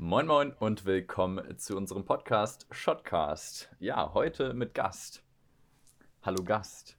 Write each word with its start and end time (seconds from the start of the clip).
Moin 0.00 0.28
Moin 0.28 0.52
und 0.60 0.84
willkommen 0.84 1.58
zu 1.58 1.76
unserem 1.76 2.04
Podcast 2.04 2.68
Shotcast. 2.70 3.68
Ja, 3.80 4.14
heute 4.14 4.54
mit 4.54 4.72
Gast. 4.72 5.24
Hallo 6.22 6.44
Gast. 6.44 6.96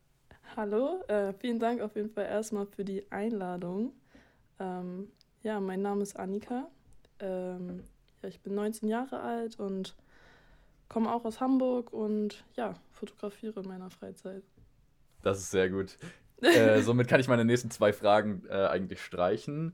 Hallo, 0.58 1.02
äh, 1.08 1.32
vielen 1.32 1.60
Dank 1.60 1.80
auf 1.80 1.96
jeden 1.96 2.10
Fall 2.10 2.26
erstmal 2.26 2.66
für 2.66 2.84
die 2.84 3.10
Einladung. 3.10 3.94
Ähm, 4.60 5.08
ja, 5.44 5.62
mein 5.62 5.82
Name 5.82 6.02
ist 6.02 6.20
Annika. 6.20 6.68
Ähm, 7.22 7.86
ja, 8.22 8.28
ich 8.28 8.42
bin 8.42 8.54
19 8.56 8.90
Jahre 8.90 9.22
alt 9.22 9.58
und 9.58 9.96
komme 10.90 11.10
auch 11.14 11.24
aus 11.24 11.40
Hamburg 11.40 11.94
und 11.94 12.44
ja, 12.58 12.74
fotografiere 12.92 13.62
in 13.62 13.68
meiner 13.70 13.90
Freizeit. 13.92 14.44
Das 15.22 15.40
ist 15.40 15.52
sehr 15.52 15.70
gut. 15.70 15.98
äh, 16.42 16.82
somit 16.82 17.08
kann 17.08 17.22
ich 17.22 17.30
meine 17.30 17.46
nächsten 17.46 17.72
zwei 17.72 17.94
Fragen 17.94 18.44
äh, 18.50 18.56
eigentlich 18.56 19.02
streichen. 19.02 19.74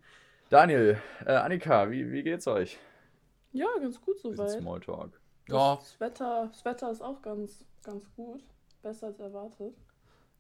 Daniel, 0.52 1.02
äh, 1.26 1.32
Annika, 1.34 1.90
wie, 1.90 2.12
wie 2.12 2.22
geht's 2.22 2.46
euch? 2.46 2.78
Ja, 3.56 3.68
ganz 3.80 4.02
gut 4.02 4.20
soweit. 4.20 4.52
Smalltalk. 4.52 5.20
Ja. 5.48 5.76
Das 5.76 6.00
Wetter, 6.00 6.50
das 6.52 6.66
Wetter 6.66 6.92
ist 6.92 7.02
auch 7.02 7.22
ganz, 7.22 7.66
ganz 7.84 8.04
gut. 8.16 8.44
Besser 8.82 9.08
als 9.08 9.20
erwartet. 9.20 9.74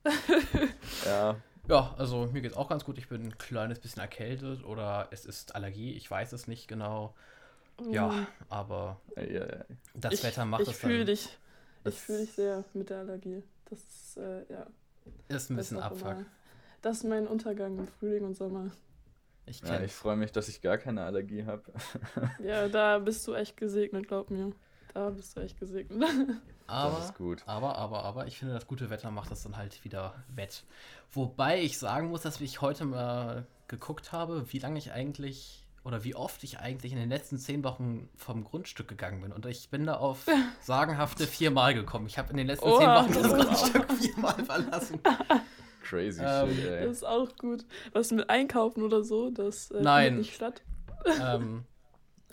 ja. 1.06 1.36
Ja, 1.68 1.96
also 1.98 2.28
mir 2.28 2.42
geht's 2.42 2.58
auch 2.58 2.68
ganz 2.68 2.84
gut. 2.84 2.98
Ich 2.98 3.08
bin 3.08 3.24
ein 3.24 3.38
kleines 3.38 3.80
bisschen 3.80 4.02
erkältet 4.02 4.66
oder 4.66 5.08
es 5.12 5.26
ist 5.26 5.56
Allergie, 5.56 5.94
ich 5.94 6.12
weiß 6.12 6.34
es 6.34 6.48
nicht 6.48 6.68
genau. 6.68 7.16
Ja, 7.90 8.08
mm. 8.08 8.28
aber 8.50 9.02
das 9.96 10.14
ich, 10.14 10.24
Wetter 10.24 10.46
macht 10.46 10.62
ich 10.62 10.70
es 10.70 10.78
fühl 10.78 11.00
dann. 11.00 11.08
Dich, 11.08 11.38
ich 11.86 12.00
fühle 12.00 12.20
dich 12.20 12.34
sehr 12.34 12.64
mit 12.74 12.90
der 12.90 13.00
Allergie. 13.00 13.44
Das 13.70 13.80
ist, 13.80 14.18
äh, 14.18 14.46
ja. 14.52 14.68
Ist 15.30 15.50
ein 15.50 15.56
bisschen 15.56 15.80
Abfuck. 15.80 16.18
Das 16.82 16.98
ist 16.98 17.04
mein 17.04 17.28
Untergang 17.28 17.80
im 17.80 17.88
Frühling 17.88 18.26
und 18.26 18.36
Sommer. 18.36 18.72
Ich, 19.48 19.62
ja, 19.62 19.80
ich 19.82 19.94
freue 19.94 20.16
mich, 20.16 20.32
dass 20.32 20.48
ich 20.48 20.62
gar 20.62 20.78
keine 20.78 21.04
Allergie 21.04 21.46
habe. 21.46 21.64
ja, 22.44 22.68
da 22.68 23.00
bist 23.00 23.28
du 23.28 23.34
echt 23.34 23.58
gesegnet, 23.58 24.08
glaub 24.08 24.32
mir. 24.32 24.54
Da 24.94 25.10
bist 25.10 25.36
du 25.36 25.42
echt 25.42 25.60
gesegnet. 25.60 26.10
Aber, 26.68 26.98
das 26.98 27.06
ist 27.06 27.16
gut. 27.16 27.44
aber, 27.46 27.76
aber, 27.76 28.04
aber, 28.06 28.26
ich 28.26 28.40
finde, 28.40 28.56
das 28.56 28.66
gute 28.66 28.90
Wetter 28.90 29.12
macht 29.12 29.30
das 29.30 29.44
dann 29.44 29.56
halt 29.56 29.84
wieder 29.84 30.16
wett. 30.34 30.64
Wobei 31.12 31.62
ich 31.62 31.78
sagen 31.78 32.10
muss, 32.10 32.22
dass 32.22 32.42
ich 32.42 32.60
heute 32.60 32.86
mal 32.86 33.46
geguckt 33.68 34.12
habe, 34.12 34.52
wie 34.52 34.58
lange 34.58 34.80
ich 34.80 34.92
eigentlich 34.92 35.64
oder 35.84 36.04
wie 36.04 36.16
oft 36.16 36.44
ich 36.44 36.60
eigentlich 36.60 36.92
in 36.92 36.98
den 36.98 37.10
letzten 37.10 37.38
zehn 37.38 37.64
Wochen 37.64 38.10
vom 38.16 38.44
Grundstück 38.44 38.88
gegangen 38.88 39.22
bin. 39.22 39.32
Und 39.32 39.46
ich 39.46 39.70
bin 39.70 39.86
da 39.86 39.98
auf 39.98 40.26
sagenhafte 40.62 41.28
viermal 41.28 41.76
gekommen. 41.76 42.08
Ich 42.08 42.18
habe 42.18 42.32
in 42.32 42.38
den 42.38 42.48
letzten 42.48 42.68
oh, 42.68 42.80
zehn 42.80 42.88
Wochen 42.88 43.14
das 43.14 43.32
Grundstück 43.32 43.92
viermal 43.94 44.44
verlassen. 44.44 45.00
Crazy 45.86 46.22
ähm, 46.24 46.54
shit, 46.54 46.66
ey. 46.66 46.86
Das 46.86 46.98
ist 46.98 47.06
auch 47.06 47.36
gut. 47.38 47.66
Was 47.94 48.12
mit 48.12 48.30
Einkaufen 48.30 48.84
oder 48.84 49.04
so, 49.04 49.30
das 49.30 49.72
äh, 49.72 49.82
Nein. 49.82 50.18
nicht 50.18 50.36
statt. 50.36 50.62
Ähm, 51.22 51.66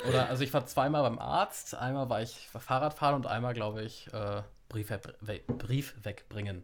oder, 0.08 0.28
also 0.28 0.42
ich 0.42 0.52
war 0.54 0.64
zweimal 0.66 1.02
beim 1.02 1.18
Arzt, 1.18 1.74
einmal 1.74 2.08
war 2.08 2.22
ich 2.22 2.48
Fahrradfahren 2.48 3.16
und 3.16 3.26
einmal, 3.26 3.54
glaube 3.54 3.82
ich, 3.82 4.12
äh, 4.12 4.42
Brief, 4.68 4.90
we 5.20 5.40
Brief 5.46 5.94
wegbringen. 6.02 6.62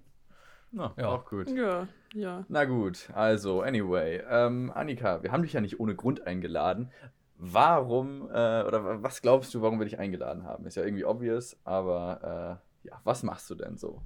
Na, 0.71 0.93
ja. 0.97 1.09
auch 1.09 1.25
gut. 1.25 1.51
Ja, 1.51 1.89
ja. 2.15 2.45
Na 2.49 2.65
gut, 2.65 3.09
also, 3.15 3.63
anyway. 3.63 4.23
Ähm, 4.29 4.73
Annika, 4.75 5.23
wir 5.23 5.33
haben 5.33 5.43
dich 5.43 5.53
ja 5.53 5.61
nicht 5.61 5.81
ohne 5.81 5.95
Grund 5.95 6.27
eingeladen. 6.27 6.91
Warum, 7.37 8.23
äh, 8.31 8.63
oder 8.65 9.03
was 9.03 9.23
glaubst 9.23 9.55
du, 9.55 9.63
warum 9.63 9.79
wir 9.79 9.85
dich 9.85 9.99
eingeladen 9.99 10.45
haben? 10.45 10.67
Ist 10.67 10.77
ja 10.77 10.83
irgendwie 10.83 11.05
obvious, 11.05 11.57
aber 11.65 12.61
äh, 12.85 12.89
ja, 12.89 13.01
was 13.05 13.23
machst 13.23 13.49
du 13.51 13.55
denn 13.55 13.77
so? 13.77 14.03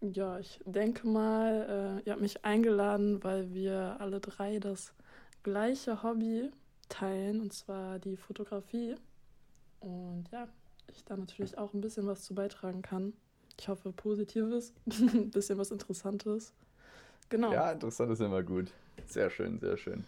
Ja, 0.00 0.38
ich 0.38 0.60
denke 0.64 1.06
mal, 1.06 2.00
äh, 2.00 2.06
ihr 2.06 2.12
habt 2.12 2.22
mich 2.22 2.44
eingeladen, 2.44 3.22
weil 3.22 3.52
wir 3.52 3.96
alle 4.00 4.18
drei 4.20 4.58
das 4.58 4.94
gleiche 5.42 6.02
Hobby 6.02 6.50
teilen, 6.88 7.40
und 7.40 7.52
zwar 7.52 7.98
die 7.98 8.16
Fotografie. 8.16 8.94
Und 9.80 10.24
ja, 10.32 10.48
ich 10.88 11.04
da 11.04 11.16
natürlich 11.16 11.58
auch 11.58 11.74
ein 11.74 11.82
bisschen 11.82 12.06
was 12.06 12.22
zu 12.22 12.34
beitragen 12.34 12.80
kann. 12.80 13.12
Ich 13.58 13.68
hoffe, 13.68 13.92
Positives, 13.92 14.72
ein 14.86 15.30
bisschen 15.30 15.58
was 15.58 15.70
Interessantes. 15.70 16.54
Genau. 17.28 17.52
Ja, 17.52 17.70
interessant 17.72 18.10
ist 18.10 18.20
immer 18.20 18.42
gut. 18.42 18.72
Sehr 19.06 19.28
schön, 19.28 19.60
sehr 19.60 19.76
schön. 19.76 20.04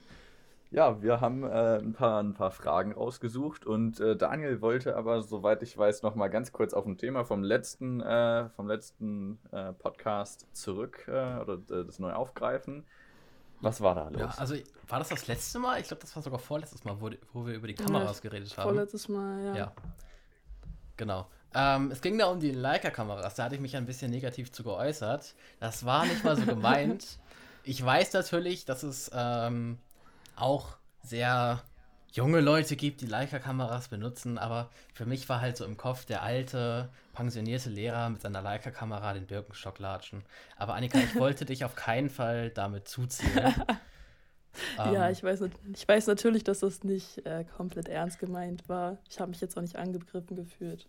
Ja, 0.72 1.02
wir 1.02 1.20
haben 1.20 1.44
äh, 1.44 1.78
ein, 1.78 1.92
paar, 1.92 2.22
ein 2.22 2.32
paar 2.32 2.50
Fragen 2.50 2.92
rausgesucht 2.92 3.66
und 3.66 4.00
äh, 4.00 4.16
Daniel 4.16 4.62
wollte 4.62 4.96
aber, 4.96 5.20
soweit 5.20 5.62
ich 5.62 5.76
weiß, 5.76 6.02
noch 6.02 6.14
mal 6.14 6.28
ganz 6.28 6.50
kurz 6.50 6.72
auf 6.72 6.86
ein 6.86 6.96
Thema 6.96 7.26
vom 7.26 7.42
letzten, 7.42 8.00
äh, 8.00 8.48
vom 8.56 8.68
letzten 8.68 9.38
äh, 9.52 9.74
Podcast 9.74 10.46
zurück 10.54 11.04
äh, 11.08 11.10
oder 11.10 11.58
äh, 11.70 11.84
das 11.84 11.98
neu 11.98 12.14
aufgreifen. 12.14 12.86
Was 13.60 13.82
war 13.82 13.94
da 13.94 14.08
los? 14.08 14.20
Ja, 14.20 14.28
also 14.38 14.54
war 14.88 14.98
das 14.98 15.10
das 15.10 15.26
letzte 15.26 15.58
Mal? 15.58 15.78
Ich 15.78 15.88
glaube, 15.88 16.00
das 16.00 16.16
war 16.16 16.22
sogar 16.22 16.38
vorletztes 16.38 16.84
Mal, 16.84 16.98
wo, 16.98 17.10
wo 17.34 17.46
wir 17.46 17.54
über 17.54 17.66
die 17.66 17.74
Kameras 17.74 18.22
ja, 18.22 18.30
geredet 18.30 18.56
haben. 18.56 18.70
Vorletztes 18.70 19.10
Mal, 19.10 19.44
ja. 19.44 19.54
Ja, 19.54 19.72
genau. 20.96 21.26
Ähm, 21.54 21.90
es 21.90 22.00
ging 22.00 22.16
da 22.16 22.28
um 22.28 22.40
die 22.40 22.50
Leica-Kameras. 22.50 23.34
Da 23.34 23.44
hatte 23.44 23.56
ich 23.56 23.60
mich 23.60 23.76
ein 23.76 23.84
bisschen 23.84 24.10
negativ 24.10 24.50
zu 24.50 24.62
geäußert. 24.62 25.34
Das 25.60 25.84
war 25.84 26.06
nicht 26.06 26.24
mal 26.24 26.34
so 26.34 26.46
gemeint. 26.46 27.18
ich 27.62 27.84
weiß 27.84 28.14
natürlich, 28.14 28.64
dass 28.64 28.82
es 28.82 29.10
ähm, 29.14 29.78
auch 30.36 30.76
sehr 31.02 31.62
junge 32.12 32.40
Leute 32.40 32.76
gibt, 32.76 33.00
die 33.00 33.06
Leica-Kameras 33.06 33.88
benutzen, 33.88 34.38
aber 34.38 34.70
für 34.94 35.06
mich 35.06 35.28
war 35.28 35.40
halt 35.40 35.56
so 35.56 35.64
im 35.64 35.76
Kopf 35.76 36.04
der 36.04 36.22
alte, 36.22 36.90
pensionierte 37.14 37.70
Lehrer 37.70 38.10
mit 38.10 38.20
seiner 38.20 38.42
Leica-Kamera 38.42 39.14
den 39.14 39.26
Birkenstock 39.26 39.78
latschen. 39.78 40.22
Aber 40.56 40.74
Annika, 40.74 40.98
ich 40.98 41.14
wollte 41.18 41.44
dich 41.44 41.64
auf 41.64 41.74
keinen 41.74 42.10
Fall 42.10 42.50
damit 42.50 42.86
zuziehen. 42.86 43.30
ja, 44.76 45.06
ähm, 45.06 45.12
ich, 45.12 45.24
weiß, 45.24 45.40
ich 45.74 45.88
weiß 45.88 46.06
natürlich, 46.06 46.44
dass 46.44 46.60
das 46.60 46.84
nicht 46.84 47.24
äh, 47.24 47.44
komplett 47.56 47.88
ernst 47.88 48.18
gemeint 48.18 48.68
war. 48.68 48.98
Ich 49.08 49.18
habe 49.18 49.30
mich 49.30 49.40
jetzt 49.40 49.56
auch 49.56 49.62
nicht 49.62 49.76
angegriffen 49.76 50.36
gefühlt. 50.36 50.86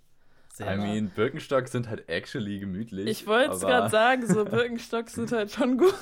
Sehr 0.53 0.75
I 0.75 0.77
mean, 0.77 1.09
Birkenstocks 1.09 1.71
sind 1.71 1.89
halt 1.89 2.07
actually 2.09 2.59
gemütlich. 2.59 3.07
Ich 3.07 3.25
wollte 3.25 3.53
es 3.53 3.61
gerade 3.61 3.89
sagen, 3.89 4.27
so 4.27 4.45
Birkenstocks 4.45 5.13
sind 5.13 5.31
halt 5.31 5.51
schon 5.51 5.79
gut. 5.79 5.95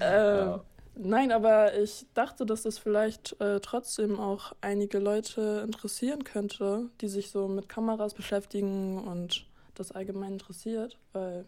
ja. 0.00 0.64
Nein, 1.00 1.30
aber 1.30 1.78
ich 1.78 2.06
dachte, 2.12 2.44
dass 2.44 2.62
das 2.62 2.76
vielleicht 2.76 3.40
äh, 3.40 3.60
trotzdem 3.60 4.18
auch 4.18 4.52
einige 4.60 4.98
Leute 4.98 5.62
interessieren 5.64 6.24
könnte, 6.24 6.90
die 7.00 7.06
sich 7.06 7.30
so 7.30 7.46
mit 7.46 7.68
Kameras 7.68 8.14
beschäftigen 8.14 8.98
und 9.06 9.46
das 9.76 9.92
allgemein 9.92 10.32
interessiert. 10.32 10.98
Weil, 11.12 11.44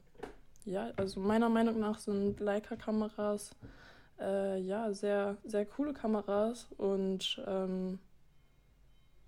ja, 0.65 0.93
also 0.97 1.19
meiner 1.19 1.49
Meinung 1.49 1.81
nach 1.81 1.99
sind 1.99 2.39
Leica-Kameras 2.39 3.51
äh, 4.21 4.61
ja 4.61 4.93
sehr, 4.93 5.37
sehr 5.45 5.67
coole 5.67 5.95
Kameras 5.95 6.69
und 6.77 7.43
ähm, 7.45 7.99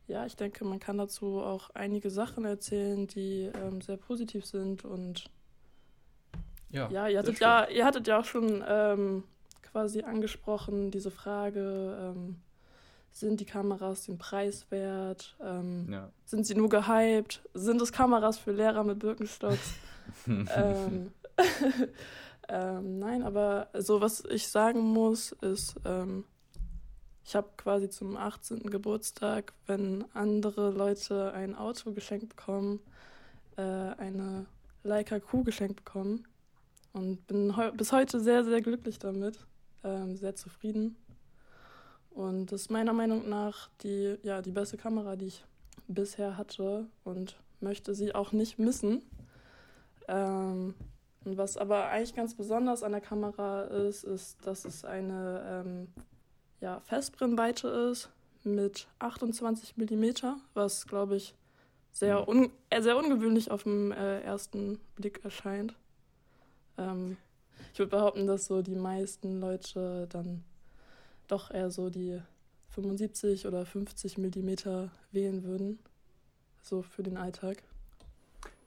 ja, 0.06 0.24
ich 0.24 0.36
denke, 0.36 0.64
man 0.64 0.78
kann 0.78 0.98
dazu 0.98 1.40
auch 1.40 1.70
einige 1.70 2.10
Sachen 2.10 2.44
erzählen, 2.44 3.08
die 3.08 3.50
ähm, 3.60 3.80
sehr 3.80 3.96
positiv 3.96 4.46
sind 4.46 4.84
und 4.84 5.24
ja, 6.70 6.88
ja 6.90 7.08
ihr 7.08 7.18
hattet 7.18 7.40
ja, 7.40 7.68
ihr 7.68 7.84
hattet 7.84 8.06
ja 8.06 8.20
auch 8.20 8.24
schon 8.24 8.62
ähm, 8.68 9.24
quasi 9.72 10.02
angesprochen, 10.02 10.90
diese 10.90 11.10
Frage, 11.10 12.14
ähm, 12.14 12.36
sind 13.10 13.40
die 13.40 13.44
Kameras 13.44 14.06
den 14.06 14.18
Preis 14.18 14.66
wert? 14.70 15.36
Ähm, 15.40 15.88
ja. 15.90 16.10
Sind 16.24 16.46
sie 16.46 16.54
nur 16.54 16.68
gehypt? 16.68 17.42
Sind 17.54 17.80
es 17.82 17.92
Kameras 17.92 18.38
für 18.38 18.52
Lehrer 18.52 18.84
mit 18.84 18.98
Birkenstocks? 19.00 19.74
ähm, 20.26 21.12
ähm, 22.48 22.98
nein, 22.98 23.22
aber 23.22 23.68
so 23.74 24.00
was 24.00 24.24
ich 24.24 24.48
sagen 24.48 24.80
muss, 24.80 25.32
ist, 25.32 25.76
ähm, 25.84 26.24
ich 27.24 27.36
habe 27.36 27.48
quasi 27.56 27.88
zum 27.88 28.16
18. 28.16 28.70
Geburtstag, 28.70 29.52
wenn 29.66 30.04
andere 30.14 30.70
Leute 30.70 31.32
ein 31.32 31.54
Auto 31.54 31.92
geschenkt 31.92 32.30
bekommen, 32.30 32.80
äh, 33.56 33.62
eine 33.62 34.46
Leica 34.82 35.20
Q 35.20 35.44
geschenkt 35.44 35.84
bekommen 35.84 36.26
und 36.92 37.26
bin 37.26 37.54
bis 37.76 37.92
heute 37.92 38.20
sehr, 38.20 38.44
sehr 38.44 38.60
glücklich 38.60 38.98
damit 38.98 39.46
ähm, 39.84 40.16
sehr 40.16 40.34
zufrieden. 40.34 40.96
Und 42.10 42.52
das 42.52 42.62
ist 42.62 42.70
meiner 42.70 42.92
Meinung 42.92 43.28
nach 43.28 43.70
die, 43.82 44.16
ja, 44.22 44.42
die 44.42 44.50
beste 44.50 44.76
Kamera, 44.76 45.16
die 45.16 45.26
ich 45.26 45.44
bisher 45.88 46.36
hatte 46.36 46.86
und 47.04 47.36
möchte 47.60 47.94
sie 47.94 48.14
auch 48.14 48.32
nicht 48.32 48.58
missen. 48.58 49.02
Ähm, 50.08 50.74
und 51.24 51.36
was 51.36 51.56
aber 51.56 51.86
eigentlich 51.86 52.14
ganz 52.14 52.34
besonders 52.34 52.82
an 52.82 52.92
der 52.92 53.00
Kamera 53.00 53.62
ist, 53.62 54.04
ist, 54.04 54.44
dass 54.46 54.64
es 54.64 54.84
eine 54.84 55.64
ähm, 55.64 55.88
ja, 56.60 56.80
Festbrennweite 56.80 57.68
ist 57.68 58.10
mit 58.44 58.88
28 58.98 59.76
mm, 59.76 60.04
was 60.54 60.86
glaube 60.86 61.16
ich 61.16 61.34
sehr, 61.92 62.22
mhm. 62.22 62.28
un 62.28 62.50
äh, 62.70 62.82
sehr 62.82 62.96
ungewöhnlich 62.96 63.50
auf 63.50 63.62
den 63.64 63.92
äh, 63.92 64.20
ersten 64.22 64.80
Blick 64.96 65.24
erscheint. 65.24 65.74
Ähm, 66.78 67.16
ich 67.72 67.78
würde 67.78 67.90
behaupten, 67.90 68.26
dass 68.26 68.46
so 68.46 68.62
die 68.62 68.74
meisten 68.74 69.40
Leute 69.40 70.06
dann 70.10 70.44
doch 71.28 71.50
eher 71.50 71.70
so 71.70 71.90
die 71.90 72.20
75 72.70 73.46
oder 73.46 73.66
50 73.66 74.18
Millimeter 74.18 74.90
wählen 75.10 75.44
würden. 75.44 75.78
So 76.62 76.82
für 76.82 77.02
den 77.02 77.16
Alltag. 77.16 77.62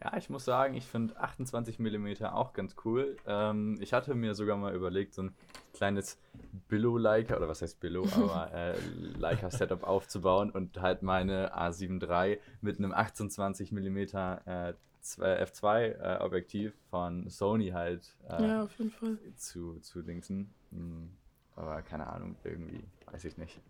Ja, 0.04 0.18
ich 0.18 0.30
muss 0.30 0.46
sagen, 0.46 0.76
ich 0.76 0.86
finde 0.86 1.18
28 1.20 1.80
mm 1.80 2.26
auch 2.26 2.54
ganz 2.54 2.76
cool. 2.86 3.16
Ähm, 3.26 3.78
ich 3.80 3.94
hatte 3.94 4.14
mir 4.14 4.36
sogar 4.36 4.58
mal 4.58 4.76
überlegt, 4.76 5.16
so 5.16 5.24
ein 5.24 5.36
kleines 5.74 6.20
Billo-Leica, 6.68 7.36
oder 7.36 7.48
was 7.48 7.62
heißt 7.62 7.80
Billo, 7.80 8.06
aber 8.16 8.54
äh, 8.54 8.76
Leica-Setup 9.18 9.84
aufzubauen 9.84 10.52
und 10.52 10.80
halt 10.82 11.02
meine 11.02 11.58
A7 11.58 12.04
III 12.04 12.40
mit 12.62 12.78
einem 12.78 12.94
28 12.94 13.72
mm 13.72 13.98
äh, 13.98 14.74
F2-Objektiv 15.06 16.72
äh, 16.72 16.90
von 16.90 17.30
Sony 17.30 17.70
halt 17.70 18.16
äh, 18.30 18.48
ja, 18.48 18.64
auf 18.64 18.78
jeden 18.78 18.92
Fall. 18.92 19.18
zu, 19.36 19.80
zu 19.80 20.02
dingsen. 20.02 20.54
Hm, 20.72 21.10
aber 21.56 21.82
keine 21.82 22.08
Ahnung, 22.08 22.36
irgendwie, 22.44 22.84
weiß 23.12 23.26
ich 23.26 23.38
nicht. 23.38 23.62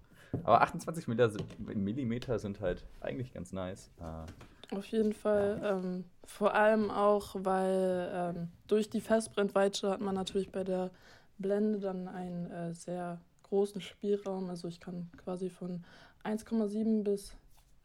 Aber 0.43 0.61
28 0.61 1.07
mm 1.07 2.13
sind 2.37 2.59
halt 2.59 2.85
eigentlich 2.99 3.33
ganz 3.33 3.53
nice. 3.53 3.91
Äh, 3.99 4.75
Auf 4.75 4.85
jeden 4.87 5.13
Fall. 5.13 5.61
Ähm, 5.63 6.05
vor 6.25 6.53
allem 6.53 6.89
auch, 6.89 7.35
weil 7.37 8.09
ähm, 8.11 8.47
durch 8.67 8.89
die 8.89 9.01
Festbrennweite 9.01 9.89
hat 9.89 10.01
man 10.01 10.15
natürlich 10.15 10.51
bei 10.51 10.63
der 10.63 10.89
Blende 11.37 11.79
dann 11.79 12.07
einen 12.07 12.49
äh, 12.49 12.73
sehr 12.73 13.21
großen 13.43 13.81
Spielraum. 13.81 14.49
Also 14.49 14.67
ich 14.67 14.79
kann 14.79 15.09
quasi 15.17 15.49
von 15.49 15.83
1,7 16.23 17.03
bis 17.03 17.35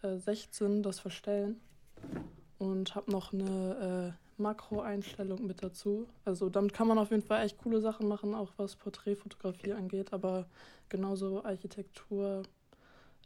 äh, 0.02 0.16
16 0.16 0.82
das 0.82 0.98
verstellen 0.98 1.60
und 2.60 2.94
habe 2.94 3.10
noch 3.10 3.32
eine 3.32 4.14
äh, 4.38 4.40
Makro-Einstellung 4.40 5.46
mit 5.46 5.62
dazu. 5.62 6.06
Also 6.24 6.50
damit 6.50 6.74
kann 6.74 6.86
man 6.86 6.98
auf 6.98 7.10
jeden 7.10 7.22
Fall 7.22 7.44
echt 7.44 7.58
coole 7.58 7.80
Sachen 7.80 8.06
machen, 8.06 8.34
auch 8.34 8.52
was 8.58 8.76
Porträtfotografie 8.76 9.72
angeht, 9.72 10.12
aber 10.12 10.46
genauso 10.90 11.42
Architektur, 11.42 12.42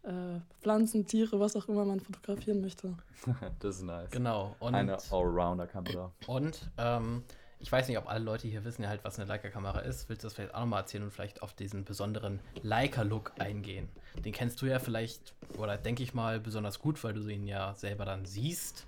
äh, 0.04 0.38
Pflanzen, 0.60 1.06
Tiere, 1.06 1.40
was 1.40 1.56
auch 1.56 1.68
immer 1.68 1.84
man 1.84 1.98
fotografieren 1.98 2.60
möchte. 2.60 2.94
das 3.58 3.76
ist 3.76 3.82
nice. 3.82 4.10
Genau. 4.10 4.54
Und, 4.60 4.74
Eine 4.74 4.98
Allrounder-Kamera. 5.10 6.12
Und 6.28 6.70
ähm, 6.78 7.24
ich 7.64 7.72
weiß 7.72 7.88
nicht, 7.88 7.96
ob 7.96 8.10
alle 8.10 8.22
Leute 8.22 8.46
hier 8.46 8.62
wissen 8.66 8.82
ja 8.82 8.90
halt, 8.90 9.02
was 9.04 9.18
eine 9.18 9.26
Leica-Kamera 9.26 9.78
ist. 9.78 10.10
Willst 10.10 10.22
du 10.22 10.26
das 10.26 10.34
vielleicht 10.34 10.54
auch 10.54 10.60
nochmal 10.60 10.82
erzählen 10.82 11.02
und 11.02 11.10
vielleicht 11.10 11.40
auf 11.40 11.54
diesen 11.54 11.86
besonderen 11.86 12.40
Leica-Look 12.62 13.32
eingehen? 13.38 13.88
Den 14.22 14.34
kennst 14.34 14.60
du 14.60 14.66
ja 14.66 14.78
vielleicht, 14.78 15.34
oder 15.56 15.78
denke 15.78 16.02
ich 16.02 16.12
mal, 16.12 16.40
besonders 16.40 16.78
gut, 16.78 17.02
weil 17.02 17.14
du 17.14 17.26
ihn 17.26 17.46
ja 17.46 17.72
selber 17.72 18.04
dann 18.04 18.26
siehst. 18.26 18.86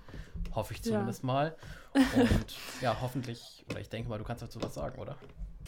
Hoffe 0.53 0.75
ich 0.75 0.83
zumindest 0.83 1.23
ja. 1.23 1.25
mal. 1.25 1.55
Und 1.95 2.55
ja, 2.81 2.95
hoffentlich, 3.01 3.65
oder 3.71 3.79
ich 3.79 3.89
denke 3.89 4.09
mal, 4.09 4.19
du 4.19 4.23
kannst 4.23 4.43
dazu 4.43 4.61
was 4.61 4.75
sagen, 4.75 5.01
oder? 5.01 5.15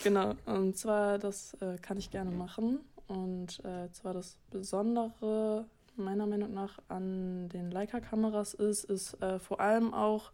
Genau, 0.04 0.36
und 0.46 0.78
zwar, 0.78 1.18
das 1.18 1.56
äh, 1.62 1.80
kann 1.80 1.98
ich 1.98 2.12
gerne 2.12 2.30
machen. 2.30 2.82
Und 3.08 3.60
äh, 3.66 3.92
zwar 3.92 4.14
das 4.14 4.38
Besondere 4.52 5.66
meiner 5.96 6.28
Meinung 6.28 6.54
nach 6.54 6.78
an 6.90 7.50
den 7.50 7.72
Leica-Kameras 7.72 8.54
ist, 8.54 8.84
ist 8.84 9.20
äh, 9.24 9.40
vor 9.40 9.60
allem 9.60 9.96
auch, 9.96 10.32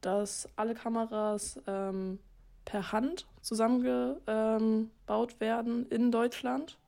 dass 0.00 0.48
alle 0.56 0.74
Kameras 0.74 1.60
ähm, 1.66 2.18
per 2.64 2.92
Hand 2.92 3.26
zusammengebaut 3.40 5.40
werden 5.40 5.86
in 5.88 6.12
Deutschland. 6.12 6.78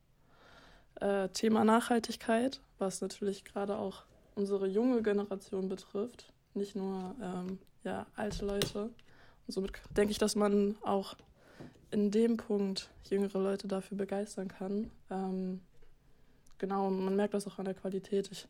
Äh, 1.00 1.28
Thema 1.30 1.64
Nachhaltigkeit, 1.64 2.60
was 2.78 3.00
natürlich 3.00 3.44
gerade 3.44 3.76
auch 3.76 4.04
unsere 4.34 4.66
junge 4.66 5.02
Generation 5.02 5.68
betrifft, 5.68 6.32
nicht 6.54 6.76
nur 6.76 7.14
ähm, 7.20 7.58
ja, 7.84 8.06
alte 8.16 8.46
Leute. 8.46 8.90
Und 9.46 9.54
somit 9.54 9.72
denke 9.96 10.12
ich, 10.12 10.18
dass 10.18 10.36
man 10.36 10.76
auch 10.82 11.14
in 11.90 12.10
dem 12.10 12.36
Punkt 12.36 12.90
jüngere 13.10 13.38
Leute 13.38 13.68
dafür 13.68 13.98
begeistern 13.98 14.48
kann. 14.48 14.90
Ähm, 15.10 15.60
genau, 16.58 16.88
man 16.90 17.16
merkt 17.16 17.34
das 17.34 17.46
auch 17.46 17.58
an 17.58 17.66
der 17.66 17.74
Qualität. 17.74 18.30
Ich, 18.32 18.48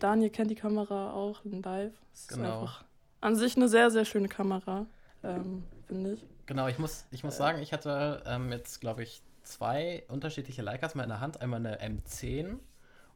Daniel 0.00 0.30
kennt 0.30 0.50
die 0.50 0.56
Kamera 0.56 1.12
auch 1.12 1.44
in 1.44 1.62
Live. 1.62 1.94
Es 2.12 2.28
genau. 2.28 2.42
ist 2.42 2.52
einfach 2.52 2.84
an 3.24 3.36
sich 3.36 3.56
eine 3.56 3.68
sehr, 3.68 3.90
sehr 3.90 4.04
schöne 4.04 4.28
Kamera, 4.28 4.86
ähm, 5.22 5.64
finde 5.86 6.12
ich. 6.12 6.26
Genau, 6.44 6.68
ich 6.68 6.78
muss, 6.78 7.06
ich 7.10 7.24
muss 7.24 7.34
äh, 7.34 7.38
sagen, 7.38 7.62
ich 7.62 7.72
hatte 7.72 8.22
ähm, 8.26 8.52
jetzt, 8.52 8.82
glaube 8.82 9.02
ich, 9.02 9.22
zwei 9.42 10.04
unterschiedliche 10.08 10.60
Leicas 10.60 10.94
mal 10.94 11.04
in 11.04 11.08
der 11.08 11.20
Hand. 11.20 11.40
Einmal 11.40 11.60
eine 11.60 11.80
M10 11.80 12.58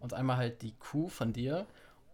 und 0.00 0.14
einmal 0.14 0.38
halt 0.38 0.62
die 0.62 0.72
Q 0.72 1.08
von 1.08 1.34
dir. 1.34 1.66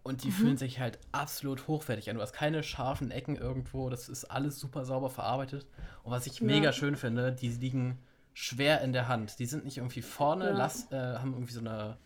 Und 0.02 0.24
die 0.24 0.28
mhm. 0.28 0.32
fühlen 0.32 0.56
sich 0.56 0.80
halt 0.80 0.98
absolut 1.12 1.68
hochwertig 1.68 2.10
an. 2.10 2.16
Du 2.16 2.22
hast 2.22 2.32
keine 2.32 2.64
scharfen 2.64 3.12
Ecken 3.12 3.36
irgendwo. 3.36 3.88
Das 3.88 4.08
ist 4.08 4.24
alles 4.24 4.58
super 4.58 4.84
sauber 4.84 5.08
verarbeitet. 5.08 5.66
Und 6.02 6.10
was 6.10 6.26
ich 6.26 6.40
ja. 6.40 6.46
mega 6.46 6.72
schön 6.72 6.96
finde, 6.96 7.32
die 7.32 7.48
liegen 7.48 7.98
schwer 8.32 8.80
in 8.80 8.92
der 8.92 9.06
Hand. 9.06 9.38
Die 9.38 9.46
sind 9.46 9.64
nicht 9.64 9.76
irgendwie 9.76 10.02
vorne, 10.02 10.46
ja. 10.46 10.56
lass, 10.56 10.90
äh, 10.90 10.96
haben 10.96 11.32
irgendwie 11.32 11.54
so 11.54 11.60
eine, 11.60 11.96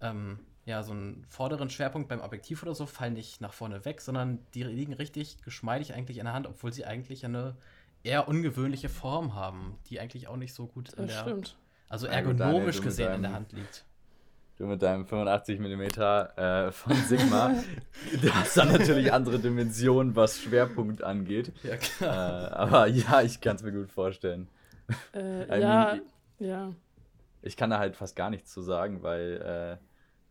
ähm, 0.00 0.40
ja, 0.66 0.82
so 0.82 0.92
einen 0.92 1.24
vorderen 1.28 1.68
Schwerpunkt 1.68 2.08
beim 2.08 2.20
Objektiv 2.20 2.62
oder 2.62 2.74
so, 2.74 2.86
fallen 2.86 3.12
nicht 3.12 3.40
nach 3.40 3.52
vorne 3.52 3.84
weg, 3.84 4.00
sondern 4.00 4.38
die 4.54 4.62
liegen 4.62 4.94
richtig 4.94 5.42
geschmeidig 5.42 5.94
eigentlich 5.94 6.18
in 6.18 6.24
der 6.24 6.32
Hand, 6.34 6.46
obwohl 6.46 6.72
sie 6.72 6.86
eigentlich 6.86 7.24
eine 7.24 7.56
eher 8.02 8.28
ungewöhnliche 8.28 8.88
Form 8.88 9.34
haben, 9.34 9.78
die 9.88 10.00
eigentlich 10.00 10.28
auch 10.28 10.36
nicht 10.36 10.54
so 10.54 10.66
gut 10.66 10.92
in 10.94 11.06
das 11.06 11.14
der, 11.14 11.22
stimmt. 11.22 11.56
also 11.88 12.06
ergonomisch 12.06 12.80
gesehen 12.80 13.12
in 13.14 13.22
der 13.22 13.32
Hand 13.32 13.52
liegt. 13.52 13.84
Du 14.56 14.66
mit 14.66 14.80
deinem 14.82 15.04
85 15.04 15.58
mm 15.58 15.82
äh, 15.82 16.70
von 16.70 16.94
Sigma, 16.94 17.54
du 18.22 18.32
hast 18.32 18.56
dann 18.56 18.70
natürlich 18.70 19.12
andere 19.12 19.40
Dimensionen, 19.40 20.14
was 20.14 20.40
Schwerpunkt 20.40 21.02
angeht. 21.02 21.52
Ja, 21.64 21.76
klar. 21.76 22.50
Äh, 22.50 22.54
aber 22.54 22.86
ja, 22.86 23.20
ich 23.22 23.40
kann 23.40 23.56
es 23.56 23.64
mir 23.64 23.72
gut 23.72 23.90
vorstellen. 23.90 24.48
Äh, 25.12 25.60
ja, 25.60 25.94
mean, 25.94 26.02
ja. 26.38 26.72
Ich 27.42 27.56
kann 27.56 27.70
da 27.70 27.78
halt 27.78 27.96
fast 27.96 28.14
gar 28.14 28.30
nichts 28.30 28.52
zu 28.52 28.62
sagen, 28.62 29.02
weil 29.02 29.80
äh, 29.80 29.84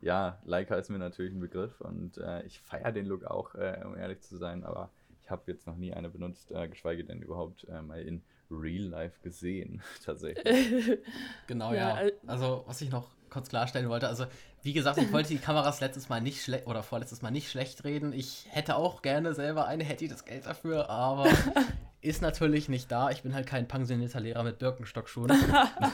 ja, 0.04 0.40
Leica 0.44 0.76
ist 0.76 0.90
mir 0.90 1.00
natürlich 1.00 1.34
ein 1.34 1.40
Begriff 1.40 1.82
und 1.82 2.18
äh, 2.18 2.44
ich 2.44 2.60
feiere 2.60 2.92
den 2.92 3.06
Look 3.06 3.26
auch, 3.26 3.56
äh, 3.56 3.82
um 3.86 3.98
ehrlich 3.98 4.22
zu 4.22 4.38
sein, 4.38 4.64
aber 4.64 4.92
ich 5.24 5.32
habe 5.32 5.44
jetzt 5.48 5.66
noch 5.68 5.78
nie 5.78 5.94
eine 5.94 6.10
benutzt, 6.10 6.52
geschweige 6.70 7.06
denn 7.06 7.22
überhaupt 7.22 7.66
mal 7.70 8.02
in 8.02 8.22
Real 8.52 8.84
Life 8.84 9.22
gesehen, 9.22 9.82
tatsächlich. 10.06 11.00
genau, 11.48 11.74
ja. 11.74 12.04
ja. 12.04 12.12
Also, 12.28 12.64
was 12.68 12.82
ich 12.82 12.92
noch 12.92 13.10
kurz 13.30 13.50
klarstellen 13.50 13.90
wollte. 13.90 14.08
Also, 14.08 14.26
wie 14.62 14.74
gesagt, 14.74 14.98
ich 14.98 15.12
wollte 15.12 15.30
die 15.30 15.40
Kameras 15.40 15.82
letztes 15.82 16.08
Mal 16.08 16.22
nicht 16.22 16.44
schlecht 16.44 16.68
oder 16.68 16.84
vorletztes 16.84 17.22
Mal 17.22 17.32
nicht 17.32 17.50
schlecht 17.50 17.84
reden. 17.84 18.14
Ich 18.14 18.48
hätte 18.50 18.76
auch 18.76 19.02
gerne 19.02 19.34
selber 19.34 19.68
eine, 19.68 19.84
hätte 19.84 20.06
ich 20.06 20.12
das 20.12 20.26
Geld 20.26 20.46
dafür, 20.46 20.90
aber 20.90 21.28
ist 22.02 22.22
natürlich 22.22 22.70
nicht 22.70 22.92
da. 22.92 23.10
Ich 23.10 23.24
bin 23.24 23.34
halt 23.34 23.48
kein 23.48 23.68
pensionierter 23.68 24.20
Lehrer 24.20 24.44
mit 24.44 24.60
Birkenstockschuhen. 24.60 25.32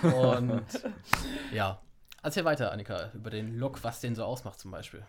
Und 0.03 0.65
ja. 1.53 1.81
Erzähl 2.21 2.45
weiter, 2.45 2.71
Annika, 2.71 3.11
über 3.13 3.29
den 3.29 3.57
Look, 3.57 3.83
was 3.83 4.01
den 4.01 4.15
so 4.15 4.23
ausmacht 4.23 4.59
zum 4.59 4.71
Beispiel. 4.71 5.03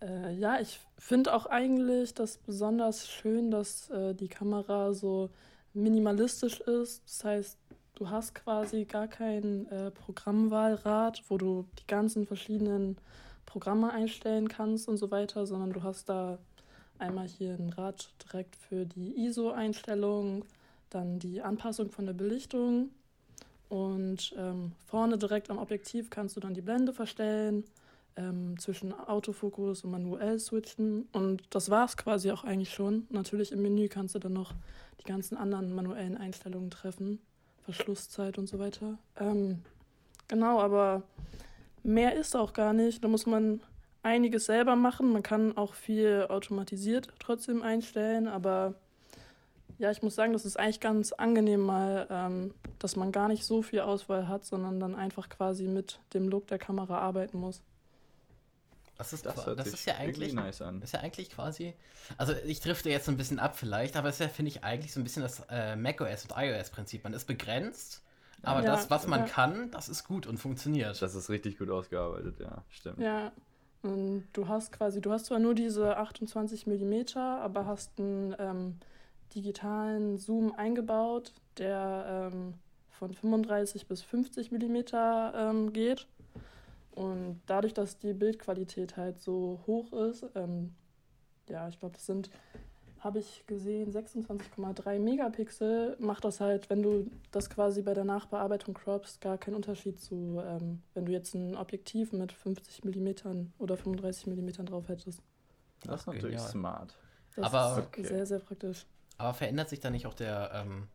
Äh, 0.00 0.32
ja, 0.34 0.60
ich 0.60 0.80
finde 0.98 1.34
auch 1.34 1.46
eigentlich 1.46 2.14
das 2.14 2.38
besonders 2.38 3.08
schön, 3.08 3.50
dass 3.50 3.90
äh, 3.90 4.14
die 4.14 4.28
Kamera 4.28 4.92
so 4.92 5.30
minimalistisch 5.74 6.60
ist. 6.60 7.02
Das 7.06 7.24
heißt, 7.24 7.58
Du 8.00 8.08
hast 8.08 8.34
quasi 8.34 8.86
gar 8.86 9.08
kein 9.08 9.66
äh, 9.66 9.90
Programmwahlrad, 9.90 11.22
wo 11.28 11.36
du 11.36 11.66
die 11.78 11.86
ganzen 11.86 12.26
verschiedenen 12.26 12.96
Programme 13.44 13.92
einstellen 13.92 14.48
kannst 14.48 14.88
und 14.88 14.96
so 14.96 15.10
weiter, 15.10 15.44
sondern 15.44 15.74
du 15.74 15.82
hast 15.82 16.08
da 16.08 16.38
einmal 16.98 17.28
hier 17.28 17.52
ein 17.52 17.68
Rad 17.68 18.08
direkt 18.24 18.56
für 18.56 18.86
die 18.86 19.26
ISO-Einstellung, 19.26 20.46
dann 20.88 21.18
die 21.18 21.42
Anpassung 21.42 21.90
von 21.90 22.06
der 22.06 22.14
Belichtung 22.14 22.88
und 23.70 24.34
ähm, 24.36 24.72
vorne 24.84 25.16
direkt 25.16 25.48
am 25.48 25.56
Objektiv 25.56 26.10
kannst 26.10 26.36
du 26.36 26.40
dann 26.40 26.52
die 26.52 26.60
Blende 26.60 26.92
verstellen, 26.92 27.64
ähm, 28.16 28.58
zwischen 28.58 28.92
Autofokus 28.92 29.84
und 29.84 29.92
manuell 29.92 30.38
switchen 30.38 31.08
und 31.12 31.42
das 31.50 31.70
war 31.70 31.86
es 31.86 31.96
quasi 31.96 32.30
auch 32.32 32.44
eigentlich 32.44 32.74
schon. 32.74 33.06
Natürlich 33.10 33.52
im 33.52 33.62
Menü 33.62 33.88
kannst 33.88 34.14
du 34.14 34.18
dann 34.18 34.32
noch 34.32 34.52
die 35.00 35.04
ganzen 35.04 35.36
anderen 35.36 35.72
manuellen 35.74 36.18
Einstellungen 36.18 36.70
treffen. 36.70 37.20
Verschlusszeit 37.62 38.38
und 38.38 38.48
so 38.48 38.58
weiter. 38.58 38.98
Ähm, 39.16 39.62
genau, 40.28 40.60
aber 40.60 41.02
mehr 41.82 42.16
ist 42.16 42.34
auch 42.34 42.52
gar 42.52 42.72
nicht. 42.72 43.04
Da 43.04 43.08
muss 43.08 43.26
man 43.26 43.60
einiges 44.02 44.46
selber 44.46 44.76
machen. 44.76 45.12
Man 45.12 45.22
kann 45.22 45.56
auch 45.56 45.74
viel 45.74 46.26
automatisiert 46.28 47.08
trotzdem 47.20 47.62
einstellen, 47.62 48.26
aber 48.26 48.74
ja, 49.80 49.90
ich 49.90 50.02
muss 50.02 50.14
sagen, 50.14 50.34
das 50.34 50.44
ist 50.44 50.58
eigentlich 50.58 50.80
ganz 50.80 51.12
angenehm 51.12 51.60
mal, 51.60 52.06
ähm, 52.10 52.54
dass 52.78 52.96
man 52.96 53.12
gar 53.12 53.28
nicht 53.28 53.46
so 53.46 53.62
viel 53.62 53.80
Auswahl 53.80 54.28
hat, 54.28 54.44
sondern 54.44 54.78
dann 54.78 54.94
einfach 54.94 55.30
quasi 55.30 55.64
mit 55.64 55.98
dem 56.12 56.28
Look 56.28 56.46
der 56.48 56.58
Kamera 56.58 56.98
arbeiten 56.98 57.38
muss. 57.38 57.62
Das 58.98 59.14
ist, 59.14 59.24
das, 59.24 59.42
das 59.42 59.68
ist 59.68 59.86
ja 59.86 59.94
eigentlich, 59.94 60.34
nice 60.34 60.60
an. 60.60 60.82
ist 60.82 60.92
ja 60.92 61.00
eigentlich 61.00 61.30
quasi, 61.30 61.72
also 62.18 62.34
ich 62.44 62.60
drifte 62.60 62.90
jetzt 62.90 63.08
ein 63.08 63.16
bisschen 63.16 63.38
ab 63.38 63.56
vielleicht, 63.56 63.96
aber 63.96 64.10
es 64.10 64.16
ist 64.16 64.20
ja, 64.20 64.28
finde 64.28 64.50
ich, 64.50 64.62
eigentlich 64.62 64.92
so 64.92 65.00
ein 65.00 65.04
bisschen 65.04 65.22
das 65.22 65.42
äh, 65.48 65.74
macOS 65.76 66.26
und 66.26 66.34
iOS-Prinzip. 66.36 67.02
Man 67.04 67.14
ist 67.14 67.26
begrenzt, 67.26 68.02
aber 68.42 68.62
ja, 68.62 68.66
das, 68.66 68.90
was 68.90 69.06
man 69.06 69.20
ja. 69.20 69.26
kann, 69.26 69.70
das 69.70 69.88
ist 69.88 70.04
gut 70.04 70.26
und 70.26 70.36
funktioniert. 70.36 71.00
Das 71.00 71.14
ist 71.14 71.30
richtig 71.30 71.56
gut 71.56 71.70
ausgearbeitet, 71.70 72.38
ja, 72.40 72.62
stimmt. 72.68 72.98
Ja, 72.98 73.32
und 73.80 74.28
du 74.34 74.46
hast 74.46 74.72
quasi, 74.72 75.00
du 75.00 75.10
hast 75.10 75.24
zwar 75.24 75.38
nur 75.38 75.54
diese 75.54 75.96
28 75.96 76.66
mm, 76.66 77.16
aber 77.16 77.64
hast 77.64 77.98
einen 77.98 78.36
ähm, 78.38 78.78
digitalen 79.34 80.18
Zoom 80.18 80.52
eingebaut, 80.52 81.32
der 81.58 82.30
ähm, 82.32 82.54
von 82.88 83.12
35 83.12 83.86
bis 83.86 84.02
50 84.02 84.50
mm 84.52 84.76
ähm, 85.34 85.72
geht. 85.72 86.06
Und 86.92 87.40
dadurch, 87.46 87.72
dass 87.72 87.98
die 87.98 88.12
Bildqualität 88.12 88.96
halt 88.96 89.20
so 89.20 89.60
hoch 89.66 89.92
ist, 89.92 90.26
ähm, 90.34 90.74
ja, 91.48 91.68
ich 91.68 91.78
glaube, 91.78 91.94
das 91.94 92.06
sind 92.06 92.30
habe 93.00 93.18
ich 93.18 93.44
gesehen, 93.46 93.90
26,3 93.90 94.98
Megapixel 94.98 95.96
macht 96.00 96.24
das 96.24 96.40
halt, 96.40 96.68
wenn 96.68 96.82
du 96.82 97.10
das 97.30 97.48
quasi 97.48 97.80
bei 97.80 97.94
der 97.94 98.04
Nachbearbeitung 98.04 98.74
croppst, 98.74 99.22
gar 99.22 99.38
keinen 99.38 99.54
Unterschied 99.54 99.98
zu, 99.98 100.40
ähm, 100.44 100.82
wenn 100.92 101.06
du 101.06 101.12
jetzt 101.12 101.34
ein 101.34 101.56
Objektiv 101.56 102.12
mit 102.12 102.30
50 102.30 102.84
mm 102.84 103.46
oder 103.58 103.78
35 103.78 104.26
mm 104.26 104.66
drauf 104.66 104.88
hättest. 104.88 105.22
Das 105.82 106.02
ist 106.02 106.06
natürlich 106.08 106.36
genial. 106.36 106.50
smart. 106.50 106.98
Das 107.36 107.44
aber, 107.46 107.78
ist 107.78 107.86
okay. 107.86 108.04
sehr, 108.04 108.26
sehr 108.26 108.38
praktisch. 108.38 108.86
Aber 109.20 109.34
verändert 109.34 109.68
sich 109.68 109.80
da 109.80 109.90
nicht 109.90 110.06
auch 110.06 110.14
der, 110.14 110.50
ähm, 110.54 110.88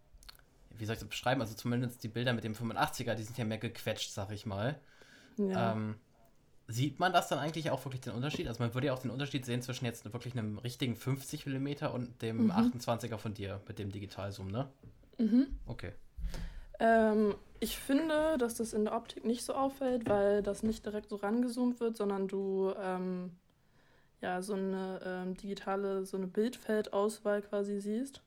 wie 0.77 0.85
soll 0.85 0.93
ich 0.93 0.99
das 0.99 1.09
beschreiben? 1.09 1.41
Also 1.41 1.53
zumindest 1.53 2.03
die 2.03 2.07
Bilder 2.07 2.33
mit 2.33 2.43
dem 2.43 2.53
85er, 2.53 3.15
die 3.15 3.23
sind 3.23 3.37
ja 3.37 3.45
mehr 3.45 3.57
gequetscht, 3.57 4.11
sag 4.11 4.31
ich 4.31 4.45
mal. 4.45 4.79
Ja. 5.37 5.73
Ähm, 5.73 5.95
Sieht 6.67 6.99
man 6.99 7.13
das 7.13 7.27
dann 7.27 7.37
eigentlich 7.37 7.69
auch 7.69 7.85
wirklich 7.85 8.01
den 8.01 8.13
Unterschied? 8.13 8.47
Also 8.47 8.63
man 8.63 8.73
würde 8.73 8.87
ja 8.87 8.93
auch 8.93 8.99
den 8.99 9.11
Unterschied 9.11 9.45
sehen 9.45 9.61
zwischen 9.61 9.85
jetzt 9.85 10.11
wirklich 10.11 10.33
einem 10.33 10.57
richtigen 10.57 10.95
50 10.95 11.45
mm 11.45 11.85
und 11.93 12.23
dem 12.23 12.45
mhm. 12.45 12.51
28er 12.51 13.17
von 13.17 13.35
dir 13.35 13.61
mit 13.67 13.77
dem 13.77 13.91
Digitalzoom, 13.91 14.47
ne? 14.47 14.67
Mhm. 15.19 15.45
Okay. 15.67 15.91
Ähm, 16.79 17.35
ich 17.59 17.77
finde, 17.77 18.39
dass 18.39 18.55
das 18.55 18.73
in 18.73 18.85
der 18.85 18.95
Optik 18.95 19.25
nicht 19.25 19.45
so 19.45 19.53
auffällt, 19.53 20.09
weil 20.09 20.41
das 20.41 20.63
nicht 20.63 20.83
direkt 20.83 21.09
so 21.09 21.17
rangezoomt 21.17 21.79
wird, 21.79 21.97
sondern 21.97 22.27
du 22.27 22.73
ähm, 22.81 23.37
ja 24.25 24.41
so 24.41 24.53
eine 24.53 24.99
ähm, 25.05 25.37
digitale, 25.37 26.05
so 26.05 26.17
eine 26.17 26.27
Bildfeldauswahl 26.27 27.41
quasi 27.41 27.79
siehst, 27.79 28.21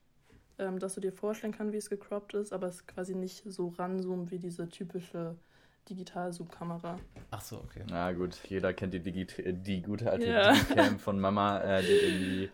ähm, 0.59 0.79
dass 0.79 0.95
du 0.95 1.01
dir 1.01 1.13
vorstellen 1.13 1.53
kannst, 1.53 1.73
wie 1.73 1.79
es 1.79 1.91
gecroppt 1.91 2.35
ist, 2.35 2.53
aber 2.53 2.69
es 2.69 2.87
quasi 2.87 3.15
nicht 3.15 3.43
so 3.47 3.69
ranzoomt 3.69 4.31
wie 4.31 4.39
diese 4.39 4.69
typische 4.69 5.37
Digital-Zoom-Kamera. 5.89 6.99
Ach 7.31 7.41
so, 7.41 7.57
okay. 7.59 7.83
Na 7.91 8.13
gut, 8.13 8.39
jeder 8.49 8.73
kennt 8.73 8.95
die, 8.95 9.01
Digi 9.01 9.27
die 9.53 9.83
gute 9.83 10.11
alte 10.11 10.27
ja. 10.27 10.53
Digicam 10.53 10.99
von 10.99 11.19
Mama, 11.19 11.61
äh, 11.61 11.83
die 11.83 11.89
irgendwie, 11.89 12.51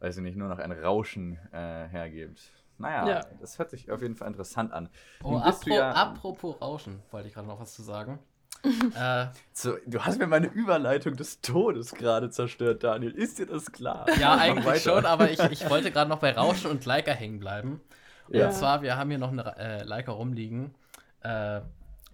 weiß 0.00 0.18
ich 0.18 0.22
nicht, 0.22 0.36
nur 0.36 0.48
noch 0.48 0.58
ein 0.58 0.72
Rauschen 0.72 1.38
äh, 1.52 1.86
hergibt. 1.88 2.42
Naja, 2.78 3.08
ja. 3.08 3.20
das 3.40 3.58
hört 3.58 3.70
sich 3.70 3.90
auf 3.90 4.02
jeden 4.02 4.16
Fall 4.16 4.28
interessant 4.28 4.72
an. 4.72 4.88
Oh, 5.22 5.36
apro 5.36 5.70
ja, 5.70 5.92
apropos 5.92 6.60
Rauschen, 6.60 7.00
wollte 7.10 7.28
ich 7.28 7.34
gerade 7.34 7.46
noch 7.46 7.60
was 7.60 7.72
zu 7.74 7.82
sagen. 7.82 8.18
äh, 8.96 9.26
so, 9.52 9.76
du 9.86 10.04
hast 10.04 10.18
mir 10.18 10.26
meine 10.26 10.46
Überleitung 10.46 11.16
des 11.16 11.40
Todes 11.40 11.94
gerade 11.94 12.30
zerstört, 12.30 12.84
Daniel. 12.84 13.10
Ist 13.10 13.38
dir 13.38 13.46
das 13.46 13.72
klar? 13.72 14.06
Ja, 14.20 14.36
eigentlich 14.36 14.82
schon, 14.82 15.04
aber 15.04 15.30
ich, 15.30 15.40
ich 15.40 15.68
wollte 15.68 15.90
gerade 15.90 16.08
noch 16.08 16.20
bei 16.20 16.32
Rauschen 16.32 16.70
und 16.70 16.84
Leica 16.84 17.12
hängen 17.12 17.40
bleiben. 17.40 17.80
Ja. 18.28 18.46
Und 18.46 18.54
zwar, 18.54 18.82
wir 18.82 18.96
haben 18.96 19.10
hier 19.10 19.18
noch 19.18 19.32
eine 19.32 19.56
äh, 19.58 19.82
Leica 19.82 20.12
rumliegen. 20.12 20.74
Äh, 21.22 21.60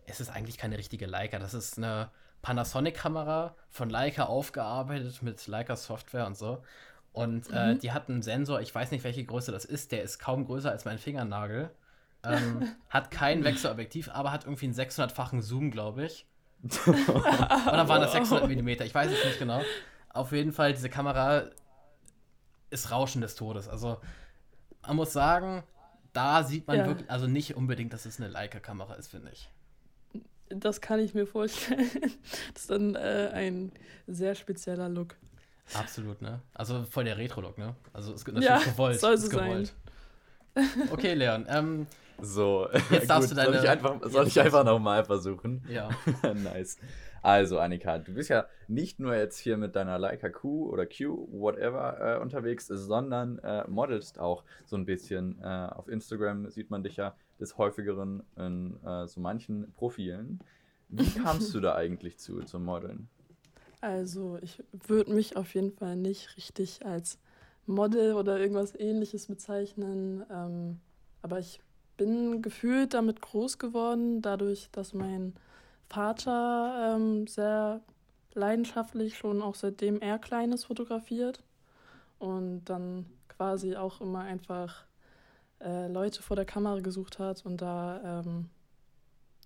es 0.06 0.20
ist 0.20 0.30
eigentlich 0.30 0.56
keine 0.56 0.78
richtige 0.78 1.06
Leica. 1.06 1.38
Das 1.38 1.54
ist 1.54 1.76
eine 1.76 2.10
Panasonic-Kamera 2.42 3.54
von 3.70 3.90
Leica 3.90 4.24
aufgearbeitet 4.24 5.22
mit 5.22 5.46
Leica 5.46 5.76
Software 5.76 6.26
und 6.26 6.36
so. 6.36 6.62
Und 7.12 7.50
äh, 7.52 7.74
mhm. 7.74 7.78
die 7.80 7.92
hat 7.92 8.08
einen 8.08 8.22
Sensor, 8.22 8.60
ich 8.60 8.74
weiß 8.74 8.90
nicht, 8.90 9.04
welche 9.04 9.24
Größe 9.24 9.50
das 9.50 9.64
ist, 9.64 9.92
der 9.92 10.02
ist 10.02 10.18
kaum 10.18 10.46
größer 10.46 10.70
als 10.70 10.84
mein 10.84 10.98
Fingernagel. 10.98 11.70
Ähm, 12.22 12.68
hat 12.88 13.10
kein 13.10 13.44
Wechselobjektiv, 13.44 14.08
aber 14.10 14.32
hat 14.32 14.44
irgendwie 14.44 14.66
einen 14.66 14.74
600-fachen 14.74 15.42
Zoom, 15.42 15.70
glaube 15.70 16.04
ich. 16.04 16.26
Oder 16.62 17.88
waren 17.88 18.00
das 18.00 18.12
600 18.12 18.48
mm? 18.48 18.68
Ich 18.68 18.94
weiß 18.94 19.10
es 19.10 19.24
nicht 19.24 19.38
genau. 19.38 19.62
Auf 20.10 20.32
jeden 20.32 20.52
Fall, 20.52 20.72
diese 20.72 20.88
Kamera 20.88 21.44
ist 22.70 22.90
Rauschen 22.90 23.20
des 23.20 23.34
Todes. 23.34 23.68
Also, 23.68 23.98
man 24.86 24.96
muss 24.96 25.12
sagen, 25.12 25.62
da 26.12 26.42
sieht 26.42 26.66
man 26.66 26.78
ja. 26.78 26.86
wirklich, 26.86 27.10
also 27.10 27.26
nicht 27.26 27.56
unbedingt, 27.56 27.92
dass 27.92 28.06
es 28.06 28.18
eine 28.20 28.28
Leica-Kamera 28.28 28.94
ist, 28.94 29.08
finde 29.08 29.30
ich. 29.32 29.48
Das 30.48 30.80
kann 30.80 30.98
ich 30.98 31.14
mir 31.14 31.26
vorstellen. 31.26 31.90
Das 32.54 32.62
ist 32.62 32.70
dann 32.70 32.94
äh, 32.94 33.30
ein 33.32 33.72
sehr 34.06 34.34
spezieller 34.34 34.88
Look. 34.88 35.14
Absolut, 35.74 36.22
ne? 36.22 36.40
Also 36.54 36.84
voll 36.84 37.04
der 37.04 37.18
Retro-Look, 37.18 37.58
ne? 37.58 37.74
Also 37.92 38.12
es 38.12 38.22
ist 38.22 38.26
natürlich 38.26 38.48
ja, 38.48 38.58
gewollt. 38.58 38.98
Soll 39.00 39.14
es 39.14 39.28
gewollt. 39.28 39.74
sein. 40.54 40.88
Okay, 40.90 41.14
Leon. 41.14 41.46
Ähm, 41.48 41.86
so, 42.20 42.68
jetzt 42.90 43.10
darfst 43.10 43.30
gut, 43.30 43.38
du 43.38 43.42
deine. 43.42 43.54
Soll 43.54 43.64
ich 43.64 43.70
einfach, 43.70 44.00
soll 44.04 44.26
ich 44.26 44.40
einfach 44.40 44.64
nochmal 44.64 45.04
versuchen? 45.04 45.62
Ja. 45.68 45.88
nice. 46.34 46.78
Also, 47.22 47.58
Annika, 47.58 47.98
du 47.98 48.14
bist 48.14 48.30
ja 48.30 48.46
nicht 48.68 49.00
nur 49.00 49.14
jetzt 49.14 49.38
hier 49.38 49.56
mit 49.56 49.76
deiner 49.76 49.98
Leica 49.98 50.28
Q 50.28 50.68
oder 50.70 50.86
Q, 50.86 51.28
whatever, 51.30 52.16
äh, 52.16 52.20
unterwegs, 52.20 52.66
sondern 52.66 53.38
äh, 53.40 53.66
modelst 53.68 54.18
auch 54.18 54.44
so 54.64 54.76
ein 54.76 54.84
bisschen. 54.84 55.40
Äh, 55.42 55.68
auf 55.70 55.88
Instagram 55.88 56.50
sieht 56.50 56.70
man 56.70 56.82
dich 56.82 56.96
ja 56.96 57.14
des 57.40 57.56
Häufigeren 57.58 58.22
in 58.36 58.82
äh, 58.84 59.06
so 59.06 59.20
manchen 59.20 59.72
Profilen. 59.72 60.40
Wie 60.88 61.10
kamst 61.22 61.54
du 61.54 61.60
da 61.60 61.74
eigentlich 61.74 62.18
zu, 62.18 62.40
zum 62.42 62.64
Modeln? 62.64 63.08
Also, 63.80 64.38
ich 64.42 64.62
würde 64.72 65.12
mich 65.12 65.36
auf 65.36 65.54
jeden 65.54 65.72
Fall 65.72 65.96
nicht 65.96 66.36
richtig 66.36 66.84
als 66.84 67.18
Model 67.66 68.14
oder 68.14 68.38
irgendwas 68.38 68.74
ähnliches 68.74 69.26
bezeichnen. 69.26 70.24
Ähm, 70.30 70.80
aber 71.22 71.38
ich 71.38 71.60
bin 71.98 72.40
gefühlt 72.40 72.94
damit 72.94 73.20
groß 73.20 73.58
geworden, 73.58 74.22
dadurch, 74.22 74.70
dass 74.72 74.94
mein 74.94 75.34
Vater 75.90 76.96
ähm, 76.96 77.26
sehr 77.26 77.82
leidenschaftlich 78.32 79.18
schon 79.18 79.42
auch 79.42 79.54
seitdem 79.54 80.00
er 80.00 80.18
Kleines 80.18 80.64
fotografiert 80.64 81.42
und 82.18 82.64
dann 82.64 83.04
quasi 83.28 83.76
auch 83.76 84.00
immer 84.00 84.20
einfach 84.20 84.84
äh, 85.60 85.88
Leute 85.88 86.22
vor 86.22 86.36
der 86.36 86.46
Kamera 86.46 86.80
gesucht 86.80 87.18
hat 87.18 87.44
und 87.44 87.60
da 87.60 88.22
ähm, 88.24 88.48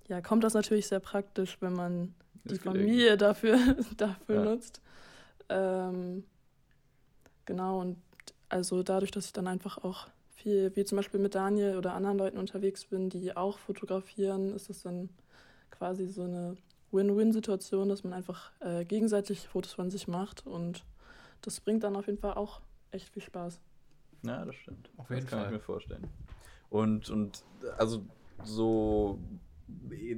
ja, 0.09 0.21
kommt 0.21 0.45
das 0.45 0.55
natürlich 0.55 0.87
sehr 0.87 1.01
praktisch, 1.01 1.57
wenn 1.61 1.73
man 1.73 2.15
die 2.45 2.59
Familie 2.59 3.17
dafür, 3.17 3.59
dafür 3.97 4.35
ja. 4.37 4.45
nutzt. 4.45 4.81
Ähm, 5.49 6.25
genau, 7.47 7.81
und 7.81 7.97
also 8.49 8.83
dadurch, 8.83 9.11
dass 9.11 9.27
ich 9.27 9.33
dann 9.33 9.47
einfach 9.47 9.79
auch 9.79 10.09
viel, 10.43 10.75
wie 10.75 10.85
zum 10.85 10.97
Beispiel 10.97 11.21
mit 11.21 11.35
Daniel 11.35 11.77
oder 11.77 11.95
anderen 11.95 12.19
Leuten 12.19 12.39
unterwegs 12.39 12.85
bin, 12.85 13.09
die 13.09 13.37
auch 13.37 13.59
fotografieren, 13.59 14.55
ist 14.55 14.71
es 14.71 14.83
dann 14.83 15.09
quasi 15.71 16.07
so 16.07 16.25
eine 16.25 16.57
Win-Win-Situation, 16.91 17.89
dass 17.89 18.05
man 18.05 18.13
einfach 18.13 18.53
äh, 18.61 18.85
gegenseitig 18.85 19.49
Fotos 19.49 19.73
von 19.73 19.91
sich 19.91 20.09
macht 20.09 20.47
und 20.47 20.85
das 21.41 21.61
bringt 21.61 21.85
dann 21.85 21.97
auf 21.97 22.07
jeden 22.07 22.19
Fall 22.19 22.35
auch 22.35 22.61
echt 22.91 23.09
viel 23.09 23.23
Spaß. 23.23 23.61
Ja, 24.25 24.45
das 24.45 24.55
stimmt. 24.57 24.91
Auf 24.97 25.11
jeden 25.11 25.23
das 25.23 25.31
kann 25.31 25.41
Fall. 25.41 25.49
ich 25.49 25.53
mir 25.55 25.61
vorstellen. 25.61 26.09
Und, 26.71 27.11
und 27.11 27.45
also 27.79 28.05
so, 28.45 29.19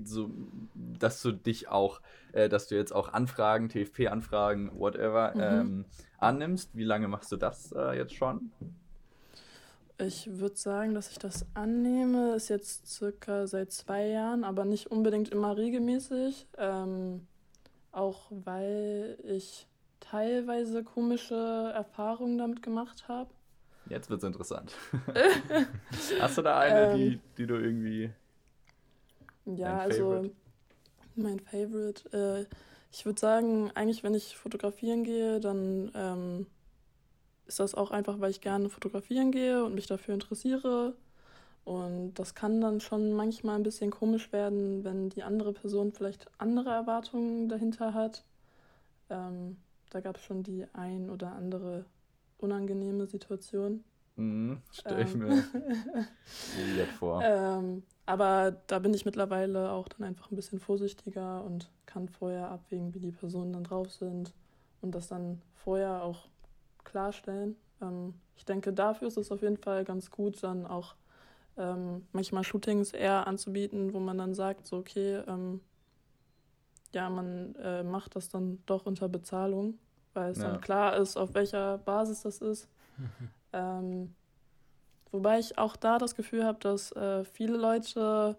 so, 0.05 0.31
dass 0.75 1.23
du 1.23 1.33
dich 1.33 1.69
auch, 1.69 2.01
äh, 2.33 2.49
dass 2.49 2.69
du 2.69 2.77
jetzt 2.77 2.93
auch 2.93 3.13
Anfragen, 3.13 3.69
TFP-Anfragen, 3.69 4.79
whatever, 4.79 5.33
mhm. 5.35 5.41
ähm, 5.41 5.85
annimmst. 6.19 6.77
Wie 6.77 6.85
lange 6.85 7.09
machst 7.09 7.33
du 7.33 7.37
das 7.37 7.73
äh, 7.73 7.97
jetzt 7.97 8.15
schon? 8.15 8.51
Ich 9.99 10.39
würde 10.39 10.57
sagen, 10.57 10.95
dass 10.95 11.11
ich 11.11 11.19
das 11.19 11.47
annehme, 11.55 12.35
ist 12.35 12.49
jetzt 12.49 12.87
circa 12.89 13.47
seit 13.47 13.71
zwei 13.73 14.09
Jahren, 14.09 14.43
aber 14.43 14.65
nicht 14.65 14.91
unbedingt 14.91 15.29
immer 15.29 15.57
regelmäßig. 15.57 16.47
Ähm, 16.59 17.27
auch 17.93 18.27
weil 18.31 19.17
ich 19.23 19.69
teilweise 20.01 20.83
komische 20.83 21.73
Erfahrungen 21.75 22.39
damit 22.39 22.63
gemacht 22.63 23.07
habe. 23.09 23.31
Jetzt 23.89 24.11
wird 24.11 24.23
es 24.23 24.27
interessant. 24.27 24.73
Hast 26.21 26.39
du 26.39 26.43
da 26.43 26.59
eine, 26.59 26.93
ähm, 26.93 26.97
die, 26.97 27.21
die 27.39 27.47
du 27.47 27.55
irgendwie. 27.55 28.11
Ja, 29.45 29.79
also 29.79 30.31
mein 31.15 31.39
Favorite. 31.39 32.11
Äh, 32.13 32.55
ich 32.91 33.05
würde 33.05 33.21
sagen, 33.21 33.71
eigentlich, 33.75 34.03
wenn 34.03 34.15
ich 34.15 34.37
fotografieren 34.37 35.05
gehe, 35.05 35.41
dann 35.41 35.91
ähm, 35.95 36.47
ist 37.47 37.61
das 37.61 37.75
auch 37.75 37.91
einfach, 37.91 38.21
weil 38.21 38.31
ich 38.31 38.41
gerne 38.41 38.69
fotografieren 38.69 39.31
gehe 39.31 39.65
und 39.65 39.75
mich 39.75 39.87
dafür 39.87 40.15
interessiere. 40.15 40.95
Und 41.65 42.15
das 42.15 42.35
kann 42.35 42.61
dann 42.61 42.81
schon 42.81 43.13
manchmal 43.13 43.57
ein 43.57 43.63
bisschen 43.63 43.91
komisch 43.91 44.33
werden, 44.33 44.85
wenn 44.85 45.09
die 45.09 45.23
andere 45.23 45.53
Person 45.53 45.93
vielleicht 45.93 46.31
andere 46.39 46.71
Erwartungen 46.71 47.49
dahinter 47.49 47.95
hat. 47.95 48.25
Ähm, 49.09 49.57
da 49.91 50.01
gab 50.01 50.17
es 50.17 50.23
schon 50.25 50.43
die 50.43 50.67
ein 50.75 51.09
oder 51.09 51.33
andere 51.33 51.87
unangenehme 52.39 53.07
Situation. 53.07 53.85
Mhm, 54.17 54.61
Stelle 54.71 55.03
ich 55.03 55.15
ähm, 55.15 55.21
mir 55.21 55.45
jetzt 56.77 56.93
vor. 56.93 57.23
Ähm, 57.25 57.83
aber 58.07 58.57
da 58.67 58.79
bin 58.79 58.95
ich 58.95 59.05
mittlerweile 59.05 59.71
auch 59.71 59.89
dann 59.89 60.07
einfach 60.07 60.31
ein 60.31 60.37
bisschen 60.37 60.61
vorsichtiger 60.61 61.43
und 61.45 61.71
kann 61.87 62.09
vorher 62.09 62.51
abwägen, 62.51 62.95
wie 62.95 63.01
die 63.01 63.11
Personen 63.11 63.53
dann 63.53 63.65
drauf 63.65 63.91
sind 63.91 64.33
und 64.83 64.95
das 64.95 65.09
dann 65.09 65.41
vorher 65.55 66.03
auch 66.03 66.29
klarstellen. 66.85 67.57
Ähm, 67.81 68.15
ich 68.37 68.45
denke, 68.45 68.73
dafür 68.73 69.09
ist 69.09 69.17
es 69.17 69.31
auf 69.31 69.43
jeden 69.43 69.57
Fall 69.57 69.85
ganz 69.85 70.11
gut, 70.11 70.43
dann 70.43 70.67
auch 70.67 70.95
ähm, 71.57 72.07
manchmal 72.13 72.45
Shootings 72.45 72.93
eher 72.93 73.27
anzubieten, 73.27 73.93
wo 73.93 74.01
man 74.01 74.19
dann 74.19 74.35
sagt, 74.35 74.67
so 74.67 74.79
okay, 74.79 75.23
ähm, 75.27 75.61
ja, 76.93 77.11
man 77.11 77.55
äh, 77.57 77.83
macht 77.83 78.17
das 78.17 78.29
dann 78.29 78.59
doch 78.67 78.87
unter 78.87 79.09
Bezahlung, 79.09 79.79
weil 80.15 80.33
es 80.33 80.39
ja. 80.39 80.51
dann 80.51 80.61
klar 80.61 80.97
ist, 80.97 81.17
auf 81.17 81.35
welcher 81.35 81.79
Basis 81.79 82.23
das 82.23 82.39
ist. 82.39 82.69
ähm, 83.53 84.15
wobei 85.11 85.39
ich 85.39 85.59
auch 85.59 85.77
da 85.77 85.99
das 85.99 86.15
Gefühl 86.15 86.45
habe, 86.45 86.59
dass 86.61 86.93
äh, 86.93 87.25
viele 87.25 87.57
Leute 87.57 88.37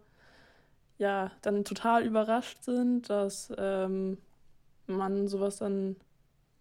ja 0.97 1.31
dann 1.41 1.65
total 1.65 2.05
überrascht 2.05 2.63
sind, 2.63 3.09
dass 3.09 3.51
ähm, 3.57 4.17
man 4.87 5.27
sowas 5.27 5.57
dann 5.57 5.97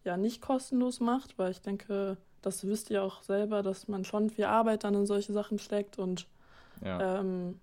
ja 0.04 0.16
nicht 0.16 0.40
kostenlos 0.40 1.00
macht, 1.00 1.38
weil 1.38 1.50
ich 1.50 1.60
denke, 1.60 2.16
das 2.42 2.66
wisst 2.66 2.90
ihr 2.90 3.02
auch 3.02 3.22
selber, 3.22 3.62
dass 3.62 3.88
man 3.88 4.04
schon 4.04 4.30
viel 4.30 4.44
Arbeit 4.44 4.84
dann 4.84 4.94
in 4.94 5.06
solche 5.06 5.32
Sachen 5.32 5.58
steckt 5.58 5.98
und 5.98 6.26
ja. 6.82 7.20
ähm, 7.20 7.58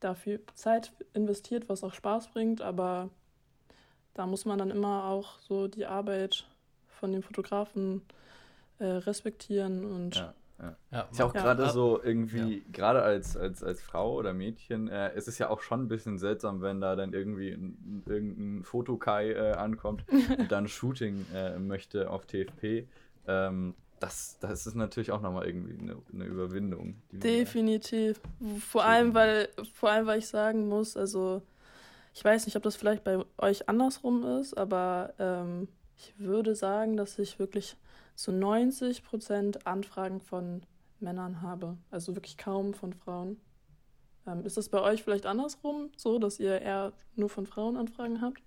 dafür 0.00 0.40
Zeit 0.54 0.92
investiert, 1.12 1.68
was 1.68 1.84
auch 1.84 1.94
Spaß 1.94 2.28
bringt, 2.28 2.62
aber 2.62 3.10
da 4.14 4.26
muss 4.26 4.44
man 4.44 4.58
dann 4.58 4.70
immer 4.70 5.04
auch 5.04 5.38
so 5.40 5.68
die 5.68 5.86
Arbeit 5.86 6.46
von 6.88 7.12
dem 7.12 7.22
Fotografen 7.22 8.02
äh, 8.78 8.86
respektieren 8.86 9.84
und 9.84 10.16
ja. 10.16 10.34
Ja. 10.60 10.76
ja. 10.90 11.08
Ist 11.10 11.18
ja 11.18 11.24
auch 11.24 11.32
gerade 11.32 11.62
ja. 11.64 11.68
so 11.70 12.00
irgendwie, 12.02 12.58
ja. 12.58 12.62
gerade 12.72 13.02
als, 13.02 13.36
als, 13.36 13.62
als 13.62 13.80
Frau 13.80 14.14
oder 14.14 14.32
Mädchen, 14.32 14.88
äh, 14.88 15.16
ist 15.16 15.28
es 15.28 15.38
ja 15.38 15.48
auch 15.48 15.60
schon 15.60 15.82
ein 15.82 15.88
bisschen 15.88 16.18
seltsam, 16.18 16.60
wenn 16.60 16.80
da 16.80 16.96
dann 16.96 17.12
irgendwie 17.12 17.50
ein, 17.52 18.02
irgendein 18.06 18.64
Fotokai 18.64 19.32
äh, 19.32 19.52
ankommt 19.52 20.04
und 20.38 20.52
dann 20.52 20.68
Shooting 20.68 21.26
äh, 21.34 21.58
möchte 21.58 22.10
auf 22.10 22.26
TFP. 22.26 22.86
Ähm, 23.26 23.74
das, 24.00 24.38
das 24.40 24.66
ist 24.66 24.74
natürlich 24.74 25.12
auch 25.12 25.20
nochmal 25.20 25.46
irgendwie 25.46 25.78
eine, 25.78 25.96
eine 26.12 26.24
Überwindung. 26.24 26.96
Definitiv. 27.12 28.20
Vor 28.66 28.84
allem, 28.84 29.14
weil, 29.14 29.48
vor 29.74 29.90
allem, 29.90 30.06
weil 30.06 30.18
ich 30.18 30.26
sagen 30.26 30.68
muss, 30.68 30.96
also 30.96 31.42
ich 32.14 32.24
weiß 32.24 32.46
nicht, 32.46 32.56
ob 32.56 32.62
das 32.62 32.76
vielleicht 32.76 33.04
bei 33.04 33.18
euch 33.38 33.68
andersrum 33.68 34.24
ist, 34.40 34.56
aber 34.56 35.14
ähm, 35.18 35.68
ich 35.96 36.14
würde 36.18 36.54
sagen, 36.54 36.96
dass 36.96 37.18
ich 37.18 37.38
wirklich 37.38 37.76
zu 38.14 38.32
90 38.32 39.04
Prozent 39.04 39.66
Anfragen 39.66 40.20
von 40.20 40.62
Männern 41.00 41.42
habe. 41.42 41.76
Also 41.90 42.14
wirklich 42.14 42.36
kaum 42.36 42.74
von 42.74 42.92
Frauen. 42.92 43.40
Ähm, 44.26 44.44
ist 44.44 44.56
das 44.56 44.68
bei 44.68 44.80
euch 44.80 45.02
vielleicht 45.02 45.26
andersrum, 45.26 45.90
so 45.96 46.18
dass 46.18 46.38
ihr 46.38 46.60
eher 46.60 46.92
nur 47.16 47.28
von 47.28 47.46
Frauen 47.46 47.76
Anfragen 47.76 48.20
habt? 48.20 48.42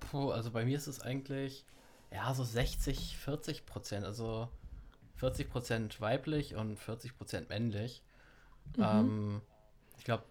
Puh, 0.00 0.30
also 0.30 0.50
bei 0.50 0.64
mir 0.64 0.76
ist 0.76 0.86
es 0.86 1.00
eigentlich 1.00 1.64
ja 2.12 2.34
so 2.34 2.44
60, 2.44 3.16
40 3.18 3.66
Prozent. 3.66 4.04
Also 4.04 4.48
40 5.16 5.50
Prozent 5.50 6.00
weiblich 6.00 6.56
und 6.56 6.78
40 6.78 7.16
Prozent 7.16 7.48
männlich. 7.48 8.02
Mhm. 8.76 8.82
Ähm, 8.82 9.40
ich 9.98 10.04
glaube, 10.04 10.24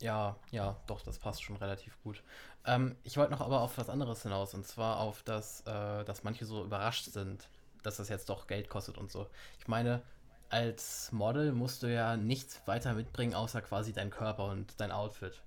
ja, 0.00 0.36
ja, 0.50 0.76
doch, 0.86 1.02
das 1.02 1.18
passt 1.18 1.42
schon 1.42 1.56
relativ 1.56 2.02
gut. 2.02 2.22
Ähm, 2.64 2.96
ich 3.04 3.16
wollte 3.16 3.32
noch 3.32 3.40
aber 3.40 3.60
auf 3.60 3.78
was 3.78 3.88
anderes 3.88 4.22
hinaus, 4.22 4.54
und 4.54 4.66
zwar 4.66 4.98
auf 4.98 5.22
das, 5.22 5.60
äh, 5.66 6.04
dass 6.04 6.24
manche 6.24 6.46
so 6.46 6.64
überrascht 6.64 7.06
sind, 7.06 7.48
dass 7.82 7.96
das 7.96 8.08
jetzt 8.08 8.28
doch 8.28 8.46
Geld 8.46 8.68
kostet 8.68 8.98
und 8.98 9.10
so. 9.10 9.28
Ich 9.58 9.68
meine, 9.68 10.02
als 10.48 11.12
Model 11.12 11.52
musst 11.52 11.82
du 11.82 11.92
ja 11.92 12.16
nichts 12.16 12.60
weiter 12.66 12.94
mitbringen, 12.94 13.34
außer 13.34 13.62
quasi 13.62 13.92
dein 13.92 14.10
Körper 14.10 14.46
und 14.46 14.80
dein 14.80 14.90
Outfit. 14.90 15.42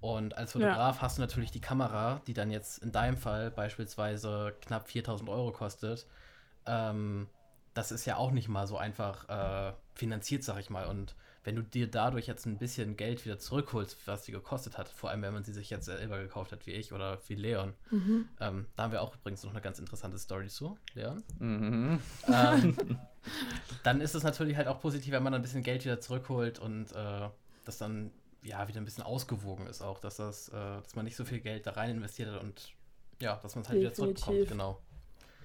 Und 0.00 0.36
als 0.36 0.52
Fotograf 0.52 0.96
ja. 0.96 1.02
hast 1.02 1.18
du 1.18 1.22
natürlich 1.22 1.50
die 1.50 1.60
Kamera, 1.60 2.20
die 2.26 2.34
dann 2.34 2.50
jetzt 2.50 2.78
in 2.78 2.92
deinem 2.92 3.16
Fall 3.16 3.50
beispielsweise 3.50 4.54
knapp 4.62 4.88
4000 4.88 5.28
Euro 5.28 5.52
kostet. 5.52 6.06
Ähm, 6.66 7.28
das 7.74 7.92
ist 7.92 8.04
ja 8.06 8.16
auch 8.16 8.30
nicht 8.30 8.48
mal 8.48 8.66
so 8.66 8.78
einfach 8.78 9.28
äh, 9.28 9.72
finanziert, 9.94 10.44
sag 10.44 10.58
ich 10.58 10.70
mal. 10.70 10.86
Und 10.86 11.14
wenn 11.46 11.54
du 11.54 11.62
dir 11.62 11.88
dadurch 11.88 12.26
jetzt 12.26 12.44
ein 12.44 12.58
bisschen 12.58 12.96
Geld 12.96 13.24
wieder 13.24 13.38
zurückholst, 13.38 13.96
was 14.06 14.24
sie 14.24 14.32
gekostet 14.32 14.76
hat, 14.78 14.88
vor 14.88 15.10
allem 15.10 15.22
wenn 15.22 15.32
man 15.32 15.44
sie 15.44 15.52
sich 15.52 15.70
jetzt 15.70 15.84
selber 15.84 16.18
gekauft 16.18 16.50
hat, 16.50 16.66
wie 16.66 16.72
ich 16.72 16.92
oder 16.92 17.18
wie 17.28 17.36
Leon, 17.36 17.72
mhm. 17.92 18.28
ähm, 18.40 18.66
da 18.74 18.82
haben 18.82 18.90
wir 18.90 19.00
auch 19.00 19.14
übrigens 19.14 19.44
noch 19.44 19.52
eine 19.52 19.60
ganz 19.60 19.78
interessante 19.78 20.18
Story 20.18 20.48
zu, 20.48 20.76
Leon. 20.94 21.22
Mhm. 21.38 22.00
Ähm, 22.26 22.76
dann 23.84 24.00
ist 24.00 24.16
es 24.16 24.24
natürlich 24.24 24.56
halt 24.56 24.66
auch 24.66 24.80
positiv, 24.80 25.12
wenn 25.12 25.22
man 25.22 25.34
ein 25.34 25.42
bisschen 25.42 25.62
Geld 25.62 25.84
wieder 25.84 26.00
zurückholt 26.00 26.58
und 26.58 26.90
äh, 26.90 27.28
das 27.64 27.78
dann 27.78 28.10
ja 28.42 28.66
wieder 28.66 28.80
ein 28.80 28.84
bisschen 28.84 29.04
ausgewogen 29.04 29.68
ist 29.68 29.82
auch, 29.82 30.00
dass 30.00 30.16
das, 30.16 30.48
äh, 30.48 30.52
dass 30.52 30.96
man 30.96 31.04
nicht 31.04 31.16
so 31.16 31.24
viel 31.24 31.38
Geld 31.38 31.64
da 31.64 31.72
rein 31.72 31.90
investiert 31.90 32.28
hat 32.28 32.42
und 32.42 32.72
ja, 33.20 33.36
dass 33.36 33.54
man 33.54 33.62
es 33.62 33.68
halt 33.68 33.80
Definitiv. 33.80 34.04
wieder 34.04 34.16
zurückbekommt, 34.16 34.48
genau. 34.48 34.80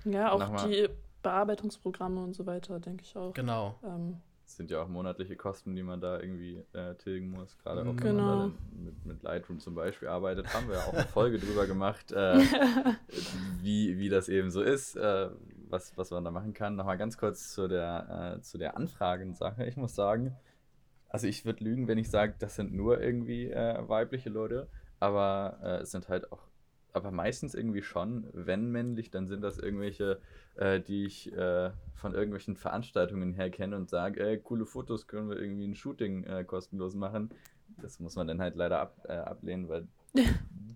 Ja, 0.06 0.32
auch 0.32 0.68
die 0.68 0.90
Bearbeitungsprogramme 1.22 2.24
und 2.24 2.34
so 2.34 2.48
weiter, 2.48 2.80
denke 2.80 3.04
ich 3.04 3.16
auch. 3.16 3.36
Genau. 3.36 3.80
Ähm, 3.84 4.20
das 4.52 4.58
sind 4.58 4.70
ja 4.70 4.82
auch 4.82 4.90
monatliche 4.90 5.38
Kosten, 5.38 5.78
die 5.78 5.84
man 5.84 6.02
da 6.02 6.20
irgendwie 6.20 6.62
äh, 6.74 6.94
tilgen 6.96 7.32
muss. 7.32 7.58
Gerade 7.60 7.84
auch 7.84 7.86
wenn 7.86 7.96
genau. 7.96 8.24
man 8.24 8.38
da 8.50 8.84
mit, 8.84 9.06
mit, 9.06 9.24
Lightroom 9.24 9.62
zum 9.62 9.76
Beispiel 9.76 10.10
arbeitet, 10.10 10.54
haben 10.54 10.68
wir 10.68 10.76
ja 10.76 10.84
auch 10.84 10.94
eine 10.94 11.04
Folge 11.08 11.40
drüber 11.40 11.68
gemacht, 11.68 12.12
äh, 12.12 12.38
wie, 13.62 13.98
wie 13.98 14.10
das 14.10 14.28
eben 14.28 14.52
so 14.52 14.62
ist, 14.62 14.98
äh, 14.98 15.30
was, 15.70 15.98
was 15.98 16.12
man 16.12 16.26
da 16.26 16.32
machen 16.32 16.54
kann. 16.54 16.76
Nochmal 16.76 16.98
ganz 16.98 17.18
kurz 17.18 17.54
zu 17.54 17.70
der, 17.70 18.36
äh, 18.36 18.42
zu 18.42 18.58
der 18.58 18.76
Anfragensache. 18.76 19.66
Ich 19.66 19.78
muss 19.78 19.96
sagen, 19.96 20.36
also 21.08 21.28
ich 21.28 21.46
würde 21.46 21.64
lügen, 21.64 21.88
wenn 21.88 21.98
ich 21.98 22.10
sage, 22.10 22.36
das 22.38 22.58
sind 22.58 22.74
nur 22.74 23.00
irgendwie 23.02 23.50
äh, 23.50 23.88
weibliche 23.88 24.30
Leute, 24.30 24.68
aber 25.00 25.60
äh, 25.64 25.78
es 25.78 25.92
sind 25.92 26.10
halt 26.10 26.30
auch 26.34 26.44
aber 26.94 27.12
meistens 27.12 27.56
irgendwie 27.56 27.82
schon. 27.82 28.28
Wenn 28.34 28.72
männlich, 28.72 29.12
dann 29.12 29.28
sind 29.28 29.42
das 29.42 29.58
irgendwelche, 29.58 30.20
äh, 30.56 30.80
die 30.80 31.06
ich 31.06 31.32
äh, 31.34 31.72
von 31.94 32.14
irgendwelchen 32.14 32.56
Veranstaltungen 32.56 33.34
her 33.34 33.50
kenne 33.50 33.76
und 33.76 33.90
sage, 33.90 34.26
ey, 34.26 34.40
coole 34.40 34.66
Fotos 34.66 35.08
können 35.08 35.30
wir 35.30 35.40
irgendwie 35.40 35.68
ein 35.68 35.76
Shooting 35.76 36.24
äh, 36.26 36.44
kostenlos 36.44 36.96
machen. 36.96 37.30
Das 37.82 38.00
muss 38.00 38.16
man 38.16 38.28
dann 38.28 38.42
halt 38.42 38.56
leider 38.56 38.80
ab, 38.80 39.06
äh, 39.08 39.14
ablehnen, 39.14 39.70
weil 39.70 39.88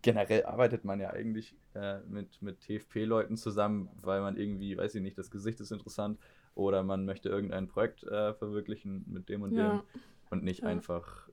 generell 0.01 0.45
arbeitet 0.45 0.85
man 0.85 0.99
ja 0.99 1.09
eigentlich 1.09 1.55
äh, 1.73 1.99
mit, 2.07 2.41
mit 2.41 2.61
TFP-Leuten 2.61 3.37
zusammen, 3.37 3.89
weil 4.01 4.21
man 4.21 4.37
irgendwie, 4.37 4.77
weiß 4.77 4.95
ich 4.95 5.01
nicht, 5.01 5.17
das 5.17 5.29
Gesicht 5.29 5.59
ist 5.59 5.71
interessant 5.71 6.19
oder 6.53 6.83
man 6.83 7.05
möchte 7.05 7.29
irgendein 7.29 7.67
Projekt 7.67 8.03
äh, 8.03 8.33
verwirklichen 8.33 9.03
mit 9.07 9.27
dem 9.27 9.41
und 9.41 9.53
ja. 9.53 9.69
dem 9.69 9.81
und 10.31 10.43
nicht 10.43 10.61
ja. 10.63 10.69
einfach, 10.69 11.29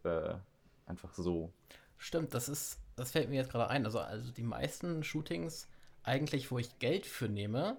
einfach 0.85 1.15
so. 1.15 1.51
Stimmt, 1.97 2.35
das 2.35 2.51
ist 2.51 2.82
das 2.97 3.13
fällt 3.13 3.29
mir 3.31 3.37
jetzt 3.37 3.51
gerade 3.51 3.69
ein. 3.69 3.85
Also, 3.85 4.01
also 4.01 4.31
die 4.33 4.43
meisten 4.43 5.03
Shootings, 5.03 5.69
eigentlich, 6.03 6.51
wo 6.51 6.59
ich 6.59 6.79
Geld 6.79 7.07
für 7.07 7.29
nehme, 7.29 7.79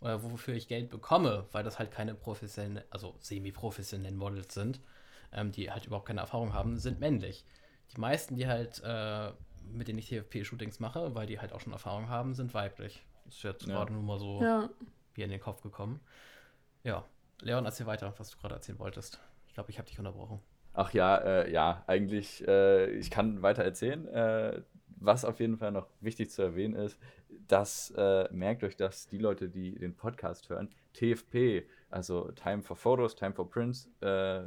oder 0.00 0.22
wofür 0.22 0.54
ich 0.54 0.68
Geld 0.68 0.90
bekomme, 0.90 1.46
weil 1.52 1.62
das 1.62 1.78
halt 1.78 1.90
keine 1.90 2.14
professionellen, 2.14 2.84
also 2.90 3.14
semi-professionellen 3.20 4.16
Models 4.16 4.54
sind, 4.54 4.80
ähm, 5.32 5.52
die 5.52 5.70
halt 5.70 5.86
überhaupt 5.86 6.06
keine 6.06 6.20
Erfahrung 6.20 6.54
haben, 6.54 6.78
sind 6.78 7.00
männlich. 7.00 7.44
Die 7.94 8.00
meisten, 8.00 8.34
die 8.34 8.46
halt, 8.46 8.82
äh, 8.84 9.32
mit 9.70 9.88
denen 9.88 9.98
ich 9.98 10.08
TFP-Shootings 10.08 10.80
mache, 10.80 11.14
weil 11.14 11.26
die 11.26 11.38
halt 11.38 11.52
auch 11.52 11.60
schon 11.60 11.72
Erfahrung 11.72 12.08
haben, 12.08 12.34
sind 12.34 12.54
weiblich. 12.54 13.04
Das 13.26 13.36
ist 13.36 13.42
jetzt 13.42 13.66
ja. 13.66 13.74
gerade 13.74 13.92
nur 13.92 14.02
mal 14.02 14.18
so 14.18 14.42
ja. 14.42 14.70
wie 15.14 15.22
in 15.22 15.30
den 15.30 15.40
Kopf 15.40 15.62
gekommen. 15.62 16.00
Ja, 16.82 17.04
Leon, 17.42 17.66
erzähl 17.66 17.86
weiter, 17.86 18.12
was 18.16 18.30
du 18.30 18.38
gerade 18.38 18.54
erzählen 18.54 18.78
wolltest. 18.78 19.20
Ich 19.46 19.54
glaube, 19.54 19.70
ich 19.70 19.78
habe 19.78 19.88
dich 19.88 19.98
unterbrochen. 19.98 20.40
Ach 20.80 20.94
ja, 20.94 21.18
äh, 21.18 21.52
ja, 21.52 21.84
eigentlich, 21.86 22.42
äh, 22.48 22.90
ich 22.92 23.10
kann 23.10 23.42
weiter 23.42 23.62
erzählen. 23.62 24.08
Äh, 24.08 24.62
was 24.96 25.26
auf 25.26 25.38
jeden 25.38 25.58
Fall 25.58 25.72
noch 25.72 25.86
wichtig 26.00 26.30
zu 26.30 26.40
erwähnen 26.40 26.74
ist, 26.74 26.98
dass, 27.48 27.92
äh, 27.98 28.26
merkt 28.32 28.64
euch, 28.64 28.78
dass 28.78 29.06
die 29.06 29.18
Leute, 29.18 29.50
die 29.50 29.78
den 29.78 29.94
Podcast 29.94 30.48
hören, 30.48 30.70
TFP, 30.94 31.66
also 31.90 32.32
Time 32.32 32.62
for 32.62 32.76
Photos, 32.76 33.14
Time 33.14 33.34
for 33.34 33.50
Prints, 33.50 33.90
äh, 34.00 34.44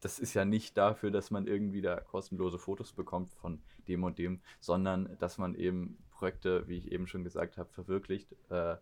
das 0.00 0.18
ist 0.18 0.34
ja 0.34 0.44
nicht 0.44 0.76
dafür, 0.76 1.12
dass 1.12 1.30
man 1.30 1.46
irgendwie 1.46 1.82
da 1.82 2.00
kostenlose 2.00 2.58
Fotos 2.58 2.92
bekommt 2.92 3.30
von 3.30 3.62
dem 3.86 4.02
und 4.02 4.18
dem, 4.18 4.40
sondern 4.58 5.16
dass 5.20 5.38
man 5.38 5.54
eben 5.54 5.98
Projekte, 6.10 6.66
wie 6.66 6.78
ich 6.78 6.90
eben 6.90 7.06
schon 7.06 7.22
gesagt 7.22 7.58
habe, 7.58 7.70
verwirklicht 7.70 8.34
äh, 8.48 8.74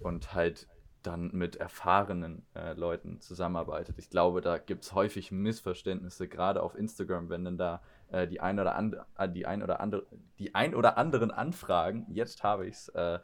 und 0.00 0.34
halt 0.34 0.68
dann 1.06 1.30
mit 1.32 1.56
erfahrenen 1.56 2.44
äh, 2.54 2.72
Leuten 2.74 3.20
zusammenarbeitet. 3.20 3.96
Ich 3.98 4.10
glaube, 4.10 4.40
da 4.40 4.58
gibt 4.58 4.84
es 4.84 4.94
häufig 4.94 5.30
Missverständnisse, 5.30 6.28
gerade 6.28 6.62
auf 6.62 6.74
Instagram, 6.74 7.28
wenn 7.28 7.44
dann 7.44 7.58
da 7.58 7.82
äh, 8.10 8.26
die 8.26 8.40
ein 8.40 8.58
oder 8.58 8.74
andere, 8.74 9.06
äh, 9.16 9.28
die 9.28 9.46
ein 9.46 9.62
oder 9.62 9.80
andere, 9.80 10.06
die 10.38 10.54
ein 10.54 10.74
oder 10.74 10.98
anderen 10.98 11.30
Anfragen, 11.30 12.06
jetzt 12.10 12.42
habe 12.42 12.66
ich 12.66 12.74
es, 12.74 12.88
äh, 12.90 13.18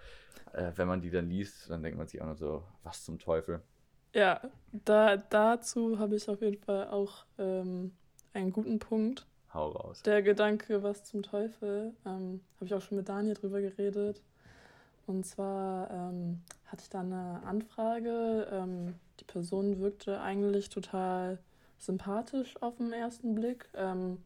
äh, 0.52 0.72
wenn 0.76 0.88
man 0.88 1.00
die 1.00 1.10
dann 1.10 1.28
liest, 1.28 1.70
dann 1.70 1.82
denkt 1.82 1.98
man 1.98 2.06
sich 2.06 2.20
auch 2.20 2.26
nur 2.26 2.36
so, 2.36 2.62
was 2.82 3.04
zum 3.04 3.18
Teufel. 3.18 3.60
Ja, 4.14 4.40
da, 4.72 5.16
dazu 5.16 5.98
habe 5.98 6.16
ich 6.16 6.28
auf 6.28 6.42
jeden 6.42 6.62
Fall 6.62 6.88
auch 6.88 7.24
ähm, 7.38 7.92
einen 8.34 8.52
guten 8.52 8.78
Punkt. 8.78 9.26
Hau 9.54 9.70
raus. 9.70 10.02
Der 10.02 10.22
Gedanke, 10.22 10.82
was 10.82 11.04
zum 11.04 11.22
Teufel, 11.22 11.94
ähm, 12.06 12.40
habe 12.56 12.64
ich 12.64 12.74
auch 12.74 12.80
schon 12.80 12.96
mit 12.96 13.08
Daniel 13.08 13.34
drüber 13.34 13.60
geredet. 13.60 14.22
Und 15.12 15.26
zwar 15.26 15.90
ähm, 15.90 16.40
hatte 16.64 16.84
ich 16.84 16.88
da 16.88 17.00
eine 17.00 17.42
Anfrage. 17.44 18.48
Ähm, 18.50 18.94
die 19.20 19.24
Person 19.24 19.78
wirkte 19.78 20.22
eigentlich 20.22 20.70
total 20.70 21.38
sympathisch 21.78 22.54
auf 22.62 22.78
den 22.78 22.94
ersten 22.94 23.34
Blick. 23.34 23.68
Ähm, 23.74 24.22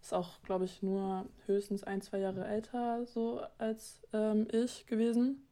ist 0.00 0.14
auch, 0.14 0.40
glaube 0.44 0.66
ich, 0.66 0.84
nur 0.84 1.26
höchstens 1.46 1.82
ein, 1.82 2.00
zwei 2.00 2.18
Jahre 2.18 2.46
älter 2.46 3.04
so 3.06 3.40
als 3.58 4.02
ähm, 4.12 4.46
ich 4.52 4.86
gewesen. 4.86 5.48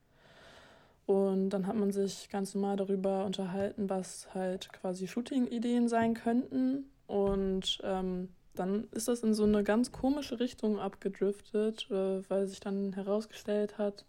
Und 1.06 1.50
dann 1.50 1.66
hat 1.66 1.74
man 1.74 1.90
sich 1.90 2.28
ganz 2.30 2.54
normal 2.54 2.76
darüber 2.76 3.24
unterhalten, 3.24 3.90
was 3.90 4.32
halt 4.32 4.72
quasi 4.72 5.08
Shooting-Ideen 5.08 5.88
sein 5.88 6.14
könnten. 6.14 6.84
Und 7.08 7.80
ähm, 7.82 8.28
dann 8.54 8.86
ist 8.92 9.08
das 9.08 9.24
in 9.24 9.34
so 9.34 9.42
eine 9.42 9.64
ganz 9.64 9.90
komische 9.90 10.38
Richtung 10.38 10.78
abgedriftet, 10.78 11.90
äh, 11.90 12.30
weil 12.30 12.46
sich 12.46 12.60
dann 12.60 12.92
herausgestellt 12.92 13.76
hat, 13.78 14.04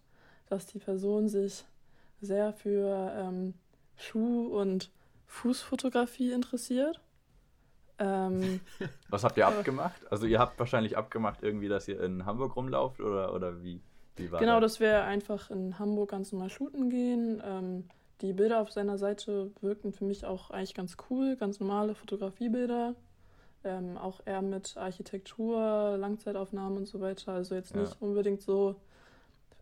dass 0.50 0.66
die 0.66 0.80
Person 0.80 1.30
sich 1.30 1.66
sehr 2.22 2.54
für 2.54 3.12
ähm, 3.16 3.54
Schuh- 3.96 4.48
und 4.48 4.92
Fußfotografie 5.26 6.32
interessiert. 6.32 7.02
Ähm, 8.00 8.60
Was 9.10 9.24
habt 9.24 9.38
ihr 9.38 9.48
abgemacht? 9.48 10.00
Also 10.10 10.26
ihr 10.26 10.40
habt 10.40 10.60
wahrscheinlich 10.60 10.98
abgemacht 10.98 11.44
irgendwie, 11.44 11.68
dass 11.68 11.88
ihr 11.88 12.02
in 12.02 12.26
Hamburg 12.26 12.56
rumlauft 12.56 13.02
oder, 13.02 13.34
oder 13.34 13.64
wie, 13.64 13.82
wie 14.16 14.32
war 14.32 14.40
Genau, 14.40 14.60
das? 14.60 14.74
dass 14.74 14.80
wir 14.80 15.04
einfach 15.04 15.50
in 15.52 15.78
Hamburg 15.80 16.12
ganz 16.12 16.32
normal 16.32 16.50
shooten 16.50 16.90
gehen. 16.90 17.42
Ähm, 17.46 17.86
die 18.22 18.34
Bilder 18.34 18.62
auf 18.62 18.72
seiner 18.72 18.98
Seite 18.98 19.52
wirkten 19.62 19.92
für 19.92 20.06
mich 20.06 20.26
auch 20.26 20.50
eigentlich 20.50 20.74
ganz 20.74 20.98
cool, 21.10 21.36
ganz 21.36 21.60
normale 21.60 21.94
Fotografiebilder. 21.96 22.96
Ähm, 23.66 23.98
auch 23.98 24.22
eher 24.26 24.42
mit 24.42 24.76
Architektur, 24.78 25.98
Langzeitaufnahmen 25.98 26.78
und 26.78 26.88
so 26.88 27.00
weiter. 27.00 27.34
Also 27.34 27.56
jetzt 27.56 27.76
nicht 27.76 27.92
ja. 27.92 27.98
unbedingt 28.00 28.42
so 28.42 28.76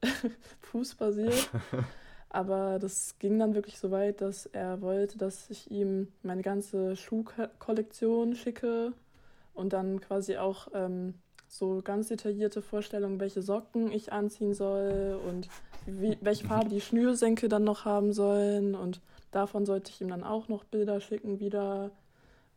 fußbasiert. 0.62 1.50
Aber 2.30 2.80
das 2.80 3.20
ging 3.20 3.38
dann 3.40 3.56
wirklich 3.56 3.78
so 3.78 3.92
weit, 3.92 4.22
dass 4.22 4.46
er 4.46 4.82
wollte, 4.82 5.18
dass 5.18 5.50
ich 5.50 5.70
ihm 5.70 6.08
meine 6.24 6.42
ganze 6.44 6.96
Schuhkollektion 6.96 8.36
schicke 8.36 8.94
und 9.54 9.74
dann 9.74 10.00
quasi 10.00 10.38
auch 10.38 10.70
ähm, 10.74 11.16
so 11.50 11.82
ganz 11.84 12.08
detaillierte 12.08 12.62
Vorstellungen, 12.62 13.20
welche 13.20 13.42
Socken 13.42 13.92
ich 13.92 14.14
anziehen 14.14 14.54
soll 14.54 15.20
und 15.28 15.50
wie, 15.86 16.18
welche 16.22 16.48
Farbe 16.48 16.70
die 16.70 16.80
Schnürsenkel 16.80 17.50
dann 17.50 17.66
noch 17.66 17.84
haben 17.84 18.14
sollen. 18.14 18.76
Und 18.76 19.02
davon 19.32 19.66
sollte 19.66 19.92
ich 19.92 20.00
ihm 20.00 20.08
dann 20.08 20.24
auch 20.24 20.48
noch 20.48 20.64
Bilder 20.64 21.02
schicken 21.02 21.42
wieder. 21.42 21.92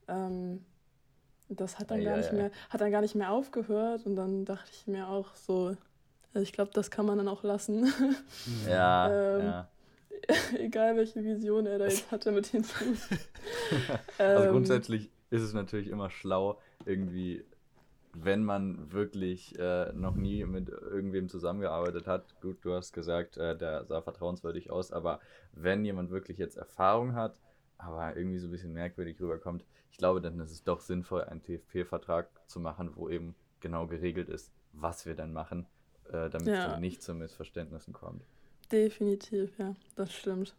Ähm, 0.06 0.64
das 1.48 1.80
hat 1.80 1.90
dann, 1.90 2.00
ja, 2.00 2.10
gar 2.10 2.16
nicht 2.18 2.30
ja. 2.30 2.36
mehr, 2.36 2.50
hat 2.70 2.80
dann 2.80 2.92
gar 2.92 3.00
nicht 3.00 3.16
mehr 3.16 3.32
aufgehört 3.32 4.06
und 4.06 4.14
dann 4.14 4.44
dachte 4.44 4.70
ich 4.72 4.86
mir 4.86 5.08
auch 5.08 5.34
so, 5.34 5.76
ich 6.42 6.52
glaube, 6.52 6.70
das 6.74 6.90
kann 6.90 7.06
man 7.06 7.18
dann 7.18 7.28
auch 7.28 7.42
lassen. 7.42 7.92
Ja, 8.68 9.38
ähm, 9.38 9.46
ja. 9.46 9.68
Egal 10.58 10.96
welche 10.96 11.22
Vision 11.22 11.66
er 11.66 11.78
da 11.78 11.86
jetzt 11.86 12.10
hatte 12.10 12.32
mit 12.32 12.52
den 12.52 12.64
Schuhen. 12.64 12.96
also 14.18 14.44
ähm, 14.44 14.50
grundsätzlich 14.50 15.10
ist 15.30 15.42
es 15.42 15.52
natürlich 15.52 15.88
immer 15.88 16.10
schlau, 16.10 16.60
irgendwie, 16.86 17.44
wenn 18.12 18.44
man 18.44 18.92
wirklich 18.92 19.58
äh, 19.58 19.92
noch 19.92 20.14
nie 20.14 20.44
mit 20.44 20.68
irgendwem 20.68 21.28
zusammengearbeitet 21.28 22.06
hat, 22.06 22.40
gut, 22.40 22.64
du 22.64 22.72
hast 22.72 22.92
gesagt, 22.92 23.36
äh, 23.36 23.56
der 23.56 23.84
sah 23.84 24.00
vertrauenswürdig 24.00 24.70
aus, 24.70 24.92
aber 24.92 25.20
wenn 25.52 25.84
jemand 25.84 26.10
wirklich 26.10 26.38
jetzt 26.38 26.56
Erfahrung 26.56 27.14
hat, 27.14 27.36
aber 27.78 28.16
irgendwie 28.16 28.38
so 28.38 28.48
ein 28.48 28.52
bisschen 28.52 28.72
merkwürdig 28.72 29.20
rüberkommt, 29.20 29.64
ich 29.90 29.98
glaube, 29.98 30.20
dann 30.20 30.40
ist 30.40 30.50
es 30.50 30.64
doch 30.64 30.80
sinnvoll, 30.80 31.24
einen 31.24 31.42
TFP-Vertrag 31.42 32.28
zu 32.46 32.60
machen, 32.60 32.92
wo 32.94 33.08
eben 33.08 33.34
genau 33.60 33.86
geregelt 33.86 34.28
ist, 34.28 34.52
was 34.72 35.06
wir 35.06 35.14
dann 35.14 35.32
machen, 35.32 35.66
äh, 36.12 36.30
damit 36.30 36.48
ja. 36.48 36.74
es 36.74 36.80
nicht 36.80 37.02
zu 37.02 37.14
Missverständnissen 37.14 37.92
kommt. 37.92 38.24
Definitiv, 38.70 39.58
ja, 39.58 39.74
das 39.96 40.12
stimmt. 40.12 40.54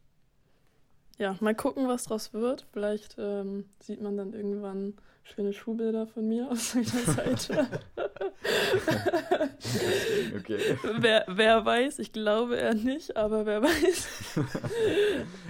Ja, 1.18 1.38
mal 1.40 1.56
gucken, 1.56 1.88
was 1.88 2.06
draus 2.06 2.34
wird. 2.34 2.66
Vielleicht 2.74 3.16
ähm, 3.18 3.66
sieht 3.80 4.02
man 4.02 4.18
dann 4.18 4.34
irgendwann 4.34 4.96
schöne 5.24 5.54
Schuhbilder 5.54 6.08
von 6.08 6.28
mir 6.28 6.52
auf 6.52 6.60
seiner 6.60 6.86
Seite. 6.86 7.68
okay. 10.38 10.78
wer, 11.00 11.24
wer 11.28 11.66
weiß, 11.66 12.00
ich 12.00 12.12
glaube 12.12 12.58
eher 12.58 12.74
nicht, 12.74 13.16
aber 13.16 13.46
wer 13.46 13.64
weiß. 13.64 14.36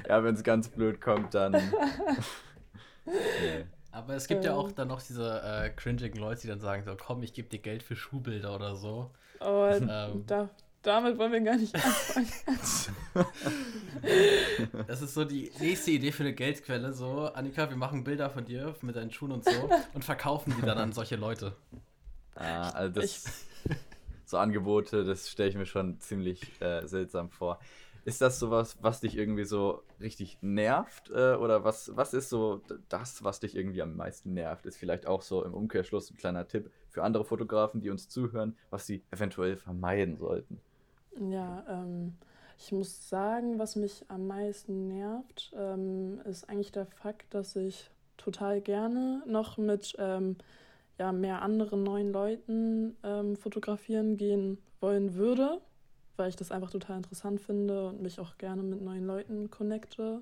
ja, 0.08 0.23
wenn 0.23 0.36
es 0.36 0.43
ganz 0.43 0.69
blöd 0.69 1.01
kommt, 1.01 1.34
dann. 1.34 1.53
nee. 3.05 3.65
Aber 3.91 4.13
es 4.13 4.27
gibt 4.27 4.43
ähm, 4.43 4.51
ja 4.51 4.55
auch 4.55 4.71
dann 4.71 4.89
noch 4.89 5.01
diese 5.01 5.41
äh, 5.41 5.69
cringigen 5.69 6.19
Leute, 6.19 6.41
die 6.41 6.47
dann 6.47 6.60
sagen 6.60 6.84
so, 6.84 6.95
komm, 6.97 7.23
ich 7.23 7.34
gebe 7.34 7.47
dir 7.47 7.60
Geld 7.60 7.81
für 7.81 7.95
Schuhbilder 7.95 8.53
oder 8.53 8.75
so. 8.75 9.10
Oh, 9.45 9.67
ähm, 9.71 10.23
da, 10.25 10.49
damit 10.81 11.17
wollen 11.17 11.31
wir 11.31 11.41
gar 11.41 11.55
nicht 11.55 11.73
anfangen. 11.75 12.27
das 14.88 15.01
ist 15.01 15.13
so 15.13 15.23
die 15.23 15.51
nächste 15.60 15.91
Idee 15.91 16.12
für 16.12 16.23
eine 16.23 16.34
Geldquelle. 16.34 16.93
So, 16.93 17.27
Annika, 17.34 17.69
wir 17.69 17.77
machen 17.77 18.03
Bilder 18.03 18.29
von 18.29 18.45
dir 18.45 18.75
mit 18.81 18.95
deinen 18.95 19.12
Schuhen 19.12 19.31
und 19.31 19.45
so 19.45 19.69
und 19.93 20.03
verkaufen 20.03 20.53
die 20.58 20.65
dann 20.65 20.77
an 20.77 20.93
solche 20.93 21.15
Leute. 21.15 21.55
Ah, 22.36 22.69
also 22.69 23.01
das, 23.01 23.45
so 24.25 24.38
Angebote, 24.38 25.03
das 25.03 25.29
stelle 25.29 25.49
ich 25.49 25.55
mir 25.55 25.65
schon 25.65 25.99
ziemlich 25.99 26.41
äh, 26.62 26.86
seltsam 26.88 27.29
vor. 27.29 27.60
Ist 28.05 28.21
das 28.21 28.37
sowas, 28.37 28.77
was 28.81 28.99
dich 29.01 29.17
irgendwie 29.17 29.45
so 29.45 29.81
richtig 29.99 30.37
nervt? 30.41 31.09
Äh, 31.09 31.33
oder 31.35 31.63
was, 31.63 31.91
was 31.95 32.13
ist 32.13 32.29
so 32.29 32.61
das, 32.87 33.23
was 33.23 33.39
dich 33.39 33.55
irgendwie 33.55 33.81
am 33.81 33.95
meisten 33.95 34.35
nervt? 34.35 34.67
Ist 34.67 34.77
vielleicht 34.77 35.07
auch 35.07 35.23
so 35.23 35.43
im 35.43 35.55
Umkehrschluss 35.55 36.11
ein 36.11 36.17
kleiner 36.17 36.47
Tipp 36.47 36.69
für 36.87 37.03
andere 37.03 37.25
Fotografen, 37.25 37.81
die 37.81 37.89
uns 37.89 38.07
zuhören, 38.07 38.55
was 38.69 38.85
sie 38.85 39.01
eventuell 39.09 39.57
vermeiden 39.57 40.17
sollten. 40.17 40.61
Ja, 41.31 41.65
ähm, 41.67 42.13
ich 42.59 42.71
muss 42.71 43.09
sagen, 43.09 43.57
was 43.57 43.75
mich 43.75 44.05
am 44.07 44.27
meisten 44.27 44.87
nervt, 44.87 45.51
ähm, 45.57 46.21
ist 46.25 46.47
eigentlich 46.47 46.71
der 46.71 46.85
Fakt, 46.85 47.33
dass 47.33 47.55
ich 47.55 47.89
total 48.17 48.61
gerne 48.61 49.23
noch 49.25 49.57
mit 49.57 49.95
ähm, 49.97 50.37
ja, 50.99 51.11
mehr 51.11 51.41
anderen 51.41 51.81
neuen 51.81 52.11
Leuten 52.11 52.97
ähm, 53.03 53.35
fotografieren 53.35 54.15
gehen 54.15 54.59
wollen 54.79 55.15
würde 55.15 55.59
weil 56.17 56.30
ich 56.30 56.36
das 56.36 56.51
einfach 56.51 56.71
total 56.71 56.97
interessant 56.97 57.41
finde 57.41 57.88
und 57.88 58.01
mich 58.01 58.19
auch 58.19 58.38
gerne 58.38 58.63
mit 58.63 58.82
neuen 58.82 59.06
Leuten 59.06 59.49
connecte. 59.49 60.21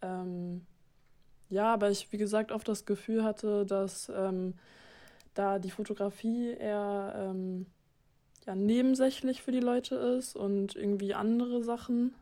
Ähm, 0.00 0.66
ja, 1.48 1.72
aber 1.72 1.90
ich, 1.90 2.10
wie 2.12 2.18
gesagt, 2.18 2.52
oft 2.52 2.68
das 2.68 2.86
Gefühl 2.86 3.24
hatte, 3.24 3.66
dass 3.66 4.10
ähm, 4.14 4.54
da 5.34 5.58
die 5.58 5.70
Fotografie 5.70 6.50
eher 6.50 7.14
ähm, 7.16 7.66
ja, 8.46 8.54
nebensächlich 8.54 9.42
für 9.42 9.52
die 9.52 9.60
Leute 9.60 9.96
ist 9.96 10.36
und 10.36 10.74
irgendwie 10.74 11.14
andere 11.14 11.62
Sachen 11.62 12.14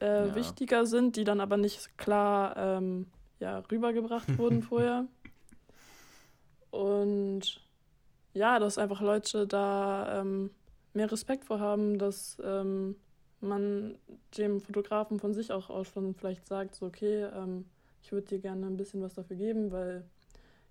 äh, 0.00 0.28
ja. 0.28 0.34
wichtiger 0.34 0.86
sind, 0.86 1.16
die 1.16 1.24
dann 1.24 1.40
aber 1.40 1.56
nicht 1.56 1.98
klar 1.98 2.56
ähm, 2.56 3.06
ja, 3.40 3.58
rübergebracht 3.70 4.38
wurden 4.38 4.62
vorher. 4.62 5.06
Und 6.70 7.60
ja, 8.34 8.58
dass 8.58 8.78
einfach 8.78 9.00
Leute 9.00 9.46
da 9.46 10.20
ähm, 10.20 10.50
mehr 10.96 11.10
Respekt 11.10 11.44
vor 11.44 11.60
haben, 11.60 11.98
dass 11.98 12.38
ähm, 12.44 12.96
man 13.40 13.98
dem 14.36 14.60
Fotografen 14.60 15.20
von 15.20 15.34
sich 15.34 15.52
auch, 15.52 15.70
auch 15.70 15.84
schon 15.84 16.14
vielleicht 16.14 16.46
sagt, 16.46 16.74
so 16.74 16.86
okay, 16.86 17.24
ähm, 17.24 17.66
ich 18.02 18.12
würde 18.12 18.26
dir 18.26 18.38
gerne 18.38 18.66
ein 18.66 18.76
bisschen 18.76 19.02
was 19.02 19.14
dafür 19.14 19.36
geben, 19.36 19.72
weil 19.72 20.04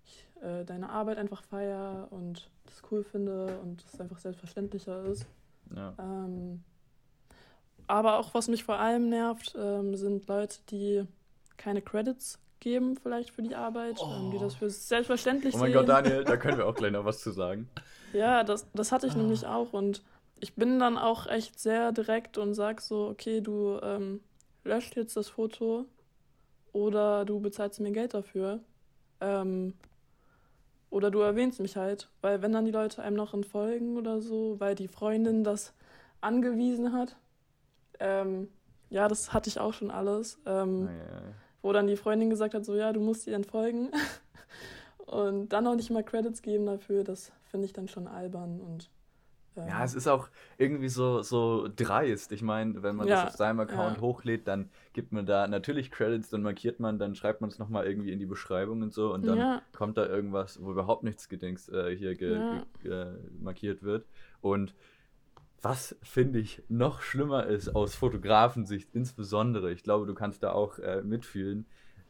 ich 0.05 0.25
äh, 0.41 0.63
deine 0.65 0.89
Arbeit 0.89 1.17
einfach 1.17 1.43
feiere 1.43 2.07
und 2.11 2.49
das 2.65 2.81
cool 2.91 3.03
finde 3.03 3.59
und 3.61 3.83
es 3.83 3.99
einfach 3.99 4.19
selbstverständlicher 4.19 5.03
ist. 5.05 5.25
Ja. 5.75 5.93
Ähm, 5.99 6.63
aber 7.87 8.17
auch 8.19 8.33
was 8.33 8.47
mich 8.47 8.63
vor 8.63 8.79
allem 8.79 9.09
nervt, 9.09 9.55
ähm, 9.57 9.95
sind 9.95 10.27
Leute, 10.27 10.57
die 10.69 11.03
keine 11.57 11.81
Credits 11.81 12.39
geben, 12.59 12.95
vielleicht 12.97 13.31
für 13.31 13.43
die 13.43 13.55
Arbeit, 13.55 13.97
oh. 13.99 14.31
die 14.33 14.39
das 14.39 14.55
für 14.55 14.69
selbstverständlich 14.69 15.53
sehen. 15.53 15.61
Oh 15.61 15.63
mein 15.63 15.71
sehen. 15.71 15.85
Gott, 15.85 15.89
Daniel, 15.89 16.23
da 16.23 16.37
können 16.37 16.57
wir 16.57 16.65
auch 16.65 16.73
gleich 16.73 16.91
noch 16.91 17.05
was 17.05 17.21
zu 17.21 17.31
sagen. 17.31 17.69
Ja, 18.13 18.43
das, 18.43 18.65
das 18.73 18.91
hatte 18.91 19.07
ich 19.07 19.15
oh. 19.15 19.17
nämlich 19.17 19.45
auch 19.45 19.73
und 19.73 20.01
ich 20.39 20.55
bin 20.55 20.79
dann 20.79 20.97
auch 20.97 21.27
echt 21.27 21.59
sehr 21.59 21.91
direkt 21.91 22.37
und 22.37 22.53
sag 22.53 22.81
so, 22.81 23.07
okay, 23.07 23.41
du 23.41 23.79
ähm, 23.81 24.21
löscht 24.63 24.95
jetzt 24.95 25.15
das 25.15 25.29
Foto 25.29 25.85
oder 26.73 27.25
du 27.25 27.39
bezahlst 27.39 27.79
mir 27.79 27.91
Geld 27.91 28.13
dafür. 28.13 28.59
Ähm, 29.21 29.73
oder 30.89 31.11
du 31.11 31.19
erwähnst 31.19 31.59
mich 31.59 31.77
halt, 31.77 32.09
weil 32.21 32.41
wenn 32.41 32.53
dann 32.53 32.65
die 32.65 32.71
Leute 32.71 33.01
einem 33.01 33.15
noch 33.15 33.33
entfolgen 33.33 33.97
oder 33.97 34.21
so, 34.21 34.59
weil 34.59 34.75
die 34.75 34.87
Freundin 34.87 35.43
das 35.43 35.73
angewiesen 36.21 36.93
hat, 36.93 37.15
ähm, 37.99 38.49
ja, 38.89 39.07
das 39.07 39.33
hatte 39.33 39.49
ich 39.49 39.59
auch 39.59 39.73
schon 39.73 39.91
alles, 39.91 40.39
ähm, 40.45 40.85
ja, 40.85 40.91
ja. 40.91 41.21
wo 41.61 41.73
dann 41.73 41.87
die 41.87 41.97
Freundin 41.97 42.29
gesagt 42.29 42.53
hat, 42.53 42.65
so 42.65 42.75
ja, 42.75 42.93
du 42.93 42.99
musst 42.99 43.27
ihr 43.27 43.35
entfolgen 43.35 43.89
und 45.05 45.49
dann 45.49 45.63
noch 45.63 45.75
nicht 45.75 45.91
mal 45.91 46.03
Credits 46.03 46.41
geben 46.41 46.65
dafür, 46.65 47.03
das 47.03 47.31
finde 47.43 47.65
ich 47.65 47.73
dann 47.73 47.87
schon 47.87 48.07
albern 48.07 48.61
und 48.61 48.89
ja, 49.55 49.83
es 49.83 49.93
ist 49.93 50.07
auch 50.07 50.29
irgendwie 50.57 50.89
so, 50.89 51.21
so 51.21 51.69
dreist. 51.73 52.31
Ich 52.31 52.41
meine, 52.41 52.83
wenn 52.83 52.95
man 52.95 53.07
ja, 53.07 53.23
das 53.23 53.33
auf 53.33 53.37
seinem 53.37 53.61
Account 53.61 53.97
ja. 53.97 54.01
hochlädt, 54.01 54.47
dann 54.47 54.69
gibt 54.93 55.11
man 55.11 55.25
da 55.25 55.47
natürlich 55.47 55.91
Credits, 55.91 56.29
dann 56.29 56.41
markiert 56.41 56.79
man, 56.79 56.99
dann 56.99 57.15
schreibt 57.15 57.41
man 57.41 57.49
es 57.49 57.59
nochmal 57.59 57.85
irgendwie 57.85 58.11
in 58.11 58.19
die 58.19 58.25
Beschreibung 58.25 58.81
und 58.81 58.93
so 58.93 59.13
und 59.13 59.25
dann 59.25 59.37
ja. 59.37 59.61
kommt 59.73 59.97
da 59.97 60.05
irgendwas, 60.05 60.61
wo 60.61 60.71
überhaupt 60.71 61.03
nichts 61.03 61.29
gedings 61.29 61.69
äh, 61.69 61.95
hier 61.95 62.15
ge, 62.15 62.61
ge, 62.81 63.13
markiert 63.39 63.83
wird. 63.83 64.05
Und 64.41 64.75
was 65.61 65.95
finde 66.03 66.39
ich 66.39 66.61
noch 66.69 67.01
schlimmer 67.01 67.47
ist 67.47 67.75
aus 67.75 67.95
Fotografensicht 67.95 68.89
insbesondere, 68.93 69.71
ich 69.71 69.83
glaube, 69.83 70.05
du 70.05 70.13
kannst 70.13 70.43
da 70.43 70.51
auch 70.51 70.77
äh, 70.79 71.01
mitfühlen, 71.01 71.65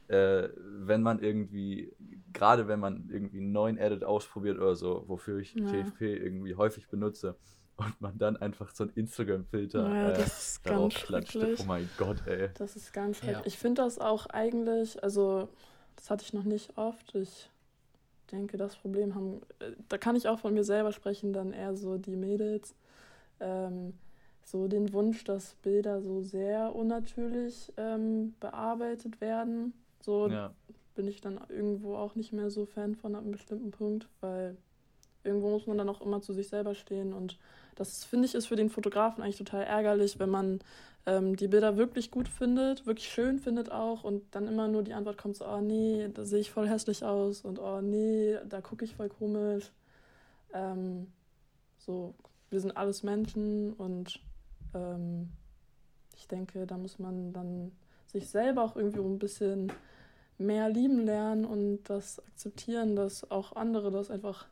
äh, 0.08 0.50
wenn 0.58 1.02
man 1.02 1.20
irgendwie, 1.20 1.95
gerade 2.36 2.68
wenn 2.68 2.80
man 2.80 3.10
irgendwie 3.10 3.40
einen 3.40 3.52
neuen 3.52 3.78
Edit 3.78 4.04
ausprobiert 4.04 4.58
oder 4.58 4.76
so, 4.76 5.06
wofür 5.08 5.40
ich 5.40 5.56
ja. 5.56 5.66
TFP 5.66 6.02
irgendwie 6.02 6.56
häufig 6.56 6.88
benutze, 6.88 7.36
und 7.78 8.00
man 8.00 8.18
dann 8.18 8.38
einfach 8.38 8.74
so 8.74 8.86
einen 8.86 8.94
Instagram-Filter 8.94 9.90
ja, 9.90 10.12
äh, 10.12 10.26
darauf 10.64 10.94
klatscht. 10.94 11.36
Oh 11.36 11.64
mein 11.68 11.90
Gott, 11.98 12.26
ey. 12.26 12.50
Das 12.58 12.76
ist 12.76 12.94
ganz 12.94 13.18
schrecklich. 13.18 13.38
Ja. 13.38 13.46
Ich 13.46 13.58
finde 13.58 13.82
das 13.82 14.00
auch 14.00 14.28
eigentlich, 14.28 15.04
also 15.04 15.50
das 15.96 16.10
hatte 16.10 16.24
ich 16.24 16.34
noch 16.34 16.46
nicht 16.46 16.78
oft. 16.78 17.16
Ich 17.16 17.50
denke, 18.32 18.58
das 18.58 18.78
Problem 18.78 19.14
haben, 19.14 19.42
äh, 19.60 19.72
da 19.90 19.98
kann 19.98 20.16
ich 20.16 20.28
auch 20.28 20.40
von 20.40 20.54
mir 20.54 20.64
selber 20.64 20.94
sprechen, 20.94 21.34
dann 21.34 21.52
eher 21.52 21.76
so 21.76 21.98
die 21.98 22.16
Mädels. 22.16 22.76
Ähm, 23.40 23.94
so 24.46 24.68
den 24.68 24.94
Wunsch, 24.94 25.24
dass 25.24 25.56
Bilder 25.56 26.02
so 26.02 26.22
sehr 26.22 26.76
unnatürlich 26.76 27.74
ähm, 27.78 28.36
bearbeitet 28.40 29.20
werden. 29.20 29.74
So 30.00 30.28
ja. 30.30 30.54
Bin 30.96 31.08
ich 31.08 31.22
dann 31.22 31.40
irgendwo 31.50 31.96
auch 31.96 32.16
nicht 32.16 32.34
mehr 32.34 32.50
so 32.50 32.66
Fan 32.66 32.96
von 32.96 33.16
einem 33.16 33.32
bestimmten 33.32 33.72
Punkt, 33.72 34.08
weil 34.22 34.58
irgendwo 35.24 35.50
muss 35.50 35.68
man 35.68 35.78
dann 35.78 35.90
auch 35.90 36.02
immer 36.02 36.22
zu 36.22 36.34
sich 36.34 36.48
selber 36.48 36.76
stehen. 36.76 37.14
Und 37.14 37.38
das 37.76 38.04
finde 38.04 38.26
ich 38.26 38.36
ist 38.36 38.48
für 38.48 38.56
den 38.56 38.70
Fotografen 38.70 39.24
eigentlich 39.24 39.38
total 39.38 39.64
ärgerlich, 39.64 40.20
wenn 40.20 40.30
man 40.30 40.60
ähm, 41.06 41.36
die 41.36 41.48
Bilder 41.48 41.78
wirklich 41.78 42.12
gut 42.12 42.28
findet, 42.28 42.86
wirklich 42.86 43.10
schön 43.10 43.40
findet 43.40 43.72
auch 43.72 44.04
und 44.04 44.24
dann 44.32 44.48
immer 44.48 44.68
nur 44.68 44.84
die 44.84 44.94
Antwort 44.94 45.18
kommt 45.18 45.36
so, 45.36 45.46
oh 45.46 45.62
nee, 45.62 46.10
da 46.14 46.26
sehe 46.26 46.40
ich 46.40 46.52
voll 46.52 46.68
hässlich 46.68 47.04
aus 47.04 47.42
und 47.42 47.60
oh 47.60 47.82
nee, 47.82 48.38
da 48.48 48.62
gucke 48.62 48.86
ich 48.86 48.96
voll 48.96 49.10
komisch. 49.10 49.72
Ähm, 50.54 51.08
so, 51.78 52.16
wir 52.50 52.60
sind 52.60 52.78
alles 52.78 53.04
Menschen 53.04 53.74
und 53.74 54.20
ähm, 54.74 55.30
ich 56.16 56.28
denke, 56.28 56.66
da 56.66 56.78
muss 56.78 56.98
man 56.98 57.34
dann 57.34 57.72
sich 58.08 58.30
selber 58.30 58.64
auch 58.64 58.76
irgendwie 58.76 59.00
ein 59.00 59.20
bisschen 59.20 59.72
mehr 60.38 60.70
lieben 60.70 61.06
lernen 61.06 61.46
und 61.46 61.84
das 61.84 62.20
akzeptieren, 62.28 62.96
dass 62.96 63.30
auch 63.32 63.56
andere 63.56 63.92
das 63.92 64.12
einfach 64.12 64.48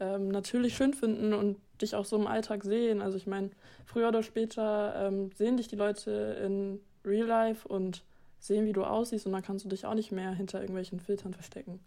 ähm, 0.00 0.28
natürlich 0.28 0.76
schön 0.76 0.94
finden 0.94 1.32
und 1.32 1.58
dich 1.80 1.94
auch 1.94 2.04
so 2.04 2.16
im 2.16 2.26
Alltag 2.26 2.64
sehen. 2.64 3.02
Also 3.02 3.16
ich 3.16 3.26
meine, 3.26 3.50
früher 3.84 4.08
oder 4.08 4.22
später 4.22 4.94
ähm, 4.96 5.30
sehen 5.32 5.56
dich 5.56 5.68
die 5.68 5.76
Leute 5.76 6.10
in 6.44 6.80
Real 7.04 7.26
Life 7.26 7.66
und 7.68 8.04
sehen, 8.38 8.66
wie 8.66 8.72
du 8.72 8.84
aussiehst 8.84 9.26
und 9.26 9.32
dann 9.32 9.42
kannst 9.42 9.64
du 9.64 9.68
dich 9.68 9.86
auch 9.86 9.94
nicht 9.94 10.12
mehr 10.12 10.32
hinter 10.32 10.60
irgendwelchen 10.60 11.00
Filtern 11.00 11.34
verstecken. 11.34 11.80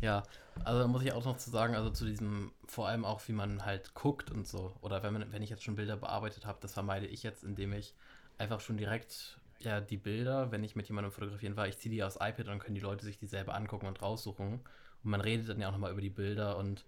Ja, 0.00 0.22
also 0.64 0.80
da 0.80 0.86
muss 0.86 1.02
ich 1.02 1.12
auch 1.12 1.24
noch 1.24 1.36
zu 1.36 1.50
sagen, 1.50 1.74
also 1.74 1.90
zu 1.90 2.06
diesem, 2.06 2.52
vor 2.66 2.88
allem 2.88 3.04
auch, 3.04 3.20
wie 3.28 3.32
man 3.32 3.66
halt 3.66 3.94
guckt 3.94 4.30
und 4.30 4.48
so. 4.48 4.72
Oder 4.80 5.02
wenn, 5.02 5.12
man, 5.12 5.30
wenn 5.32 5.42
ich 5.42 5.50
jetzt 5.50 5.62
schon 5.62 5.76
Bilder 5.76 5.96
bearbeitet 5.96 6.46
habe, 6.46 6.58
das 6.62 6.72
vermeide 6.72 7.06
ich 7.06 7.22
jetzt, 7.22 7.44
indem 7.44 7.74
ich 7.74 7.94
einfach 8.38 8.60
schon 8.60 8.78
direkt, 8.78 9.38
ja, 9.62 9.80
die 9.80 9.96
Bilder, 9.96 10.50
wenn 10.50 10.64
ich 10.64 10.74
mit 10.74 10.88
jemandem 10.88 11.12
fotografieren 11.12 11.56
war, 11.56 11.68
ich 11.68 11.78
ziehe 11.78 11.94
die 11.94 12.02
aufs 12.02 12.16
iPad 12.16 12.40
und 12.40 12.46
dann 12.46 12.58
können 12.58 12.74
die 12.74 12.80
Leute 12.80 13.04
sich 13.04 13.18
die 13.18 13.26
selber 13.26 13.54
angucken 13.54 13.86
und 13.86 14.00
raussuchen. 14.00 14.54
Und 14.54 15.10
man 15.10 15.20
redet 15.20 15.48
dann 15.48 15.60
ja 15.60 15.68
auch 15.68 15.72
nochmal 15.72 15.92
über 15.92 16.00
die 16.00 16.10
Bilder 16.10 16.56
und 16.56 16.84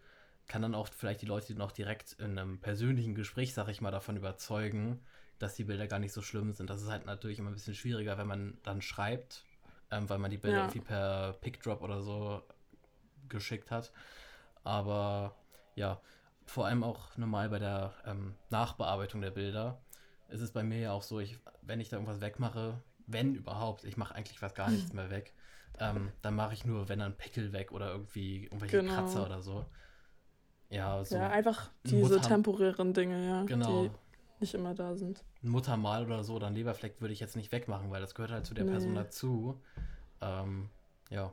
kann 0.49 0.63
dann 0.63 0.75
auch 0.75 0.89
vielleicht 0.89 1.23
die 1.23 1.27
Leute 1.27 1.55
noch 1.55 1.73
direkt 1.73 2.15
in 2.15 2.39
einem 2.39 2.59
persönlichen 2.59 3.15
Gespräch, 3.15 3.55
sag 3.55 3.69
ich 3.69 3.81
mal, 3.81 3.91
davon 3.91 4.17
überzeugen, 4.17 5.01
dass 5.39 5.55
die 5.55 5.65
Bilder 5.65 5.87
gar 5.87 5.99
nicht 5.99 6.13
so 6.13 6.23
schlimm 6.23 6.53
sind. 6.53 6.71
Das 6.71 6.83
ist 6.83 6.91
halt 6.91 7.07
natürlich 7.07 7.39
immer 7.39 7.51
ein 7.51 7.55
bisschen 7.55 7.75
schwieriger, 7.75 8.19
wenn 8.19 8.27
man 8.27 8.59
dann 8.63 8.81
schreibt, 8.81 9.45
ähm, 9.91 10.09
weil 10.09 10.19
man 10.19 10.31
die 10.31 10.39
Bilder 10.39 10.59
ja. 10.59 10.65
irgendwie 10.65 10.81
per 10.81 11.35
Pickdrop 11.41 11.83
oder 11.83 12.03
so 12.03 12.43
geschickt 13.29 13.71
hat. 13.71 13.93
Aber 14.65 15.35
ja, 15.75 16.01
vor 16.47 16.67
allem 16.67 16.83
auch 16.85 17.17
normal 17.17 17.49
bei 17.49 17.59
der 17.59 17.93
ähm, 18.05 18.35
Nachbearbeitung 18.51 19.21
der 19.21 19.31
Bilder 19.31 19.81
ist 20.33 20.40
es 20.40 20.53
bei 20.53 20.62
mir 20.62 20.79
ja 20.79 20.92
auch 20.92 21.03
so, 21.03 21.21
ich, 21.21 21.38
wenn 21.62 21.81
ich 21.81 21.88
da 21.88 21.97
irgendwas 21.97 22.21
wegmache, 22.21 22.83
wenn 23.07 23.35
überhaupt, 23.35 23.85
ich 23.85 23.97
mache 23.97 24.14
eigentlich 24.14 24.38
fast 24.38 24.55
gar 24.55 24.71
nichts 24.71 24.92
mehr 24.92 25.11
weg, 25.11 25.35
ähm, 25.79 26.12
dann 26.23 26.35
mache 26.35 26.55
ich 26.55 26.64
nur, 26.64 26.88
wenn 26.88 26.99
dann 26.99 27.16
Pickel 27.16 27.53
weg 27.53 27.73
oder 27.73 27.90
irgendwie 27.90 28.45
irgendwelche 28.45 28.81
genau. 28.81 28.95
Kratzer 28.95 29.25
oder 29.27 29.42
so. 29.42 29.66
Ja, 30.71 31.05
so 31.05 31.16
ja 31.16 31.29
einfach 31.29 31.71
diese 31.85 31.97
Mutter 31.97 32.21
temporären 32.21 32.95
Dinge, 32.95 33.27
ja. 33.27 33.45
Genau. 33.45 33.85
Die 33.85 33.90
nicht 34.40 34.55
immer 34.55 34.75
da 34.75 34.95
sind. 34.97 35.25
Ein 35.42 35.51
Muttermal 35.51 36.05
oder 36.05 36.25
so 36.25 36.35
oder 36.35 36.49
ein 36.49 36.55
Leberfleck 36.55 37.01
würde 37.01 37.12
ich 37.12 37.21
jetzt 37.21 37.37
nicht 37.37 37.53
wegmachen, 37.53 37.90
weil 37.90 38.01
das 38.01 38.14
gehört 38.14 38.33
halt 38.33 38.47
zu 38.47 38.55
der 38.55 38.64
nee. 38.64 38.73
Person 38.73 38.95
dazu. 38.95 39.61
Ähm, 40.21 40.68
ja. 41.11 41.33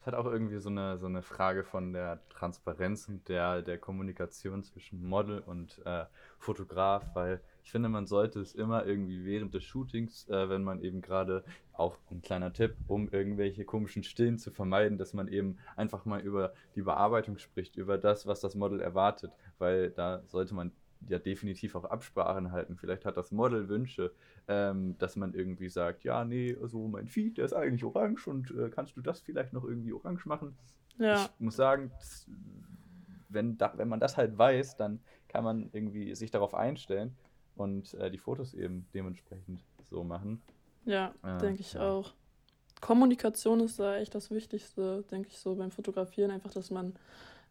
Es 0.00 0.06
hat 0.06 0.14
auch 0.14 0.26
irgendwie 0.26 0.58
so 0.58 0.68
eine, 0.68 0.98
so 0.98 1.06
eine 1.06 1.22
Frage 1.22 1.64
von 1.64 1.92
der 1.92 2.26
Transparenz 2.28 3.08
und 3.08 3.28
der, 3.28 3.62
der 3.62 3.78
Kommunikation 3.78 4.62
zwischen 4.62 5.04
Model 5.04 5.40
und 5.40 5.80
äh, 5.84 6.04
Fotograf, 6.38 7.14
weil 7.14 7.40
ich 7.64 7.70
finde, 7.70 7.88
man 7.88 8.06
sollte 8.06 8.40
es 8.40 8.54
immer 8.54 8.84
irgendwie 8.84 9.24
während 9.24 9.54
des 9.54 9.64
Shootings, 9.64 10.28
äh, 10.28 10.48
wenn 10.50 10.62
man 10.62 10.82
eben 10.82 11.00
gerade, 11.00 11.44
auch 11.72 11.96
ein 12.10 12.22
kleiner 12.22 12.52
Tipp, 12.52 12.76
um 12.86 13.08
irgendwelche 13.08 13.64
komischen 13.64 14.04
Stillen 14.04 14.38
zu 14.38 14.52
vermeiden, 14.52 14.96
dass 14.96 15.12
man 15.12 15.26
eben 15.26 15.56
einfach 15.74 16.04
mal 16.04 16.20
über 16.20 16.52
die 16.76 16.82
Bearbeitung 16.82 17.38
spricht, 17.38 17.76
über 17.76 17.98
das, 17.98 18.26
was 18.26 18.40
das 18.40 18.54
Model 18.54 18.80
erwartet, 18.80 19.32
weil 19.58 19.90
da 19.90 20.22
sollte 20.26 20.54
man 20.54 20.70
ja 21.08 21.18
definitiv 21.18 21.74
auch 21.74 21.84
Absprachen 21.84 22.52
halten. 22.52 22.76
Vielleicht 22.76 23.04
hat 23.06 23.16
das 23.16 23.32
Model 23.32 23.68
Wünsche, 23.68 24.12
ähm, 24.46 24.96
dass 24.98 25.16
man 25.16 25.34
irgendwie 25.34 25.68
sagt, 25.68 26.04
ja, 26.04 26.24
nee, 26.24 26.56
also 26.60 26.86
mein 26.86 27.08
Feed, 27.08 27.38
der 27.38 27.46
ist 27.46 27.54
eigentlich 27.54 27.84
orange 27.84 28.28
und 28.28 28.50
äh, 28.52 28.68
kannst 28.68 28.96
du 28.96 29.00
das 29.00 29.20
vielleicht 29.20 29.52
noch 29.52 29.64
irgendwie 29.64 29.92
orange 29.92 30.28
machen? 30.28 30.54
Ja. 30.98 31.24
Ich 31.24 31.40
muss 31.40 31.56
sagen, 31.56 31.90
wenn, 33.30 33.58
da, 33.58 33.72
wenn 33.76 33.88
man 33.88 34.00
das 34.00 34.16
halt 34.16 34.38
weiß, 34.38 34.76
dann 34.76 35.00
kann 35.26 35.42
man 35.42 35.70
irgendwie 35.72 36.14
sich 36.14 36.30
darauf 36.30 36.54
einstellen 36.54 37.16
und 37.56 37.94
äh, 37.94 38.10
die 38.10 38.18
Fotos 38.18 38.54
eben 38.54 38.86
dementsprechend 38.94 39.62
so 39.90 40.04
machen. 40.04 40.42
Ja, 40.84 41.14
äh, 41.22 41.38
denke 41.38 41.60
ich 41.60 41.74
ja. 41.74 41.82
auch. 41.82 42.12
Kommunikation 42.80 43.60
ist 43.60 43.78
da 43.78 43.96
echt 43.96 44.14
das 44.14 44.30
Wichtigste, 44.30 45.04
denke 45.10 45.28
ich 45.30 45.38
so 45.38 45.54
beim 45.54 45.70
Fotografieren, 45.70 46.30
einfach, 46.30 46.52
dass 46.52 46.70
man 46.70 46.94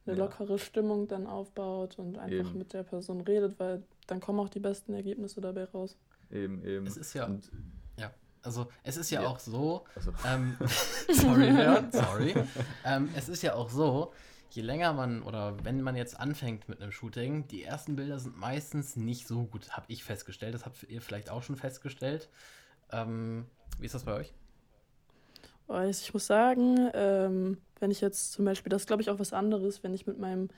eine 0.05 0.17
ja. 0.17 0.23
lockere 0.23 0.59
Stimmung 0.59 1.07
dann 1.07 1.27
aufbaut 1.27 1.97
und 1.97 2.17
einfach 2.17 2.49
eben. 2.49 2.57
mit 2.57 2.73
der 2.73 2.83
Person 2.83 3.21
redet, 3.21 3.59
weil 3.59 3.83
dann 4.07 4.19
kommen 4.19 4.39
auch 4.39 4.49
die 4.49 4.59
besten 4.59 4.93
Ergebnisse 4.93 5.41
dabei 5.41 5.65
raus. 5.65 5.97
Eben, 6.29 6.63
eben. 6.63 6.85
Es 6.85 6.97
ist 6.97 7.13
ja. 7.13 7.25
Und, 7.25 7.49
ja. 7.97 8.11
Also 8.41 8.67
es 8.83 8.97
ist 8.97 9.09
ja, 9.11 9.21
ja. 9.21 9.27
auch 9.27 9.39
so. 9.39 9.85
Also. 9.95 10.11
Ähm, 10.27 10.57
sorry, 11.13 11.51
sorry. 11.91 12.33
ähm, 12.85 13.09
es 13.15 13.29
ist 13.29 13.41
ja 13.41 13.55
auch 13.55 13.69
so, 13.69 14.13
je 14.55 14.61
länger 14.61 14.93
man 14.93 15.23
oder 15.23 15.55
wenn 15.63 15.81
man 15.81 15.95
jetzt 15.95 16.19
anfängt 16.19 16.69
mit 16.69 16.81
einem 16.81 16.91
Shooting, 16.91 17.47
die 17.47 17.63
ersten 17.63 17.95
Bilder 17.95 18.19
sind 18.19 18.37
meistens 18.37 18.95
nicht 18.95 19.27
so 19.27 19.45
gut, 19.45 19.71
habe 19.71 19.87
ich 19.89 20.03
festgestellt. 20.03 20.53
Das 20.53 20.65
habt 20.65 20.83
ihr 20.83 21.01
vielleicht 21.01 21.29
auch 21.31 21.41
schon 21.41 21.55
festgestellt. 21.55 22.29
Ähm, 22.91 23.45
wie 23.79 23.85
ist 23.87 23.95
das 23.95 24.03
bei 24.03 24.13
euch? 24.13 24.33
Ich 25.89 26.13
muss 26.13 26.27
sagen, 26.27 26.91
ähm, 26.93 27.57
wenn 27.79 27.89
ich 27.89 28.01
jetzt 28.01 28.33
zum 28.33 28.45
Beispiel, 28.45 28.69
das 28.69 28.85
glaube 28.85 29.01
ich 29.01 29.09
auch 29.09 29.17
was 29.17 29.33
anderes, 29.33 29.83
wenn 29.83 29.93
ich 29.93 30.05
mit 30.05 30.19
meinem 30.19 30.49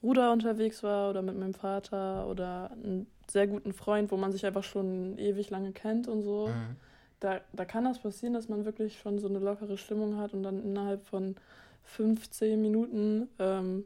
Bruder 0.00 0.32
unterwegs 0.32 0.82
war 0.82 1.10
oder 1.10 1.22
mit 1.22 1.36
meinem 1.36 1.54
Vater 1.54 2.28
oder 2.28 2.70
einem 2.70 3.06
sehr 3.28 3.48
guten 3.48 3.72
Freund, 3.72 4.12
wo 4.12 4.16
man 4.16 4.30
sich 4.30 4.46
einfach 4.46 4.62
schon 4.62 5.18
ewig 5.18 5.50
lange 5.50 5.72
kennt 5.72 6.06
und 6.06 6.22
so, 6.22 6.48
mhm. 6.48 6.76
da, 7.18 7.40
da 7.52 7.64
kann 7.64 7.84
das 7.84 7.98
passieren, 7.98 8.34
dass 8.34 8.48
man 8.48 8.64
wirklich 8.64 8.98
schon 8.98 9.18
so 9.18 9.28
eine 9.28 9.38
lockere 9.38 9.78
Stimmung 9.78 10.18
hat 10.18 10.32
und 10.32 10.44
dann 10.44 10.62
innerhalb 10.62 11.02
von 11.06 11.34
15 11.84 12.60
Minuten 12.60 13.28
ähm, 13.38 13.84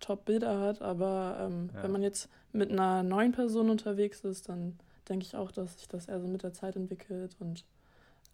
Top-Bilder 0.00 0.60
hat. 0.60 0.82
Aber 0.82 1.38
ähm, 1.40 1.70
ja. 1.74 1.82
wenn 1.82 1.92
man 1.92 2.02
jetzt 2.02 2.28
mit 2.52 2.70
einer 2.70 3.02
neuen 3.02 3.32
Person 3.32 3.70
unterwegs 3.70 4.20
ist, 4.20 4.48
dann 4.48 4.78
denke 5.08 5.24
ich 5.24 5.36
auch, 5.36 5.52
dass 5.52 5.78
sich 5.78 5.88
das 5.88 6.08
eher 6.08 6.20
so 6.20 6.28
mit 6.28 6.42
der 6.42 6.52
Zeit 6.52 6.76
entwickelt 6.76 7.36
und 7.38 7.64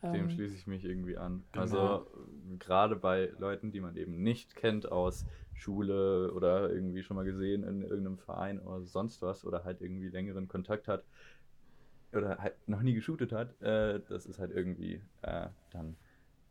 dem 0.02 0.14
ähm, 0.14 0.30
schließe 0.30 0.54
ich 0.56 0.66
mich 0.66 0.84
irgendwie 0.84 1.16
an. 1.16 1.44
Genau. 1.52 1.62
Also 1.62 2.06
gerade 2.58 2.96
bei 2.96 3.32
Leuten, 3.38 3.70
die 3.70 3.80
man 3.80 3.96
eben 3.96 4.22
nicht 4.22 4.56
kennt 4.56 4.90
aus 4.90 5.24
Schule 5.54 6.32
oder 6.32 6.70
irgendwie 6.70 7.02
schon 7.02 7.16
mal 7.16 7.24
gesehen 7.24 7.62
in 7.62 7.82
irgendeinem 7.82 8.18
Verein 8.18 8.58
oder 8.58 8.82
sonst 8.82 9.22
was 9.22 9.44
oder 9.44 9.64
halt 9.64 9.80
irgendwie 9.80 10.08
längeren 10.08 10.48
Kontakt 10.48 10.88
hat 10.88 11.04
oder 12.12 12.38
halt 12.38 12.54
noch 12.66 12.82
nie 12.82 12.94
geshootet 12.94 13.32
hat, 13.32 13.60
äh, 13.62 14.00
das 14.08 14.26
ist 14.26 14.38
halt 14.38 14.50
irgendwie 14.50 15.00
äh, 15.22 15.48
dann 15.70 15.96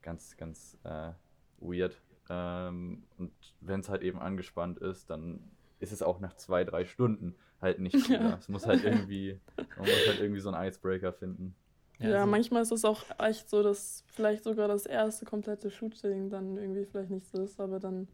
ganz, 0.02 0.38
ganz 0.38 0.78
äh, 0.84 1.12
weird. 1.60 2.02
Ähm, 2.30 3.04
und 3.18 3.32
wenn 3.60 3.80
es 3.82 3.90
halt 3.90 4.02
eben 4.02 4.20
angespannt 4.20 4.80
ist, 4.80 5.10
dann 5.10 5.40
ist 5.80 5.92
es 5.92 6.02
auch 6.02 6.20
nach 6.20 6.36
zwei, 6.36 6.64
drei 6.64 6.86
Stunden 6.86 7.36
halt 7.62 7.80
nicht 7.80 7.94
cooler. 8.08 8.22
Ja. 8.22 8.38
Es 8.38 8.50
muss 8.50 8.66
halt 8.66 8.84
irgendwie, 8.84 9.40
man 9.58 9.80
muss 9.80 10.08
halt 10.08 10.20
irgendwie 10.20 10.40
so 10.40 10.52
einen 10.52 10.68
Icebreaker 10.68 11.14
finden. 11.14 11.56
Ja, 12.00 12.10
ja 12.10 12.16
also 12.20 12.32
manchmal 12.32 12.62
ist 12.64 12.72
es 12.72 12.86
auch 12.86 13.04
echt 13.20 13.50
so, 13.50 13.64
dass 13.64 14.04
vielleicht 14.08 14.44
sogar 14.44 14.68
das 14.68 14.86
erste 14.86 15.26
komplette 15.26 15.70
Shooting 15.70 16.30
dann 16.30 16.58
irgendwie 16.58 16.86
vielleicht 16.86 17.12
nicht 17.12 17.28
so 17.28 17.44
ist, 17.44 17.60
aber 17.60 17.80
dann. 17.80 18.08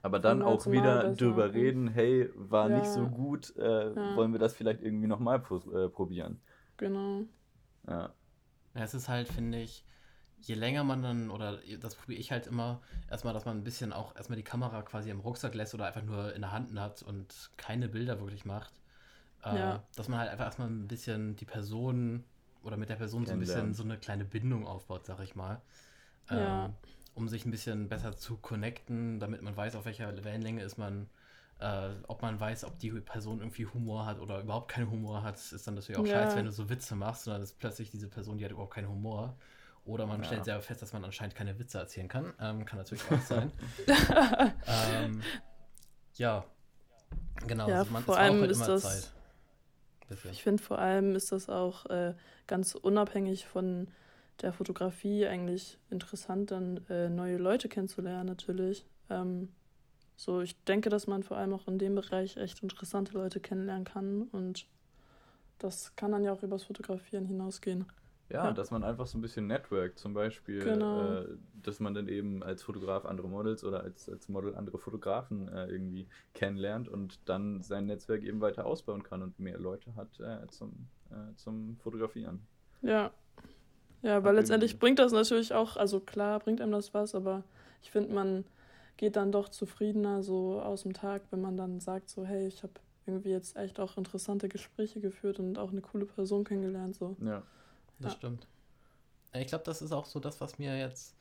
Aber 0.00 0.20
dann 0.20 0.42
auch 0.42 0.64
wieder 0.66 1.12
drüber 1.14 1.52
reden, 1.52 1.88
hey, 1.88 2.30
war 2.34 2.70
ja. 2.70 2.78
nicht 2.78 2.88
so 2.88 3.08
gut, 3.08 3.54
äh, 3.56 3.92
ja. 3.92 4.16
wollen 4.16 4.30
wir 4.30 4.38
das 4.38 4.54
vielleicht 4.54 4.80
irgendwie 4.80 5.08
nochmal 5.08 5.42
äh, 5.74 5.88
probieren. 5.88 6.40
Genau. 6.76 7.22
Ja. 7.88 8.10
Es 8.74 8.94
ist 8.94 9.08
halt, 9.08 9.26
finde 9.26 9.58
ich, 9.58 9.84
je 10.40 10.54
länger 10.54 10.84
man 10.84 11.02
dann, 11.02 11.30
oder 11.30 11.58
das 11.80 11.94
probiere 11.94 12.20
ich 12.20 12.30
halt 12.30 12.46
immer, 12.46 12.80
erstmal, 13.10 13.34
dass 13.34 13.44
man 13.44 13.58
ein 13.58 13.64
bisschen 13.64 13.92
auch 13.92 14.14
erstmal 14.16 14.36
die 14.36 14.44
Kamera 14.44 14.82
quasi 14.82 15.10
im 15.10 15.20
Rucksack 15.20 15.54
lässt 15.54 15.74
oder 15.74 15.86
einfach 15.86 16.02
nur 16.02 16.34
in 16.34 16.42
der 16.42 16.52
Hand 16.52 16.78
hat 16.78 17.02
und 17.02 17.50
keine 17.56 17.88
Bilder 17.88 18.20
wirklich 18.20 18.44
macht. 18.44 18.72
Äh, 19.42 19.78
dass 19.94 20.08
man 20.08 20.18
halt 20.18 20.30
einfach 20.30 20.46
erstmal 20.46 20.68
ein 20.68 20.88
bisschen 20.88 21.36
die 21.36 21.44
Person 21.44 22.24
oder 22.62 22.76
mit 22.76 22.88
der 22.88 22.96
Person 22.96 23.24
so 23.24 23.32
ein 23.32 23.38
bisschen 23.38 23.72
so 23.72 23.84
eine 23.84 23.96
kleine 23.96 24.24
Bindung 24.24 24.66
aufbaut, 24.66 25.06
sag 25.06 25.20
ich 25.20 25.36
mal. 25.36 25.60
Ja. 26.30 26.66
Ähm, 26.66 26.74
um 27.14 27.28
sich 27.28 27.44
ein 27.44 27.50
bisschen 27.50 27.88
besser 27.88 28.16
zu 28.16 28.36
connecten, 28.36 29.18
damit 29.18 29.42
man 29.42 29.56
weiß, 29.56 29.74
auf 29.74 29.84
welcher 29.84 30.24
Wellenlänge 30.24 30.62
ist 30.62 30.78
man, 30.78 31.08
äh, 31.58 31.90
ob 32.06 32.22
man 32.22 32.38
weiß, 32.38 32.64
ob 32.64 32.78
die 32.78 32.90
Person 32.90 33.40
irgendwie 33.40 33.66
Humor 33.66 34.06
hat 34.06 34.20
oder 34.20 34.40
überhaupt 34.40 34.70
keinen 34.70 34.90
Humor 34.90 35.22
hat, 35.22 35.36
ist 35.36 35.66
dann 35.66 35.74
natürlich 35.74 35.98
auch 35.98 36.06
ja. 36.06 36.22
scheiße, 36.22 36.36
wenn 36.36 36.44
du 36.44 36.52
so 36.52 36.68
Witze 36.68 36.94
machst, 36.94 37.24
sondern 37.24 37.42
ist 37.42 37.58
plötzlich 37.58 37.90
diese 37.90 38.08
Person, 38.08 38.38
die 38.38 38.44
hat 38.44 38.52
überhaupt 38.52 38.74
keinen 38.74 38.88
Humor. 38.88 39.36
Oder 39.88 40.04
man 40.04 40.20
ja. 40.20 40.26
stellt 40.26 40.44
selber 40.44 40.62
fest, 40.62 40.82
dass 40.82 40.92
man 40.92 41.02
anscheinend 41.02 41.34
keine 41.34 41.58
Witze 41.58 41.78
erzählen 41.78 42.08
kann. 42.08 42.34
Ähm, 42.40 42.66
kann 42.66 42.78
natürlich 42.78 43.02
auch 43.10 43.20
sein. 43.22 43.50
ähm, 44.66 45.22
ja, 46.14 46.44
genau. 47.46 47.68
Ja, 47.68 47.78
also 47.78 47.92
man, 47.92 48.02
vor 48.02 48.18
allem 48.18 48.40
halt 48.42 48.50
ist 48.50 48.66
das, 48.66 48.82
Zeit. 48.82 49.12
Ich 50.30 50.42
finde 50.42 50.62
vor 50.62 50.78
allem 50.78 51.14
ist 51.14 51.32
das 51.32 51.48
auch 51.48 51.86
äh, 51.86 52.14
ganz 52.46 52.74
unabhängig 52.74 53.46
von 53.46 53.88
der 54.42 54.52
Fotografie 54.52 55.26
eigentlich 55.26 55.78
interessant, 55.90 56.50
dann 56.50 56.84
äh, 56.90 57.08
neue 57.08 57.38
Leute 57.38 57.68
kennenzulernen 57.70 58.26
natürlich. 58.26 58.86
Ähm, 59.08 59.48
so, 60.16 60.42
ich 60.42 60.62
denke, 60.64 60.90
dass 60.90 61.06
man 61.06 61.22
vor 61.22 61.38
allem 61.38 61.54
auch 61.54 61.66
in 61.66 61.78
dem 61.78 61.94
Bereich 61.94 62.36
echt 62.36 62.62
interessante 62.62 63.12
Leute 63.12 63.40
kennenlernen 63.40 63.84
kann 63.84 64.22
und 64.32 64.66
das 65.58 65.96
kann 65.96 66.12
dann 66.12 66.24
ja 66.24 66.32
auch 66.32 66.42
übers 66.42 66.64
Fotografieren 66.64 67.24
hinausgehen. 67.24 67.86
Ja, 68.30 68.52
dass 68.52 68.70
man 68.70 68.84
einfach 68.84 69.06
so 69.06 69.16
ein 69.16 69.22
bisschen 69.22 69.46
networkt, 69.46 69.98
zum 69.98 70.12
Beispiel, 70.12 70.62
genau. 70.62 71.20
äh, 71.20 71.26
dass 71.62 71.80
man 71.80 71.94
dann 71.94 72.08
eben 72.08 72.42
als 72.42 72.62
Fotograf 72.62 73.06
andere 73.06 73.26
Models 73.26 73.64
oder 73.64 73.82
als, 73.82 74.08
als 74.08 74.28
Model 74.28 74.54
andere 74.54 74.78
Fotografen 74.78 75.48
äh, 75.48 75.66
irgendwie 75.66 76.06
kennenlernt 76.34 76.88
und 76.88 77.18
dann 77.26 77.62
sein 77.62 77.86
Netzwerk 77.86 78.22
eben 78.22 78.42
weiter 78.42 78.66
ausbauen 78.66 79.02
kann 79.02 79.22
und 79.22 79.38
mehr 79.38 79.58
Leute 79.58 79.94
hat 79.96 80.20
äh, 80.20 80.46
zum, 80.48 80.88
äh, 81.10 81.34
zum 81.36 81.78
Fotografieren. 81.78 82.40
Ja. 82.82 83.10
Ja, 84.02 84.22
weil 84.22 84.36
letztendlich 84.36 84.78
bringt 84.78 84.98
das 84.98 85.10
natürlich 85.10 85.54
auch, 85.54 85.76
also 85.76 85.98
klar 85.98 86.38
bringt 86.38 86.60
einem 86.60 86.72
das 86.72 86.94
was, 86.94 87.14
aber 87.14 87.42
ich 87.82 87.90
finde, 87.90 88.12
man 88.12 88.44
geht 88.96 89.16
dann 89.16 89.32
doch 89.32 89.48
zufriedener 89.48 90.22
so 90.22 90.60
aus 90.60 90.82
dem 90.82 90.92
Tag, 90.92 91.22
wenn 91.30 91.40
man 91.40 91.56
dann 91.56 91.80
sagt, 91.80 92.10
so, 92.10 92.24
hey, 92.24 92.46
ich 92.46 92.62
habe 92.62 92.74
irgendwie 93.06 93.30
jetzt 93.30 93.56
echt 93.56 93.80
auch 93.80 93.96
interessante 93.96 94.48
Gespräche 94.48 95.00
geführt 95.00 95.40
und 95.40 95.58
auch 95.58 95.72
eine 95.72 95.80
coole 95.80 96.04
Person 96.04 96.44
kennengelernt. 96.44 96.94
So. 96.94 97.16
Ja. 97.20 97.42
Das 98.00 98.12
ja. 98.12 98.18
stimmt. 98.18 98.46
Ich 99.34 99.48
glaube, 99.48 99.64
das 99.64 99.82
ist 99.82 99.92
auch 99.92 100.06
so 100.06 100.20
das, 100.20 100.40
was 100.40 100.58
mir 100.58 100.78
jetzt 100.78 101.14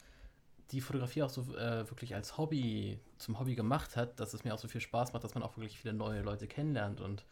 die 0.72 0.82
Fotografie 0.82 1.24
auch 1.24 1.30
so 1.30 1.56
äh, 1.56 1.90
wirklich 1.90 2.16
als 2.16 2.38
Hobby 2.38 3.00
zum 3.18 3.40
Hobby 3.40 3.56
gemacht 3.56 3.96
hat, 3.96 4.20
dass 4.20 4.34
es 4.34 4.44
mir 4.44 4.54
auch 4.54 4.60
so 4.60 4.68
viel 4.68 4.82
Spaß 4.82 5.14
macht, 5.14 5.24
dass 5.24 5.34
man 5.34 5.44
auch 5.44 5.58
wirklich 5.58 5.80
viele 5.80 5.94
neue 5.94 6.22
Leute 6.22 6.48
kennenlernt 6.48 7.00
und 7.00 7.26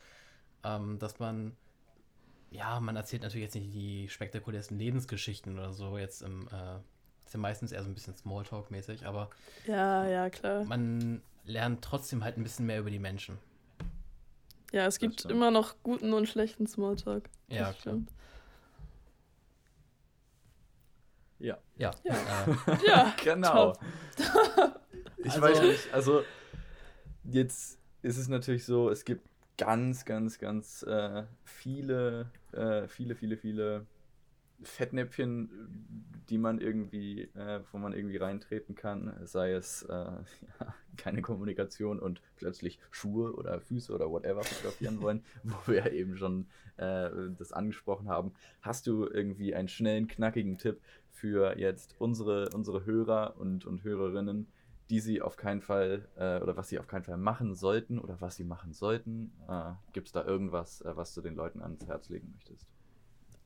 ähm, 0.63 0.99
dass 0.99 1.19
man, 1.19 1.55
ja, 2.49 2.79
man 2.79 2.95
erzählt 2.95 3.23
natürlich 3.23 3.43
jetzt 3.43 3.55
nicht 3.55 3.73
die 3.73 4.07
spektakulärsten 4.09 4.77
Lebensgeschichten 4.77 5.53
oder 5.53 5.73
so 5.73 5.97
jetzt 5.97 6.21
im, 6.21 6.47
äh, 6.47 6.77
ist 7.25 7.33
ja 7.33 7.39
meistens 7.39 7.71
eher 7.71 7.83
so 7.83 7.89
ein 7.89 7.93
bisschen 7.93 8.15
Smalltalk-mäßig, 8.15 9.05
aber 9.05 9.29
ja, 9.67 10.07
ja, 10.07 10.29
klar. 10.29 10.63
Man 10.63 11.21
lernt 11.43 11.83
trotzdem 11.83 12.23
halt 12.23 12.37
ein 12.37 12.43
bisschen 12.43 12.65
mehr 12.65 12.79
über 12.79 12.91
die 12.91 12.99
Menschen. 12.99 13.37
Ja, 14.71 14.85
es 14.87 14.99
gibt 14.99 15.25
immer 15.25 15.51
noch 15.51 15.75
guten 15.83 16.13
und 16.13 16.27
schlechten 16.27 16.67
Smalltalk. 16.67 17.29
Ja, 17.47 17.73
klar. 17.73 17.99
Ja. 21.39 21.57
Ja. 21.77 21.91
Ja, 22.03 22.13
äh. 22.13 22.77
ja 22.87 23.15
genau. 23.23 23.73
ich 25.17 25.31
also, 25.31 25.41
weiß 25.41 25.61
nicht, 25.61 25.93
also 25.93 26.23
jetzt 27.23 27.79
ist 28.01 28.17
es 28.17 28.27
natürlich 28.27 28.65
so, 28.65 28.89
es 28.89 29.05
gibt 29.05 29.27
ganz, 29.57 30.05
ganz, 30.05 30.37
ganz 30.37 30.83
äh, 30.83 31.23
viele, 31.43 32.29
äh, 32.51 32.87
viele, 32.87 33.15
viele, 33.15 33.37
viele 33.37 33.85
Fettnäpfchen, 34.61 35.49
die 36.29 36.37
man 36.37 36.59
irgendwie, 36.59 37.23
äh, 37.35 37.61
wo 37.71 37.77
man 37.77 37.93
irgendwie 37.93 38.17
reintreten 38.17 38.75
kann, 38.75 39.13
sei 39.23 39.51
es 39.51 39.83
äh, 39.83 39.93
ja, 39.93 40.73
keine 40.97 41.21
Kommunikation 41.21 41.99
und 41.99 42.21
plötzlich 42.35 42.79
Schuhe 42.91 43.33
oder 43.35 43.59
Füße 43.59 43.93
oder 43.93 44.09
whatever 44.09 44.43
fotografieren 44.43 45.01
wollen, 45.01 45.23
wo 45.43 45.55
wir 45.67 45.85
ja 45.85 45.87
eben 45.87 46.17
schon 46.17 46.47
äh, 46.77 47.09
das 47.37 47.51
angesprochen 47.51 48.09
haben. 48.09 48.33
Hast 48.61 48.87
du 48.87 49.05
irgendwie 49.05 49.53
einen 49.55 49.67
schnellen, 49.67 50.07
knackigen 50.07 50.57
Tipp 50.57 50.79
für 51.11 51.57
jetzt 51.57 51.95
unsere, 51.99 52.49
unsere 52.49 52.85
Hörer 52.85 53.35
und, 53.37 53.65
und 53.65 53.83
Hörerinnen, 53.83 54.47
die 54.89 54.99
sie 54.99 55.21
auf 55.21 55.35
keinen 55.35 55.61
Fall 55.61 56.07
äh, 56.15 56.39
oder 56.41 56.57
was 56.57 56.69
sie 56.69 56.79
auf 56.79 56.87
keinen 56.87 57.03
Fall 57.03 57.17
machen 57.17 57.55
sollten 57.55 57.99
oder 57.99 58.21
was 58.21 58.35
sie 58.35 58.43
machen 58.43 58.73
sollten? 58.73 59.31
Äh, 59.47 59.71
Gibt 59.93 60.07
es 60.07 60.13
da 60.13 60.23
irgendwas, 60.23 60.81
äh, 60.81 60.95
was 60.95 61.13
du 61.13 61.21
den 61.21 61.35
Leuten 61.35 61.61
ans 61.61 61.87
Herz 61.87 62.09
legen 62.09 62.31
möchtest? 62.33 62.67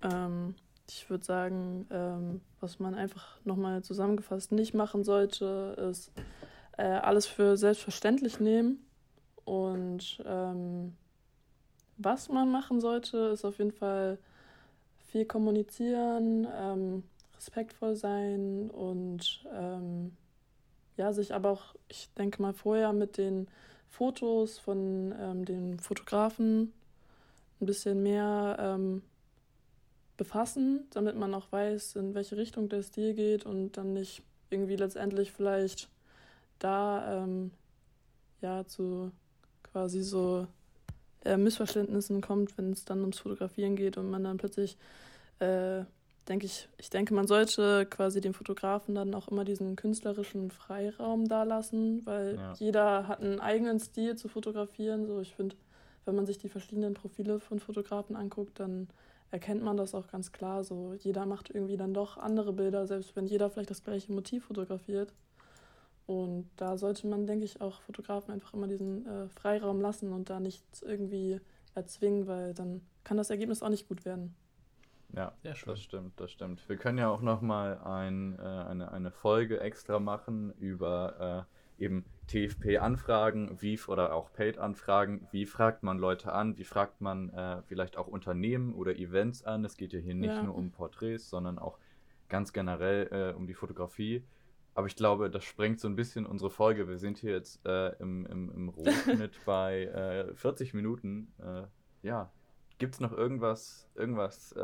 Ähm, 0.01 0.55
ich 0.89 1.09
würde 1.09 1.23
sagen, 1.23 1.87
ähm, 1.91 2.41
was 2.59 2.79
man 2.79 2.95
einfach 2.95 3.37
nochmal 3.45 3.83
zusammengefasst 3.83 4.51
nicht 4.51 4.73
machen 4.73 5.03
sollte, 5.03 5.75
ist 5.89 6.11
äh, 6.77 6.83
alles 6.83 7.25
für 7.25 7.57
selbstverständlich 7.57 8.39
nehmen. 8.39 8.85
Und 9.45 10.21
ähm, 10.25 10.95
was 11.97 12.29
man 12.29 12.51
machen 12.51 12.79
sollte, 12.81 13.17
ist 13.33 13.45
auf 13.45 13.57
jeden 13.57 13.71
Fall 13.71 14.17
viel 15.07 15.25
kommunizieren, 15.25 16.47
ähm, 16.55 17.03
respektvoll 17.35 17.95
sein 17.95 18.69
und 18.69 19.43
ähm, 19.53 20.15
ja, 20.97 21.13
sich 21.13 21.33
aber 21.33 21.49
auch, 21.49 21.75
ich 21.87 22.09
denke 22.17 22.41
mal, 22.41 22.53
vorher 22.53 22.93
mit 22.93 23.17
den 23.17 23.47
Fotos 23.87 24.59
von 24.59 25.13
ähm, 25.19 25.45
den 25.45 25.79
Fotografen 25.79 26.73
ein 27.59 27.65
bisschen 27.65 28.03
mehr 28.03 28.57
ähm, 28.59 29.01
befassen, 30.19 30.85
damit 30.91 31.15
man 31.15 31.33
auch 31.33 31.51
weiß, 31.51 31.95
in 31.95 32.13
welche 32.13 32.37
Richtung 32.37 32.69
der 32.69 32.83
Stil 32.83 33.15
geht 33.15 33.45
und 33.45 33.77
dann 33.77 33.93
nicht 33.93 34.21
irgendwie 34.51 34.75
letztendlich 34.75 35.31
vielleicht 35.31 35.89
da 36.59 37.23
ähm, 37.23 37.51
ja 38.41 38.67
zu 38.67 39.11
quasi 39.63 40.03
so 40.03 40.45
äh, 41.23 41.37
Missverständnissen 41.37 42.21
kommt, 42.21 42.57
wenn 42.57 42.73
es 42.73 42.83
dann 42.83 42.99
ums 42.99 43.19
Fotografieren 43.19 43.75
geht 43.75 43.97
und 43.97 44.11
man 44.11 44.25
dann 44.25 44.37
plötzlich 44.37 44.77
äh, 45.39 45.83
denke 46.27 46.45
ich, 46.45 46.67
ich 46.77 46.89
denke, 46.89 47.13
man 47.13 47.27
sollte 47.27 47.85
quasi 47.85 48.21
dem 48.21 48.33
Fotografen 48.33 48.95
dann 48.95 49.15
auch 49.15 49.29
immer 49.29 49.45
diesen 49.45 49.75
künstlerischen 49.75 50.51
Freiraum 50.51 51.27
da 51.27 51.43
lassen, 51.43 52.05
weil 52.05 52.35
ja. 52.35 52.53
jeder 52.59 53.07
hat 53.07 53.21
einen 53.21 53.39
eigenen 53.39 53.79
Stil 53.79 54.15
zu 54.15 54.27
fotografieren. 54.27 55.07
So, 55.07 55.21
ich 55.21 55.33
finde, 55.33 55.55
wenn 56.05 56.15
man 56.15 56.25
sich 56.25 56.37
die 56.37 56.49
verschiedenen 56.49 56.93
Profile 56.93 57.39
von 57.39 57.59
Fotografen 57.59 58.15
anguckt, 58.15 58.59
dann 58.59 58.89
erkennt 59.31 59.63
man 59.63 59.77
das 59.77 59.95
auch 59.95 60.07
ganz 60.07 60.31
klar. 60.31 60.63
So, 60.63 60.93
jeder 60.93 61.25
macht 61.25 61.49
irgendwie 61.49 61.77
dann 61.77 61.93
doch 61.93 62.17
andere 62.17 62.53
Bilder, 62.53 62.87
selbst 62.87 63.15
wenn 63.15 63.27
jeder 63.27 63.49
vielleicht 63.49 63.69
das 63.69 63.83
gleiche 63.83 64.11
Motiv 64.11 64.45
fotografiert. 64.45 65.13
Und 66.05 66.49
da 66.55 66.77
sollte 66.77 67.05
man, 67.07 67.27
denke 67.27 67.45
ich, 67.45 67.61
auch 67.61 67.81
Fotografen 67.81 68.33
einfach 68.33 68.53
immer 68.53 68.67
diesen 68.67 69.05
äh, 69.05 69.29
Freiraum 69.29 69.79
lassen 69.79 70.11
und 70.11 70.29
da 70.29 70.39
nichts 70.39 70.81
irgendwie 70.81 71.39
erzwingen, 71.75 72.25
weil 72.25 72.53
dann 72.55 72.81
kann 73.03 73.17
das 73.17 73.29
Ergebnis 73.29 73.61
auch 73.61 73.69
nicht 73.69 73.87
gut 73.87 74.05
werden. 74.05 74.33
Ja, 75.13 75.33
ja 75.43 75.53
das 75.65 75.79
stimmt, 75.79 76.19
das 76.19 76.31
stimmt. 76.31 76.67
Wir 76.67 76.77
können 76.77 76.97
ja 76.97 77.09
auch 77.09 77.21
nochmal 77.21 77.79
ein, 77.79 78.37
äh, 78.39 78.41
eine, 78.41 78.91
eine 78.91 79.11
Folge 79.11 79.59
extra 79.59 79.99
machen 79.99 80.51
über 80.53 81.47
äh, 81.79 81.83
eben 81.83 82.05
TFP-Anfragen, 82.29 83.57
wie 83.59 83.79
oder 83.87 84.13
auch 84.13 84.31
Paid-Anfragen. 84.31 85.27
Wie 85.31 85.45
fragt 85.45 85.83
man 85.83 85.97
Leute 85.97 86.31
an? 86.31 86.57
Wie 86.57 86.63
fragt 86.63 87.01
man 87.01 87.29
äh, 87.29 87.61
vielleicht 87.63 87.97
auch 87.97 88.07
Unternehmen 88.07 88.73
oder 88.73 88.95
Events 88.95 89.43
an? 89.43 89.65
Es 89.65 89.77
geht 89.77 89.93
ja 89.93 89.99
hier 89.99 90.15
nicht 90.15 90.35
ja. 90.35 90.43
nur 90.43 90.55
um 90.55 90.71
Porträts, 90.71 91.29
sondern 91.29 91.57
auch 91.57 91.79
ganz 92.27 92.53
generell 92.53 93.07
äh, 93.11 93.35
um 93.35 93.47
die 93.47 93.55
Fotografie. 93.55 94.23
Aber 94.75 94.85
ich 94.85 94.95
glaube, 94.95 95.29
das 95.31 95.43
sprengt 95.43 95.79
so 95.79 95.87
ein 95.87 95.95
bisschen 95.95 96.25
unsere 96.25 96.51
Folge. 96.51 96.87
Wir 96.87 96.99
sind 96.99 97.17
hier 97.17 97.31
jetzt 97.31 97.65
äh, 97.65 97.89
im, 97.99 98.25
im, 98.27 98.51
im 98.51 98.69
Rohschnitt 98.69 99.33
bei 99.45 100.29
40 100.35 100.73
äh, 100.73 100.75
Minuten. 100.77 101.33
ja, 102.03 102.31
gibt 102.77 102.93
es 102.93 102.99
noch 103.01 103.11
irgendwas, 103.11 103.89
irgendwas 103.95 104.55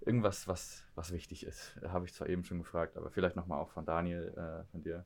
irgendwas, 0.00 0.48
was, 0.48 0.84
was 0.94 1.12
wichtig 1.12 1.44
ist. 1.44 1.76
Habe 1.86 2.06
ich 2.06 2.14
zwar 2.14 2.28
eben 2.28 2.44
schon 2.44 2.58
gefragt, 2.58 2.96
aber 2.96 3.10
vielleicht 3.10 3.36
nochmal 3.36 3.60
auch 3.60 3.70
von 3.70 3.84
Daniel, 3.84 4.32
äh, 4.36 4.64
von 4.70 4.82
dir. 4.82 5.04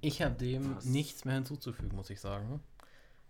Ich 0.00 0.22
habe 0.22 0.34
dem 0.34 0.76
was? 0.76 0.84
nichts 0.84 1.24
mehr 1.24 1.34
hinzuzufügen, 1.34 1.96
muss 1.96 2.10
ich 2.10 2.20
sagen. 2.20 2.60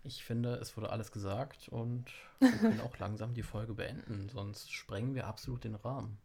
Ich 0.05 0.25
finde, 0.25 0.55
es 0.57 0.77
wurde 0.77 0.91
alles 0.91 1.13
gesagt 1.13 1.69
und 1.69 2.07
wir 2.39 2.51
können 2.53 2.81
auch 2.81 2.97
langsam 2.99 3.35
die 3.35 3.43
Folge 3.43 3.75
beenden, 3.75 4.29
sonst 4.29 4.71
sprengen 4.73 5.15
wir 5.15 5.27
absolut 5.27 5.65
den 5.65 5.75
Rahmen. 5.75 6.19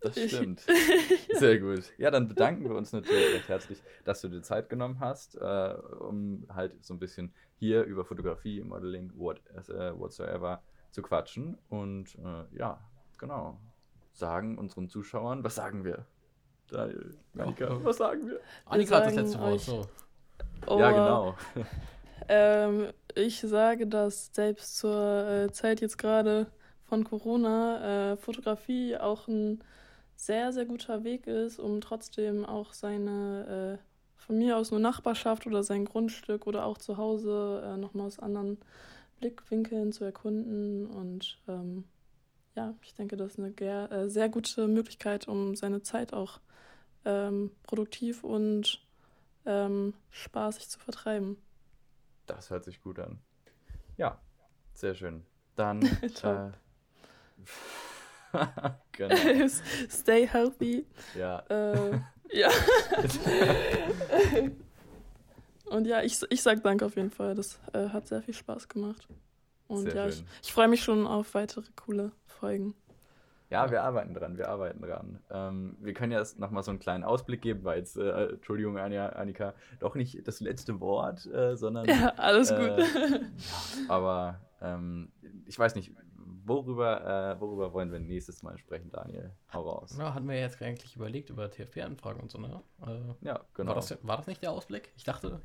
Das 0.00 0.18
stimmt. 0.26 0.64
Sehr 1.32 1.58
gut. 1.58 1.92
Ja, 1.96 2.10
dann 2.10 2.28
bedanken 2.28 2.64
wir 2.64 2.76
uns 2.76 2.92
natürlich 2.92 3.34
recht 3.34 3.48
herzlich, 3.48 3.82
dass 4.04 4.20
du 4.20 4.28
dir 4.28 4.42
Zeit 4.42 4.68
genommen 4.68 5.00
hast, 5.00 5.36
äh, 5.36 5.74
um 6.00 6.46
halt 6.52 6.84
so 6.84 6.92
ein 6.92 6.98
bisschen 6.98 7.32
hier 7.56 7.84
über 7.84 8.04
Fotografie, 8.04 8.62
Modeling, 8.62 9.12
what, 9.16 9.40
uh, 9.68 9.98
whatsoever 9.98 10.62
zu 10.90 11.00
quatschen. 11.00 11.56
Und 11.68 12.16
äh, 12.16 12.58
ja, 12.58 12.80
genau 13.16 13.58
sagen 14.14 14.58
unseren 14.58 14.88
Zuschauern, 14.88 15.44
was 15.44 15.56
sagen 15.56 15.84
wir? 15.84 16.06
Daniel, 16.70 17.14
Annika, 17.38 17.76
oh, 17.76 17.84
was 17.84 17.96
sagen 17.98 18.28
wir? 18.28 18.40
Annika 18.66 18.96
hat 18.96 19.06
das 19.06 19.14
letzte 19.14 19.40
Wort, 19.40 19.60
so. 19.60 19.86
Oh, 20.66 20.78
ja, 20.78 20.90
genau. 20.90 21.34
ähm, 22.28 22.88
ich 23.14 23.40
sage, 23.40 23.86
dass 23.86 24.30
selbst 24.32 24.76
zur 24.78 25.26
äh, 25.26 25.52
Zeit 25.52 25.80
jetzt 25.80 25.98
gerade 25.98 26.46
von 26.84 27.04
Corona 27.04 28.12
äh, 28.12 28.16
Fotografie 28.16 28.96
auch 28.96 29.28
ein 29.28 29.62
sehr, 30.16 30.52
sehr 30.52 30.64
guter 30.64 31.04
Weg 31.04 31.26
ist, 31.26 31.58
um 31.58 31.80
trotzdem 31.80 32.44
auch 32.44 32.72
seine 32.72 33.78
äh, 33.80 33.84
von 34.16 34.38
mir 34.38 34.56
aus 34.56 34.70
nur 34.70 34.80
Nachbarschaft 34.80 35.46
oder 35.46 35.62
sein 35.62 35.84
Grundstück 35.84 36.46
oder 36.46 36.64
auch 36.64 36.78
zu 36.78 36.96
Hause 36.96 37.62
äh, 37.64 37.76
nochmal 37.76 38.06
aus 38.06 38.18
anderen 38.18 38.58
Blickwinkeln 39.20 39.92
zu 39.92 40.04
erkunden 40.04 40.86
und 40.86 41.38
ähm, 41.46 41.84
ja, 42.54 42.74
ich 42.82 42.94
denke, 42.94 43.16
das 43.16 43.32
ist 43.32 43.38
eine 43.38 43.90
äh, 43.90 44.08
sehr 44.08 44.28
gute 44.28 44.68
Möglichkeit, 44.68 45.26
um 45.28 45.56
seine 45.56 45.82
Zeit 45.82 46.12
auch 46.12 46.40
ähm, 47.04 47.50
produktiv 47.64 48.24
und 48.24 48.84
ähm, 49.44 49.94
spaßig 50.10 50.68
zu 50.68 50.78
vertreiben. 50.78 51.36
Das 52.26 52.50
hört 52.50 52.64
sich 52.64 52.80
gut 52.80 52.98
an. 52.98 53.18
Ja, 53.96 54.20
sehr 54.72 54.94
schön. 54.94 55.24
Dann. 55.56 55.82
äh, 56.22 56.50
genau. 58.92 59.48
Stay 59.90 60.26
healthy. 60.26 60.86
Ja. 61.14 61.40
Äh, 61.48 62.00
ja. 62.32 62.50
und 65.66 65.86
ja, 65.86 66.02
ich, 66.02 66.20
ich 66.30 66.42
sag 66.42 66.62
danke 66.62 66.86
auf 66.86 66.96
jeden 66.96 67.10
Fall. 67.10 67.34
Das 67.34 67.60
äh, 67.72 67.88
hat 67.88 68.08
sehr 68.08 68.22
viel 68.22 68.34
Spaß 68.34 68.68
gemacht. 68.68 69.06
Und 69.66 69.84
Sehr 69.84 69.94
ja, 69.94 70.12
schön. 70.12 70.24
ich, 70.40 70.46
ich 70.46 70.52
freue 70.52 70.68
mich 70.68 70.82
schon 70.82 71.06
auf 71.06 71.34
weitere 71.34 71.64
coole 71.74 72.12
Folgen. 72.44 72.74
Ja, 73.48 73.70
wir 73.70 73.82
arbeiten 73.84 74.12
dran, 74.12 74.36
wir 74.36 74.50
arbeiten 74.50 74.82
dran. 74.82 75.18
Ähm, 75.30 75.76
wir 75.80 75.94
können 75.94 76.12
ja 76.12 76.18
jetzt 76.18 76.38
nochmal 76.38 76.62
so 76.62 76.70
einen 76.70 76.78
kleinen 76.78 77.02
Ausblick 77.02 77.40
geben, 77.40 77.64
weil 77.64 77.78
jetzt, 77.78 77.96
äh, 77.96 78.32
Entschuldigung, 78.32 78.76
Annika, 78.76 79.54
doch 79.80 79.94
nicht 79.94 80.28
das 80.28 80.40
letzte 80.40 80.78
Wort, 80.78 81.24
äh, 81.26 81.56
sondern. 81.56 81.86
Ja, 81.88 82.12
alles 82.18 82.50
äh, 82.50 82.56
gut. 82.56 82.78
ja, 82.80 83.18
aber 83.88 84.40
ähm, 84.60 85.10
ich 85.46 85.58
weiß 85.58 85.74
nicht, 85.74 85.92
worüber, 86.44 87.34
äh, 87.34 87.40
worüber 87.40 87.72
wollen 87.72 87.90
wir 87.90 87.98
nächstes 87.98 88.42
Mal 88.42 88.58
sprechen, 88.58 88.90
Daniel? 88.90 89.30
Hau 89.54 89.62
raus. 89.62 89.96
Ja, 89.98 90.12
hatten 90.12 90.28
wir 90.28 90.38
jetzt 90.38 90.60
eigentlich 90.60 90.96
überlegt 90.96 91.30
über 91.30 91.50
TFP-Anfragen 91.50 92.20
und 92.20 92.30
so, 92.30 92.38
ne? 92.38 92.62
Äh, 92.86 93.26
ja, 93.26 93.40
genau. 93.54 93.70
War 93.70 93.76
das, 93.76 93.96
war 94.02 94.18
das 94.18 94.26
nicht 94.26 94.42
der 94.42 94.52
Ausblick? 94.52 94.92
Ich 94.96 95.04
dachte. 95.04 95.40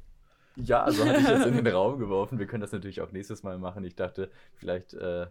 Ja, 0.57 0.83
also 0.83 1.05
hatte 1.05 1.19
ich 1.19 1.27
jetzt 1.27 1.45
in 1.45 1.53
den 1.63 1.67
Raum 1.67 1.97
geworfen. 1.99 2.39
Wir 2.39 2.47
können 2.47 2.61
das 2.61 2.73
natürlich 2.73 3.01
auch 3.01 3.13
nächstes 3.13 3.43
Mal 3.43 3.57
machen. 3.57 3.85
Ich 3.85 3.95
dachte, 3.95 4.29
vielleicht 4.55 4.93
äh, 4.93 5.27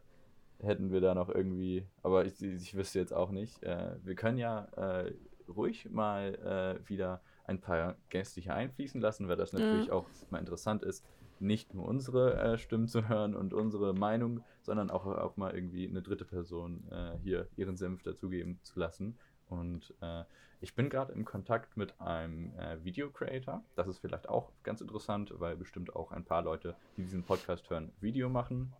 hätten 0.61 0.91
wir 0.91 1.01
da 1.01 1.15
noch 1.15 1.29
irgendwie, 1.29 1.87
aber 2.03 2.25
ich, 2.25 2.43
ich 2.43 2.75
wüsste 2.75 2.99
jetzt 2.99 3.15
auch 3.15 3.31
nicht. 3.31 3.63
Äh, 3.63 3.97
wir 4.03 4.15
können 4.15 4.39
ja 4.39 4.65
äh, 4.77 5.13
ruhig 5.49 5.89
mal 5.91 6.81
äh, 6.85 6.89
wieder 6.89 7.21
ein 7.45 7.61
paar 7.61 7.97
Gäste 8.11 8.41
hier 8.41 8.55
einfließen 8.55 9.01
lassen, 9.01 9.29
weil 9.29 9.37
das 9.37 9.53
natürlich 9.53 9.87
ja. 9.87 9.93
auch 9.95 10.07
mal 10.31 10.39
interessant 10.39 10.83
ist, 10.83 11.05
nicht 11.41 11.73
nur 11.73 11.87
unsere 11.87 12.35
äh, 12.35 12.59
Stimmen 12.59 12.89
zu 12.89 13.09
hören 13.09 13.35
und 13.35 13.55
unsere 13.55 13.95
Meinung, 13.95 14.43
sondern 14.63 14.91
auch, 14.91 15.07
auch 15.07 15.37
mal 15.37 15.55
irgendwie 15.55 15.89
eine 15.89 16.03
dritte 16.03 16.25
Person 16.25 16.85
äh, 16.91 17.17
hier 17.23 17.49
ihren 17.57 17.77
Senf 17.77 18.03
dazugeben 18.03 18.59
zu 18.63 18.79
lassen. 18.79 19.17
Und 19.49 19.95
äh, 20.03 20.25
ich 20.61 20.75
bin 20.75 20.91
gerade 20.91 21.13
im 21.13 21.25
Kontakt 21.25 21.77
mit 21.77 21.99
einem 22.01 22.53
Video 22.83 23.11
Creator. 23.11 23.63
Das 23.77 23.87
ist 23.87 24.01
vielleicht 24.01 24.29
auch 24.29 24.51
ganz 24.65 24.81
interessant, 24.81 25.33
weil 25.39 25.57
bestimmt 25.57 25.95
auch 25.95 26.11
ein 26.11 26.25
paar 26.25 26.43
Leute, 26.43 26.75
die 26.97 27.03
diesen 27.03 27.23
Podcast 27.23 27.71
hören, 27.71 27.93
Video 28.01 28.29
machen. 28.29 28.73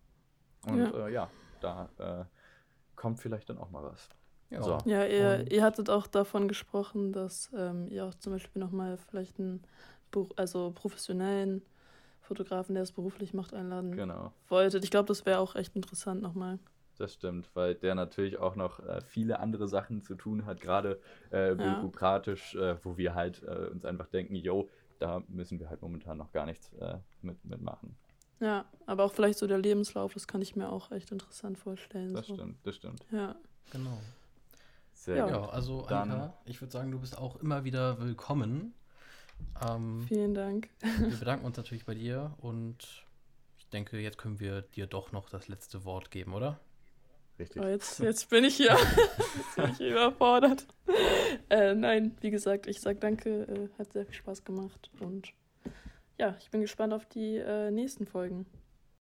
Und 0.67 0.79
ja, 0.79 1.09
ja 1.09 1.31
da 1.61 1.89
äh, 1.99 2.25
kommt 2.97 3.21
vielleicht 3.21 3.49
dann 3.51 3.59
auch 3.59 3.71
mal 3.71 3.85
was. 3.85 4.09
Ja, 4.51 4.63
so. 4.63 4.79
ja 4.87 5.05
ihr, 5.05 5.51
ihr 5.53 5.63
hattet 5.63 5.91
auch 5.91 6.07
davon 6.07 6.49
gesprochen, 6.49 7.13
dass 7.13 7.51
ähm, 7.55 7.87
ihr 7.89 8.07
auch 8.07 8.15
zum 8.15 8.33
Beispiel 8.33 8.61
nochmal 8.61 8.97
vielleicht 8.97 9.39
einen 9.39 9.63
also 10.37 10.73
professionellen 10.75 11.63
Fotografen, 12.21 12.75
der 12.75 12.83
es 12.83 12.93
beruflich 12.93 13.35
macht, 13.35 13.55
einladen 13.55 13.93
genau. 13.93 14.33
wolltet. 14.49 14.85
Ich 14.85 14.91
glaube, 14.91 15.07
das 15.07 15.27
wäre 15.27 15.39
auch 15.39 15.55
echt 15.55 15.77
interessant 15.77 16.23
nochmal. 16.23 16.59
Das 16.99 17.15
stimmt, 17.15 17.49
weil 17.55 17.75
der 17.77 17.95
natürlich 17.95 18.39
auch 18.39 18.57
noch 18.57 18.81
äh, 18.81 19.01
viele 19.03 19.39
andere 19.39 19.69
Sachen 19.69 20.03
zu 20.03 20.15
tun 20.17 20.47
hat, 20.47 20.61
gerade 20.61 21.01
äh, 21.31 21.55
bürokratisch, 21.55 22.55
ja. 22.55 22.73
äh, 22.73 22.77
wo 22.83 22.97
wir 22.97 23.15
halt 23.15 23.43
äh, 23.45 23.69
uns 23.71 23.85
einfach 23.85 24.09
denken, 24.09 24.35
yo, 24.35 24.69
da 24.99 25.23
müssen 25.29 25.61
wir 25.61 25.71
halt 25.71 25.81
momentan 25.81 26.19
noch 26.19 26.33
gar 26.33 26.45
nichts 26.45 26.73
äh, 26.75 26.99
mit, 27.23 27.43
mitmachen. 27.45 27.97
Ja, 28.41 28.67
aber 28.87 29.05
auch 29.05 29.13
vielleicht 29.13 29.39
so 29.39 29.47
der 29.47 29.59
Lebenslauf, 29.59 30.15
das 30.15 30.27
kann 30.29 30.43
ich 30.43 30.55
mir 30.55 30.71
auch 30.71 30.93
echt 30.93 31.11
interessant 31.11 31.59
vorstellen. 31.59 32.15
Das 32.15 32.27
so. 32.27 32.35
stimmt, 32.35 32.59
das 32.65 32.77
stimmt. 32.77 33.05
Ja. 33.11 33.37
Genau. 33.73 33.99
Sehr 34.93 35.17
ja. 35.17 35.25
gut. 35.25 35.33
Ja, 35.33 35.49
also 35.49 35.87
Dann, 35.89 36.33
ich 36.45 36.61
würde 36.61 36.73
sagen, 36.73 36.91
du 36.91 36.99
bist 36.99 37.17
auch 37.19 37.37
immer 37.37 37.65
wieder 37.65 38.01
willkommen. 38.01 38.75
Ähm, 39.69 40.05
Vielen 40.09 40.35
Dank. 40.35 40.69
Wir 40.81 41.19
bedanken 41.19 41.47
uns 41.47 41.57
natürlich 41.57 41.85
bei 41.85 41.95
dir 41.95 42.35
und 42.39 43.05
ich 43.59 43.69
denke, 43.69 43.99
jetzt 43.99 44.19
können 44.19 44.41
wir 44.41 44.63
dir 44.63 44.87
doch 44.87 45.13
noch 45.13 45.29
das 45.31 45.49
letzte 45.49 45.85
Wort 45.85 46.11
geben, 46.11 46.35
oder? 46.35 46.61
Richtig. 47.39 47.63
Oh, 47.63 47.67
jetzt, 47.67 48.01
jetzt 48.01 48.31
bin 48.31 48.45
ich 48.45 48.57
hier. 48.57 48.77
jetzt 49.37 49.57
bin 49.57 49.71
ich 49.71 49.93
überfordert. 49.93 50.67
Äh, 51.51 51.75
nein, 51.75 52.17
wie 52.21 52.31
gesagt, 52.31 52.67
ich 52.67 52.81
sage 52.81 52.99
danke, 52.99 53.43
äh, 53.43 53.69
hat 53.79 53.93
sehr 53.93 54.05
viel 54.05 54.15
Spaß 54.15 54.45
gemacht 54.45 54.91
und 55.01 55.33
ja, 56.19 56.37
ich 56.41 56.51
bin 56.51 56.61
gespannt 56.61 56.93
auf 56.93 57.07
die 57.07 57.37
äh, 57.37 57.71
nächsten 57.71 58.07
Folgen. 58.07 58.47